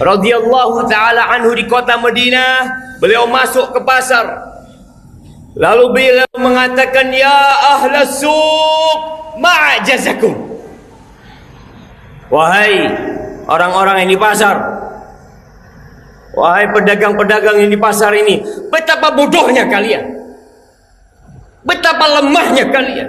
radhiyallahu 0.00 0.88
taala 0.88 1.28
anhu 1.36 1.53
di 1.53 1.68
kota 1.68 2.00
Madinah, 2.00 2.96
beliau 2.96 3.28
masuk 3.28 3.76
ke 3.76 3.80
pasar 3.84 4.51
Lalu 5.53 5.84
beliau 5.92 6.32
mengatakan 6.40 7.12
ya 7.12 7.36
ahla 7.76 8.09
suq 8.09 8.98
ma'jazakum. 9.36 10.32
Wahai 12.32 12.88
orang-orang 13.44 14.09
yang 14.09 14.16
di 14.16 14.20
pasar. 14.20 14.57
Wahai 16.32 16.64
pedagang-pedagang 16.72 17.61
yang 17.61 17.68
di 17.68 17.76
pasar 17.76 18.16
ini, 18.16 18.40
betapa 18.72 19.12
bodohnya 19.12 19.68
kalian. 19.68 20.00
Betapa 21.68 22.09
lemahnya 22.20 22.72
kalian. 22.72 23.09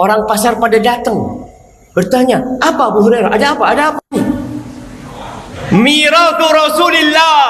Orang 0.00 0.24
pasar 0.24 0.56
pada 0.56 0.80
datang 0.80 1.44
bertanya, 1.92 2.40
"Apa 2.64 2.88
Abu 2.88 3.04
Hurairah? 3.04 3.28
Ada 3.36 3.46
apa? 3.52 3.64
Ada 3.76 3.82
apa 3.92 4.00
nih?" 4.16 4.31
Mirathu 5.72 6.46
Rasulillah 6.52 7.40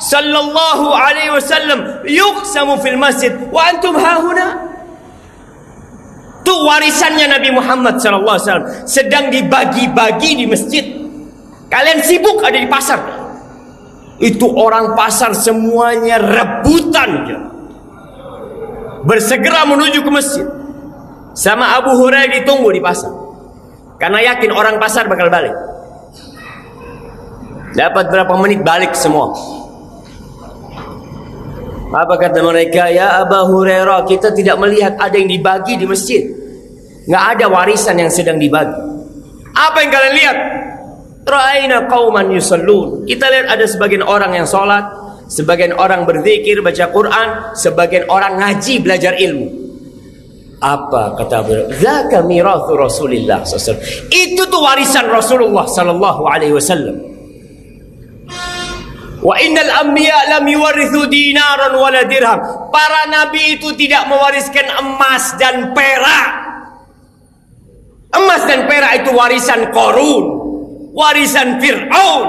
sallallahu 0.00 0.86
alaihi 0.96 1.32
wasallam 1.32 2.04
yuqsamu 2.08 2.80
fil 2.80 2.96
masjid 2.96 3.32
wa 3.52 3.68
antum 3.68 3.92
hahuna 3.96 4.72
itu 6.40 6.54
warisannya 6.62 7.26
Nabi 7.36 7.50
Muhammad 7.52 8.00
sallallahu 8.00 8.36
alaihi 8.38 8.48
wasallam 8.48 8.68
sedang 8.88 9.28
dibagi-bagi 9.28 10.30
di 10.40 10.44
masjid 10.48 10.84
kalian 11.68 12.00
sibuk 12.00 12.40
ada 12.40 12.56
di 12.56 12.70
pasar 12.70 13.00
itu 14.16 14.48
orang 14.48 14.96
pasar 14.96 15.36
semuanya 15.36 16.16
rebutan 16.16 17.28
bersegera 19.06 19.62
menuju 19.64 20.02
ke 20.02 20.10
masjid. 20.10 20.46
Sama 21.36 21.78
Abu 21.78 21.94
Hurairah 21.94 22.42
ditunggu 22.42 22.74
di 22.74 22.82
pasar. 22.82 23.12
Karena 23.96 24.34
yakin 24.34 24.50
orang 24.52 24.76
pasar 24.82 25.06
bakal 25.06 25.30
balik. 25.30 25.54
Dapat 27.76 28.08
berapa 28.08 28.32
menit 28.40 28.64
balik 28.64 28.96
semua. 28.96 29.36
Apa 31.92 32.16
kata 32.18 32.40
mereka? 32.40 32.88
Ya 32.88 33.20
Abu 33.20 33.36
Hurairah, 33.52 34.08
kita 34.08 34.32
tidak 34.32 34.56
melihat 34.58 34.96
ada 34.96 35.12
yang 35.14 35.28
dibagi 35.28 35.76
di 35.76 35.86
masjid. 35.86 36.24
Nggak 37.06 37.24
ada 37.36 37.44
warisan 37.52 38.00
yang 38.00 38.10
sedang 38.10 38.40
dibagi. 38.40 38.74
Apa 39.54 39.76
yang 39.84 39.90
kalian 39.92 40.14
lihat? 40.16 40.38
Ra'aina 41.26 41.86
qauman 41.86 42.32
yusallun. 42.34 43.06
Kita 43.06 43.28
lihat 43.30 43.46
ada 43.52 43.64
sebagian 43.68 44.02
orang 44.02 44.34
yang 44.34 44.46
sholat, 44.48 44.82
sebagian 45.30 45.76
orang 45.76 46.02
berzikir, 46.08 46.58
baca 46.64 46.90
Quran, 46.90 47.28
sebagian 47.54 48.10
orang 48.10 48.40
ngaji, 48.40 48.74
belajar 48.82 49.14
ilmu. 49.14 49.48
Apa 50.58 51.14
kata 51.20 51.44
beliau? 51.44 51.68
Zaka 51.76 52.24
Rasulillah. 52.72 53.44
Itu 54.08 54.42
tuh 54.48 54.60
warisan 54.64 55.06
Rasulullah 55.06 55.68
sallallahu 55.68 56.22
alaihi 56.26 56.56
wasallam. 56.56 57.15
Wa 59.26 59.34
innal 59.42 59.82
anbiya 59.82 60.38
lam 60.38 60.46
yuwarithu 60.46 61.10
dinaran 61.10 61.74
wala 61.74 62.06
dirham. 62.06 62.38
Para 62.70 63.10
nabi 63.10 63.58
itu 63.58 63.74
tidak 63.74 64.06
mewariskan 64.06 64.70
emas 64.78 65.34
dan 65.34 65.74
perak. 65.74 66.30
Emas 68.14 68.46
dan 68.46 68.70
perak 68.70 69.02
itu 69.02 69.10
warisan 69.10 69.74
Korun, 69.74 70.24
warisan 70.94 71.58
Fir'aun, 71.58 72.24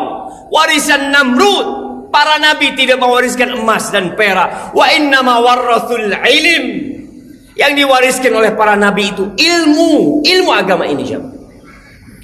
warisan 0.50 1.14
Namrud. 1.14 1.86
Para 2.10 2.42
nabi 2.42 2.74
tidak 2.74 2.98
mewariskan 2.98 3.54
emas 3.54 3.94
dan 3.94 4.18
perak. 4.18 4.74
Wa 4.74 4.90
innama 4.90 5.38
warrathul 5.38 6.10
ilm. 6.10 6.66
Yang 7.54 7.72
diwariskan 7.78 8.34
oleh 8.34 8.58
para 8.58 8.74
nabi 8.74 9.14
itu 9.14 9.38
ilmu, 9.38 10.26
ilmu 10.26 10.50
agama 10.50 10.90
ini 10.90 11.06
jemaah. 11.06 11.38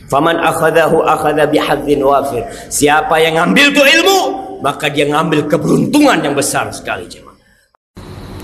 Faman 0.10 0.38
akhadahu 0.38 1.02
akhadha 1.02 1.50
bihadzin 1.50 2.02
wafir. 2.06 2.46
Siapa 2.70 3.18
yang 3.18 3.34
ngambil 3.42 3.66
itu 3.74 3.82
ilmu, 3.82 4.20
maka 4.64 4.88
dia 4.88 5.04
ngambil 5.12 5.52
keberuntungan 5.52 6.24
yang 6.24 6.32
besar 6.32 6.72
sekali 6.72 7.04
jemaah. 7.12 7.36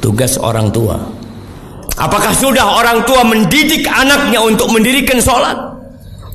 Tugas 0.04 0.36
orang 0.36 0.68
tua. 0.68 1.00
Apakah 1.96 2.36
sudah 2.36 2.80
orang 2.80 3.08
tua 3.08 3.24
mendidik 3.24 3.88
anaknya 3.88 4.44
untuk 4.44 4.68
mendirikan 4.72 5.24
sholat? 5.24 5.56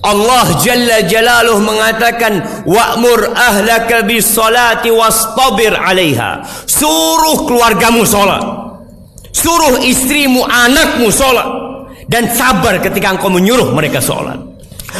Allah 0.04 0.60
Jalla 0.60 1.00
Jalaluh 1.08 1.64
mengatakan 1.64 2.64
wa'mur 2.68 3.32
ahlaka 3.32 4.04
bis 4.04 4.28
salati 4.28 4.92
wastabir 4.92 5.72
'alaiha. 5.72 6.44
Suruh 6.68 7.48
keluargamu 7.48 8.04
sholat. 8.04 8.44
Suruh 9.32 9.80
istrimu, 9.80 10.44
anakmu 10.44 11.08
sholat. 11.08 11.48
Dan 12.04 12.28
sabar 12.36 12.84
ketika 12.84 13.16
engkau 13.16 13.32
menyuruh 13.32 13.72
mereka 13.72 14.04
sholat. 14.04 14.36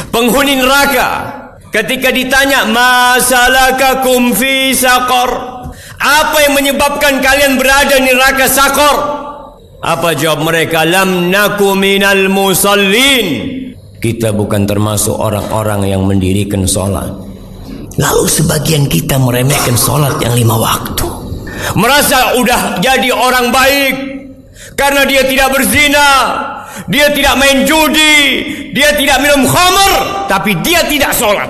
Penghuni 0.09 0.57
neraka 0.57 1.34
ketika 1.75 2.07
ditanya 2.15 2.63
masalakakum 2.63 4.31
fi 4.31 4.71
saqar? 4.71 5.59
Apa 5.99 6.47
yang 6.47 6.53
menyebabkan 6.55 7.19
kalian 7.19 7.59
berada 7.59 7.99
di 7.99 8.11
neraka 8.11 8.47
sakor 8.47 8.97
apa 9.85 10.17
jawab 10.17 10.49
mereka? 10.49 10.81
Lam 10.81 11.29
naku 11.29 11.77
minal 11.77 12.25
musallin. 12.25 13.53
Kita 14.01 14.33
bukan 14.33 14.65
termasuk 14.65 15.13
orang-orang 15.13 15.85
yang 15.85 16.01
mendirikan 16.05 16.65
sholat 16.65 17.09
lalu 17.95 18.25
sebagian 18.27 18.89
kita 18.89 19.15
meremehkan 19.21 19.77
sholat 19.77 20.17
yang 20.25 20.33
lima 20.33 20.57
waktu. 20.57 21.05
Merasa 21.77 22.37
udah 22.37 22.81
jadi 22.81 23.09
orang 23.13 23.53
baik. 23.53 23.95
Karena 24.75 25.07
dia 25.07 25.23
tidak 25.23 25.55
berzina 25.55 26.09
dia 26.91 27.07
tidak 27.15 27.39
main 27.39 27.63
judi, 27.63 28.17
dia 28.75 28.93
tidak 28.93 29.23
minum 29.23 29.47
khamar, 29.47 30.27
tapi 30.27 30.59
dia 30.61 30.83
tidak 30.85 31.15
sholat. 31.15 31.47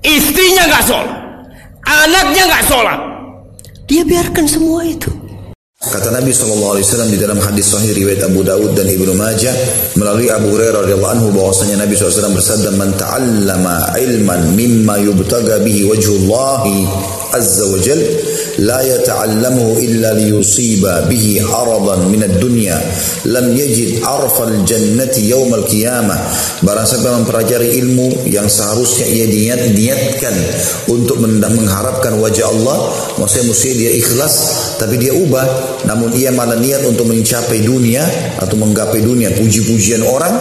Istrinya 0.00 0.64
nggak 0.64 0.84
sholat, 0.88 1.12
anaknya 1.84 2.42
nggak 2.48 2.64
sholat. 2.64 3.00
Dia 3.84 4.00
biarkan 4.00 4.48
semua 4.48 4.80
itu. 4.88 5.19
Kata 5.80 6.12
Nabi 6.12 6.28
SAW 6.28 6.76
di 7.08 7.16
dalam 7.16 7.40
hadis 7.40 7.72
sahih 7.72 7.96
riwayat 7.96 8.28
Abu 8.28 8.44
Daud 8.44 8.76
dan 8.76 8.84
Ibnu 8.84 9.16
Majah 9.16 9.56
melalui 9.96 10.28
Abu 10.28 10.52
Hurairah 10.52 10.84
radhiyallahu 10.84 11.14
anhu 11.16 11.32
bahwasanya 11.32 11.80
Nabi 11.80 11.96
SAW 11.96 12.36
bersabda 12.36 12.76
man 12.76 12.92
ta'allama 13.00 13.96
ilman 13.96 14.60
mimma 14.60 15.00
yubtaga 15.00 15.56
bihi 15.64 15.88
wajhullah 15.88 16.68
azza 17.32 17.64
wa 17.64 17.80
jal 17.80 17.96
la 18.60 18.84
yata'allamuhu 18.84 19.80
illa 19.80 20.12
liyusiba 20.20 21.08
bihi 21.08 21.40
aradan 21.48 22.12
min 22.12 22.28
ad-dunya 22.28 22.76
lam 23.32 23.48
yajid 23.56 24.04
arfal 24.04 24.52
jannati 24.68 25.32
yawmal 25.32 25.64
qiyamah. 25.64 26.20
Barang 26.60 26.84
siapa 26.84 27.08
mempelajari 27.24 27.80
ilmu 27.80 28.28
yang 28.28 28.52
seharusnya 28.52 29.08
ia 29.08 29.24
niat 29.24 29.72
niatkan 29.72 30.34
untuk 30.92 31.24
mengharapkan 31.24 32.20
wajah 32.20 32.52
Allah 32.52 32.92
maksudnya 33.16 33.48
mesti 33.48 33.68
dia 33.80 33.92
ikhlas 33.96 34.34
tapi 34.76 35.00
dia 35.00 35.16
ubah 35.16 35.69
namun 35.84 36.12
ia 36.14 36.30
malah 36.34 36.56
niat 36.58 36.86
untuk 36.86 37.08
mencapai 37.08 37.62
dunia 37.64 38.02
atau 38.38 38.56
menggapai 38.58 39.00
dunia 39.02 39.32
puji-pujian 39.36 40.04
orang 40.06 40.34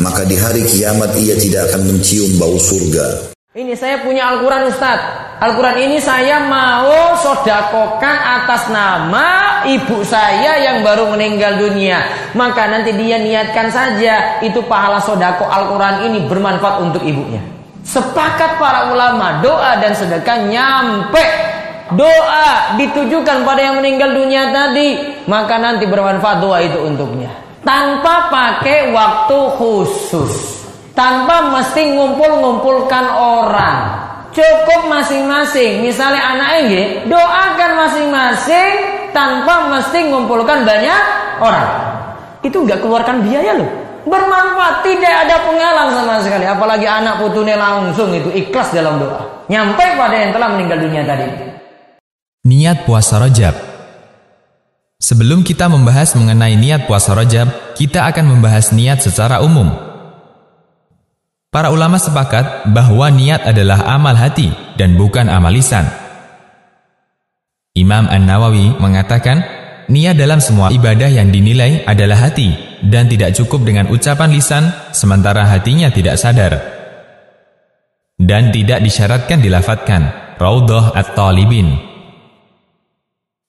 maka 0.00 0.24
di 0.26 0.36
hari 0.38 0.64
kiamat 0.66 1.12
ia 1.20 1.36
tidak 1.36 1.70
akan 1.70 1.90
mencium 1.90 2.34
bau 2.40 2.56
surga. 2.58 3.34
Ini 3.54 3.70
saya 3.78 4.02
punya 4.02 4.34
Al-Quran 4.34 4.66
Ustaz. 4.66 4.98
Al-Quran 5.38 5.78
ini 5.86 6.02
saya 6.02 6.42
mau 6.42 7.14
sodakokan 7.14 8.42
atas 8.42 8.66
nama 8.66 9.62
ibu 9.62 10.02
saya 10.02 10.58
yang 10.58 10.82
baru 10.82 11.14
meninggal 11.14 11.62
dunia. 11.62 12.02
Maka 12.34 12.66
nanti 12.66 12.90
dia 12.98 13.14
niatkan 13.14 13.70
saja 13.70 14.42
Itu 14.42 14.66
pahala 14.66 14.98
sodako 14.98 15.46
Al-Quran 15.46 16.10
ini 16.10 16.26
bermanfaat 16.26 16.82
untuk 16.82 17.06
ibunya. 17.06 17.38
Sepakat 17.86 18.58
para 18.58 18.90
ulama 18.90 19.38
doa 19.38 19.78
dan 19.78 19.94
sedekah 19.94 20.50
nyampe 20.50 21.22
Doa 21.92 22.80
ditujukan 22.80 23.44
pada 23.44 23.60
yang 23.60 23.76
meninggal 23.76 24.16
dunia 24.16 24.48
tadi 24.48 25.20
Maka 25.28 25.60
nanti 25.60 25.84
bermanfaat 25.84 26.40
doa 26.40 26.64
itu 26.64 26.80
untuknya 26.80 27.28
Tanpa 27.60 28.32
pakai 28.32 28.88
waktu 28.88 29.38
khusus 29.60 30.54
tanpa 30.94 31.50
mesti 31.50 31.92
ngumpul-ngumpulkan 31.92 33.04
orang. 33.12 33.78
Cukup 34.34 34.90
masing-masing. 34.90 35.82
Misalnya 35.82 36.22
anak 36.34 36.50
ini 36.66 36.82
doakan 37.06 37.70
masing-masing 37.86 38.70
tanpa 39.14 39.70
mesti 39.70 40.10
ngumpulkan 40.10 40.66
banyak 40.66 41.02
orang. 41.38 41.70
Itu 42.42 42.66
nggak 42.66 42.82
keluarkan 42.82 43.22
biaya 43.22 43.58
loh. 43.58 43.70
Bermanfaat, 44.04 44.84
tidak 44.84 45.14
ada 45.26 45.36
penghalang 45.48 45.90
sama 45.94 46.20
sekali. 46.20 46.44
Apalagi 46.44 46.84
anak 46.84 47.22
putune 47.22 47.54
langsung 47.56 48.10
itu 48.12 48.28
ikhlas 48.34 48.74
dalam 48.74 49.00
doa. 49.00 49.46
Nyampe 49.48 49.96
pada 49.96 50.16
yang 50.18 50.30
telah 50.34 50.48
meninggal 50.50 50.78
dunia 50.82 51.02
tadi. 51.06 51.53
Niat 52.44 52.84
puasa 52.84 53.16
Rajab 53.16 53.56
Sebelum 55.00 55.48
kita 55.48 55.64
membahas 55.64 56.12
mengenai 56.12 56.60
niat 56.60 56.84
puasa 56.84 57.16
Rajab, 57.16 57.72
kita 57.72 58.04
akan 58.04 58.36
membahas 58.36 58.68
niat 58.76 59.00
secara 59.00 59.40
umum. 59.40 59.72
Para 61.48 61.72
ulama 61.72 61.96
sepakat 61.96 62.68
bahwa 62.68 63.08
niat 63.08 63.48
adalah 63.48 63.88
amal 63.88 64.12
hati 64.12 64.52
dan 64.76 64.92
bukan 64.92 65.32
amal 65.32 65.56
lisan. 65.56 65.88
Imam 67.72 68.12
An-Nawawi 68.12 68.76
mengatakan, 68.76 69.40
niat 69.88 70.12
dalam 70.12 70.44
semua 70.44 70.68
ibadah 70.68 71.08
yang 71.08 71.32
dinilai 71.32 71.80
adalah 71.88 72.28
hati 72.28 72.52
dan 72.84 73.08
tidak 73.08 73.32
cukup 73.40 73.64
dengan 73.64 73.88
ucapan 73.88 74.28
lisan 74.28 74.68
sementara 74.92 75.48
hatinya 75.48 75.88
tidak 75.88 76.20
sadar. 76.20 76.60
Dan 78.20 78.52
tidak 78.52 78.84
disyaratkan 78.84 79.40
dilafatkan, 79.40 80.36
Raudhah 80.36 80.92
At-Talibin. 80.92 81.93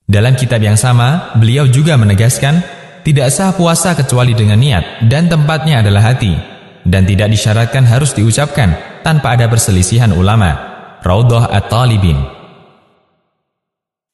Dalam 0.06 0.38
kitab 0.38 0.61
yang 0.61 0.77
sama, 0.77 1.34
beliau 1.34 1.65
juga 1.65 1.98
menegaskan, 1.98 2.61
tidak 3.02 3.34
sah 3.34 3.57
puasa 3.57 3.98
kecuali 3.98 4.38
dengan 4.38 4.61
niat 4.61 5.10
dan 5.10 5.26
tempatnya 5.26 5.82
adalah 5.82 6.14
hati 6.14 6.34
dan 6.86 7.10
tidak 7.10 7.34
disyaratkan 7.34 7.82
harus 7.90 8.14
diucapkan 8.14 9.02
tanpa 9.02 9.34
ada 9.34 9.49
perselisihan 9.49 10.14
ulama. 10.14 10.73
Raudhah 11.02 11.49
At-Talibin 11.53 12.18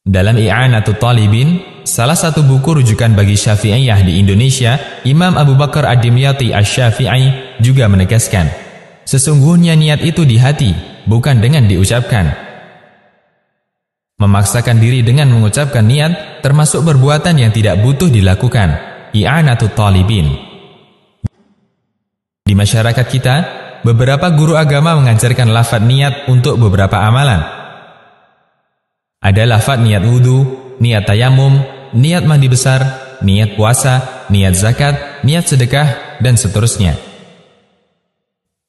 Dalam 0.04 0.36
I'anatul 0.40 1.00
Talibin, 1.00 1.84
salah 1.84 2.16
satu 2.16 2.44
buku 2.44 2.84
rujukan 2.84 3.12
bagi 3.12 3.36
Syafi'iyah 3.36 4.00
di 4.04 4.20
Indonesia, 4.20 4.76
Imam 5.08 5.36
Abu 5.40 5.56
Bakar 5.56 5.88
Ad-Dimyati 5.88 6.52
Asy-Syafi'i 6.56 7.60
juga 7.64 7.88
menegaskan, 7.92 8.48
sesungguhnya 9.04 9.76
niat 9.76 10.04
itu 10.04 10.28
di 10.28 10.36
hati, 10.36 10.72
bukan 11.08 11.40
dengan 11.40 11.68
diucapkan. 11.68 12.51
Memaksakan 14.22 14.78
diri 14.78 15.02
dengan 15.02 15.34
mengucapkan 15.34 15.82
niat 15.82 16.46
termasuk 16.46 16.86
perbuatan 16.86 17.42
yang 17.42 17.50
tidak 17.50 17.82
butuh 17.82 18.14
dilakukan. 18.14 18.78
I'anatul 19.18 19.74
Talibin 19.74 20.52
di 22.52 22.60
masyarakat 22.60 23.08
kita, 23.08 23.36
beberapa 23.88 24.28
guru 24.36 24.60
agama 24.60 25.00
mengajarkan 25.00 25.56
lafad 25.56 25.88
niat 25.88 26.28
untuk 26.28 26.60
beberapa 26.60 27.00
amalan. 27.00 27.40
Ada 29.24 29.48
lafad 29.48 29.80
niat 29.80 30.04
wudhu, 30.04 30.76
niat 30.84 31.08
tayamum, 31.08 31.64
niat 31.96 32.28
mandi 32.28 32.52
besar, 32.52 32.84
niat 33.24 33.56
puasa, 33.56 34.28
niat 34.28 34.52
zakat, 34.52 35.24
niat 35.24 35.48
sedekah, 35.48 36.20
dan 36.20 36.36
seterusnya. 36.36 37.00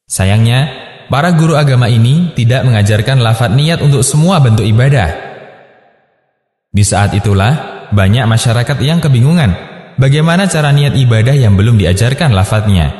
Sayangnya, 0.06 0.70
para 1.10 1.34
guru 1.34 1.58
agama 1.58 1.90
ini 1.90 2.30
tidak 2.38 2.62
mengajarkan 2.62 3.18
lafat 3.18 3.50
niat 3.50 3.82
untuk 3.82 4.06
semua 4.06 4.38
bentuk 4.38 4.62
ibadah. 4.62 5.21
Di 6.72 6.80
saat 6.88 7.12
itulah, 7.12 7.84
banyak 7.92 8.24
masyarakat 8.24 8.80
yang 8.80 8.96
kebingungan 9.04 9.52
bagaimana 10.00 10.48
cara 10.48 10.72
niat 10.72 10.96
ibadah 10.96 11.36
yang 11.36 11.52
belum 11.52 11.76
diajarkan 11.76 12.32
lafadznya. 12.32 12.96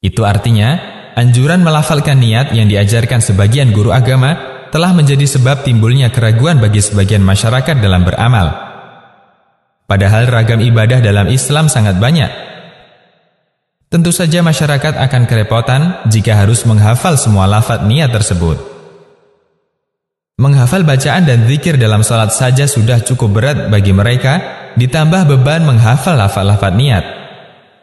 Itu 0.00 0.24
artinya, 0.24 0.80
anjuran 1.12 1.60
melafalkan 1.60 2.24
niat 2.24 2.56
yang 2.56 2.72
diajarkan 2.72 3.20
sebagian 3.20 3.76
guru 3.76 3.92
agama 3.92 4.36
telah 4.72 4.96
menjadi 4.96 5.28
sebab 5.28 5.62
timbulnya 5.62 6.08
keraguan 6.08 6.56
bagi 6.56 6.80
sebagian 6.80 7.20
masyarakat 7.20 7.76
dalam 7.78 8.02
beramal. 8.02 8.48
Padahal 9.84 10.24
ragam 10.24 10.64
ibadah 10.64 11.04
dalam 11.04 11.28
Islam 11.28 11.68
sangat 11.68 12.00
banyak. 12.00 12.32
Tentu 13.92 14.10
saja 14.10 14.40
masyarakat 14.40 14.96
akan 14.96 15.22
kerepotan 15.28 16.02
jika 16.08 16.34
harus 16.34 16.64
menghafal 16.64 17.14
semua 17.14 17.44
lafaz 17.44 17.84
niat 17.84 18.10
tersebut. 18.10 18.73
Menghafal 20.34 20.82
bacaan 20.82 21.30
dan 21.30 21.46
zikir 21.46 21.78
dalam 21.78 22.02
salat 22.02 22.34
saja 22.34 22.66
sudah 22.66 22.98
cukup 23.06 23.38
berat 23.38 23.58
bagi 23.70 23.94
mereka, 23.94 24.42
ditambah 24.74 25.30
beban 25.30 25.62
menghafal 25.62 26.18
lafaz-lafaz 26.18 26.74
niat. 26.74 27.04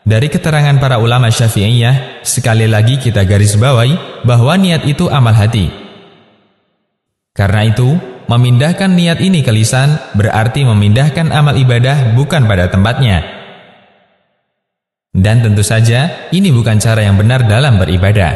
Dari 0.04 0.28
keterangan 0.28 0.76
para 0.76 1.00
ulama 1.00 1.32
syafi'iyah, 1.32 2.20
sekali 2.28 2.68
lagi 2.68 3.00
kita 3.00 3.24
garis 3.24 3.56
bawahi 3.56 4.28
bahwa 4.28 4.60
niat 4.60 4.84
itu 4.84 5.08
amal 5.08 5.32
hati. 5.32 5.72
Karena 7.32 7.72
itu, 7.72 7.96
memindahkan 8.28 8.92
niat 8.92 9.24
ini 9.24 9.48
ke 9.48 9.52
lisan 9.56 9.96
berarti 10.20 10.68
memindahkan 10.68 11.32
amal 11.32 11.56
ibadah 11.56 12.12
bukan 12.20 12.52
pada 12.52 12.68
tempatnya. 12.68 13.24
Dan 15.16 15.40
tentu 15.40 15.64
saja, 15.64 16.28
ini 16.36 16.52
bukan 16.52 16.84
cara 16.84 17.08
yang 17.08 17.16
benar 17.16 17.48
dalam 17.48 17.80
beribadah. 17.80 18.36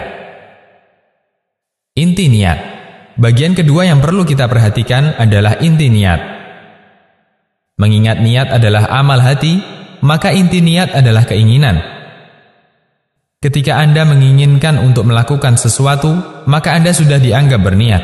Inti 1.99 2.31
niat 2.31 2.74
Bagian 3.15 3.55
kedua 3.55 3.87
yang 3.87 4.03
perlu 4.03 4.27
kita 4.27 4.51
perhatikan 4.51 5.15
adalah 5.15 5.55
inti 5.63 5.87
niat. 5.87 6.19
Mengingat 7.79 8.19
niat 8.19 8.51
adalah 8.51 8.91
amal 8.91 9.23
hati, 9.23 9.59
maka 10.03 10.35
inti 10.35 10.59
niat 10.59 10.91
adalah 10.91 11.23
keinginan. 11.23 11.79
Ketika 13.39 13.79
Anda 13.79 14.03
menginginkan 14.03 14.79
untuk 14.83 15.07
melakukan 15.07 15.55
sesuatu, 15.55 16.43
maka 16.49 16.75
Anda 16.75 16.91
sudah 16.91 17.15
dianggap 17.15 17.63
berniat. 17.63 18.03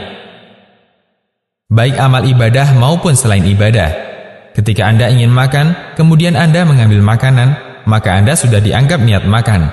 Baik 1.71 1.99
amal 1.99 2.23
ibadah 2.27 2.71
maupun 2.75 3.15
selain 3.15 3.43
ibadah. 3.47 3.91
Ketika 4.55 4.87
Anda 4.87 5.11
ingin 5.11 5.31
makan, 5.31 5.95
kemudian 5.95 6.35
Anda 6.35 6.63
mengambil 6.63 7.03
makanan, 7.03 7.83
maka 7.87 8.15
Anda 8.15 8.35
sudah 8.35 8.59
dianggap 8.63 8.99
niat 9.03 9.23
makan. 9.27 9.71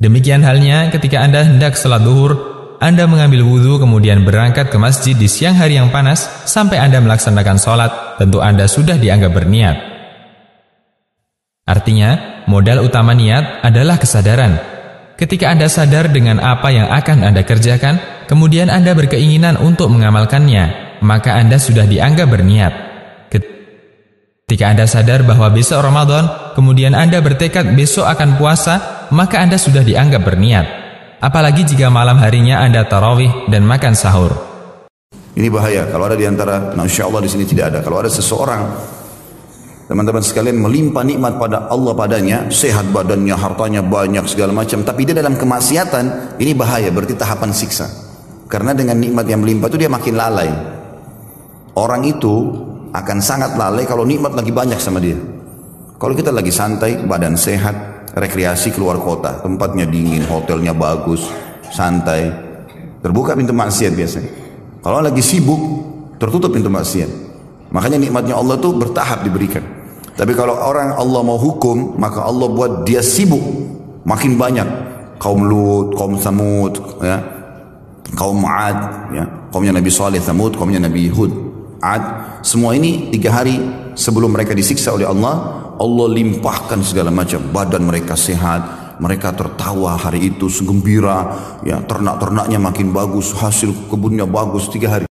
Demikian 0.00 0.42
halnya 0.42 0.88
ketika 0.88 1.20
Anda 1.20 1.44
hendak 1.44 1.76
sholat 1.76 2.00
duhur, 2.00 2.49
Anda 2.80 3.04
mengambil 3.04 3.44
wudhu 3.44 3.76
kemudian 3.76 4.24
berangkat 4.24 4.72
ke 4.72 4.78
masjid 4.80 5.12
di 5.12 5.28
siang 5.28 5.52
hari 5.52 5.76
yang 5.76 5.92
panas 5.92 6.48
sampai 6.48 6.80
Anda 6.80 6.96
melaksanakan 7.04 7.60
sholat, 7.60 8.16
tentu 8.16 8.40
Anda 8.40 8.64
sudah 8.64 8.96
dianggap 8.96 9.36
berniat. 9.36 9.76
Artinya, 11.68 12.40
modal 12.48 12.80
utama 12.80 13.12
niat 13.12 13.60
adalah 13.60 14.00
kesadaran. 14.00 14.56
Ketika 15.20 15.52
Anda 15.52 15.68
sadar 15.68 16.08
dengan 16.08 16.40
apa 16.40 16.72
yang 16.72 16.88
akan 16.88 17.20
Anda 17.20 17.44
kerjakan, 17.44 18.24
kemudian 18.24 18.72
Anda 18.72 18.96
berkeinginan 18.96 19.60
untuk 19.60 19.92
mengamalkannya, 19.92 20.96
maka 21.04 21.36
Anda 21.36 21.60
sudah 21.60 21.84
dianggap 21.84 22.32
berniat. 22.32 22.72
Ketika 23.28 24.72
Anda 24.72 24.88
sadar 24.88 25.20
bahwa 25.28 25.52
besok 25.52 25.84
Ramadan, 25.84 26.56
kemudian 26.56 26.96
Anda 26.96 27.20
bertekad 27.20 27.76
besok 27.76 28.08
akan 28.08 28.40
puasa, 28.40 29.06
maka 29.12 29.44
Anda 29.44 29.60
sudah 29.60 29.84
dianggap 29.84 30.24
berniat. 30.24 30.79
Apalagi 31.20 31.68
jika 31.68 31.92
malam 31.92 32.16
harinya 32.16 32.64
Anda 32.64 32.88
tarawih 32.88 33.52
dan 33.52 33.68
makan 33.68 33.92
sahur. 33.92 34.32
Ini 35.36 35.52
bahaya. 35.52 35.84
Kalau 35.92 36.08
ada 36.08 36.16
di 36.16 36.24
antara, 36.24 36.72
nah 36.72 36.88
insya 36.88 37.04
Allah 37.04 37.20
di 37.20 37.28
sini 37.28 37.44
tidak 37.44 37.76
ada. 37.76 37.78
Kalau 37.84 38.00
ada 38.00 38.08
seseorang, 38.08 38.64
teman-teman 39.84 40.24
sekalian 40.24 40.56
melimpah 40.56 41.04
nikmat 41.04 41.36
pada 41.36 41.68
Allah 41.68 41.92
padanya, 41.92 42.48
sehat 42.48 42.88
badannya, 42.88 43.36
hartanya 43.36 43.84
banyak 43.84 44.24
segala 44.32 44.56
macam, 44.56 44.80
tapi 44.80 45.04
dia 45.04 45.12
dalam 45.12 45.36
kemaksiatan, 45.36 46.40
ini 46.40 46.56
bahaya. 46.56 46.88
Berarti 46.88 47.12
tahapan 47.12 47.52
siksa. 47.52 47.84
Karena 48.48 48.72
dengan 48.72 48.96
nikmat 48.96 49.28
yang 49.28 49.44
melimpah 49.44 49.68
itu 49.68 49.76
dia 49.76 49.92
makin 49.92 50.16
lalai. 50.16 50.48
Orang 51.76 52.00
itu 52.08 52.48
akan 52.96 53.18
sangat 53.20 53.60
lalai 53.60 53.84
kalau 53.84 54.08
nikmat 54.08 54.32
lagi 54.32 54.56
banyak 54.56 54.80
sama 54.80 55.04
dia. 55.04 55.20
Kalau 56.00 56.16
kita 56.16 56.32
lagi 56.32 56.48
santai, 56.48 56.96
badan 57.04 57.36
sehat, 57.36 57.99
rekreasi 58.14 58.74
keluar 58.74 58.98
kota, 58.98 59.42
tempatnya 59.42 59.86
dingin, 59.86 60.26
hotelnya 60.26 60.74
bagus, 60.74 61.26
santai, 61.70 62.30
terbuka 63.02 63.38
pintu 63.38 63.54
maksiat 63.54 63.92
biasanya. 63.94 64.30
Kalau 64.80 64.98
lagi 65.04 65.22
sibuk, 65.22 65.60
tertutup 66.16 66.50
pintu 66.50 66.72
maksiat. 66.72 67.10
Makanya 67.70 68.02
nikmatnya 68.02 68.34
Allah 68.34 68.58
tuh 68.58 68.74
bertahap 68.74 69.22
diberikan. 69.22 69.62
Tapi 70.18 70.32
kalau 70.34 70.52
orang 70.52 70.98
Allah 70.98 71.22
mau 71.22 71.38
hukum, 71.38 71.96
maka 71.96 72.26
Allah 72.26 72.50
buat 72.50 72.84
dia 72.84 73.00
sibuk, 73.00 73.40
makin 74.04 74.36
banyak. 74.36 74.68
Kaum 75.20 75.44
Lut, 75.44 76.00
kaum 76.00 76.16
Samud, 76.16 76.80
ya, 77.04 77.20
kaum 78.16 78.40
Ad, 78.40 78.78
ya, 79.12 79.24
kaumnya 79.52 79.76
Nabi 79.76 79.92
Saleh, 79.92 80.16
Samud, 80.16 80.56
kaumnya 80.56 80.80
Nabi 80.80 81.12
Hud. 81.12 81.28
Ad, 81.80 82.40
semua 82.40 82.72
ini 82.72 83.12
tiga 83.12 83.28
hari 83.28 83.60
sebelum 83.96 84.32
mereka 84.32 84.56
disiksa 84.56 84.96
oleh 84.96 85.04
Allah, 85.04 85.60
Allah 85.80 86.06
limpahkan 86.12 86.84
segala 86.84 87.08
macam. 87.08 87.40
Badan 87.48 87.88
mereka 87.88 88.12
sehat, 88.12 88.60
mereka 89.00 89.32
tertawa 89.32 89.96
hari 89.96 90.28
itu 90.28 90.52
segembira, 90.52 91.32
ya 91.64 91.80
ternak-ternaknya 91.80 92.60
makin 92.60 92.92
bagus, 92.92 93.32
hasil 93.32 93.72
kebunnya 93.88 94.28
bagus 94.28 94.68
tiga 94.68 95.00
hari. 95.00 95.06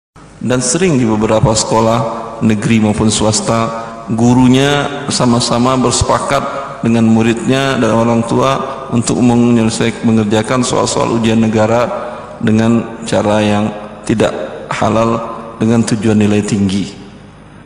Dan 0.43 0.59
sering 0.59 0.98
di 0.98 1.06
beberapa 1.06 1.55
sekolah 1.55 1.98
negeri 2.43 2.82
maupun 2.82 3.14
swasta, 3.14 3.86
gurunya 4.10 5.06
sama-sama 5.06 5.78
bersepakat 5.78 6.43
dengan 6.82 7.06
muridnya 7.06 7.78
dan 7.78 7.90
orang 7.94 8.26
tua 8.26 8.59
untuk 8.90 9.22
menyelesaikan 9.22 10.02
mengerjakan 10.02 10.66
soal-soal 10.66 11.14
ujian 11.14 11.38
negara 11.38 11.86
dengan 12.43 13.01
cara 13.06 13.38
yang 13.38 13.70
tidak 14.02 14.66
halal 14.70 15.18
dengan 15.62 15.86
tujuan 15.86 16.18
nilai 16.18 16.43
tinggi. 16.43 16.90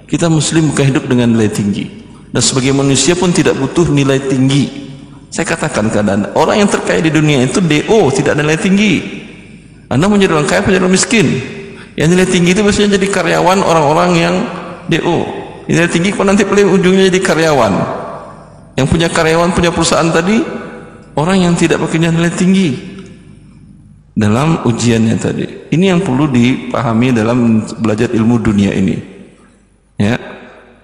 Kita 0.05 0.29
muslim 0.29 0.69
bukan 0.69 0.85
hidup 0.85 1.05
dengan 1.09 1.33
nilai 1.33 1.51
tinggi. 1.51 2.00
Dan 2.31 2.43
sebagai 2.43 2.71
manusia 2.71 3.19
pun 3.19 3.35
tidak 3.35 3.59
butuh 3.59 3.91
nilai 3.91 4.23
tinggi. 4.23 4.91
Saya 5.31 5.47
katakan 5.47 5.91
keadaan 5.91 6.35
orang 6.35 6.63
yang 6.63 6.71
terkaya 6.71 6.99
di 7.03 7.11
dunia 7.11 7.47
itu 7.47 7.63
DO, 7.63 8.11
tidak 8.15 8.35
nilai 8.39 8.59
tinggi. 8.59 9.23
Anda 9.91 10.07
menjadi 10.07 10.39
orang 10.39 10.47
kaya, 10.47 10.63
menjadi 10.63 10.87
orang 10.87 10.95
miskin. 10.95 11.27
Yang 11.99 12.09
nilai 12.15 12.29
tinggi 12.31 12.51
itu 12.55 12.63
biasanya 12.63 12.99
jadi 12.99 13.07
karyawan 13.11 13.59
orang-orang 13.63 14.11
yang 14.15 14.35
DO. 14.87 15.19
Nilai 15.71 15.91
tinggi 15.91 16.11
kalau 16.15 16.31
nanti 16.31 16.47
ujungnya 16.47 17.11
jadi 17.11 17.21
karyawan. 17.23 17.73
Yang 18.79 18.87
punya 18.87 19.09
karyawan, 19.11 19.51
punya 19.55 19.71
perusahaan 19.75 20.11
tadi, 20.11 20.43
orang 21.19 21.47
yang 21.47 21.55
tidak 21.59 21.83
pakai 21.83 21.99
nilai 21.99 22.31
tinggi 22.35 22.91
dalam 24.15 24.67
ujiannya 24.67 25.17
tadi. 25.19 25.45
Ini 25.71 25.97
yang 25.97 26.01
perlu 26.03 26.27
dipahami 26.31 27.15
dalam 27.15 27.63
belajar 27.79 28.11
ilmu 28.11 28.37
dunia 28.43 28.75
ini. 28.75 28.97
Ya. 30.01 30.19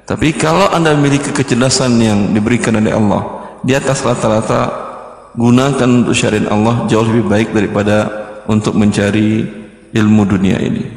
Tapi 0.06 0.38
kalau 0.38 0.70
Anda 0.70 0.94
memiliki 0.94 1.34
kecerdasan 1.34 1.98
yang 1.98 2.30
diberikan 2.30 2.78
oleh 2.78 2.94
Allah 2.94 3.22
di 3.66 3.74
atas 3.74 4.06
rata-rata 4.06 4.70
gunakan 5.34 6.06
untuk 6.06 6.14
syariat 6.14 6.48
Allah 6.54 6.86
jauh 6.86 7.04
lebih 7.04 7.26
baik 7.26 7.48
daripada 7.50 8.06
untuk 8.46 8.78
mencari 8.78 9.42
ilmu 9.90 10.22
dunia 10.24 10.62
ini. 10.62 10.95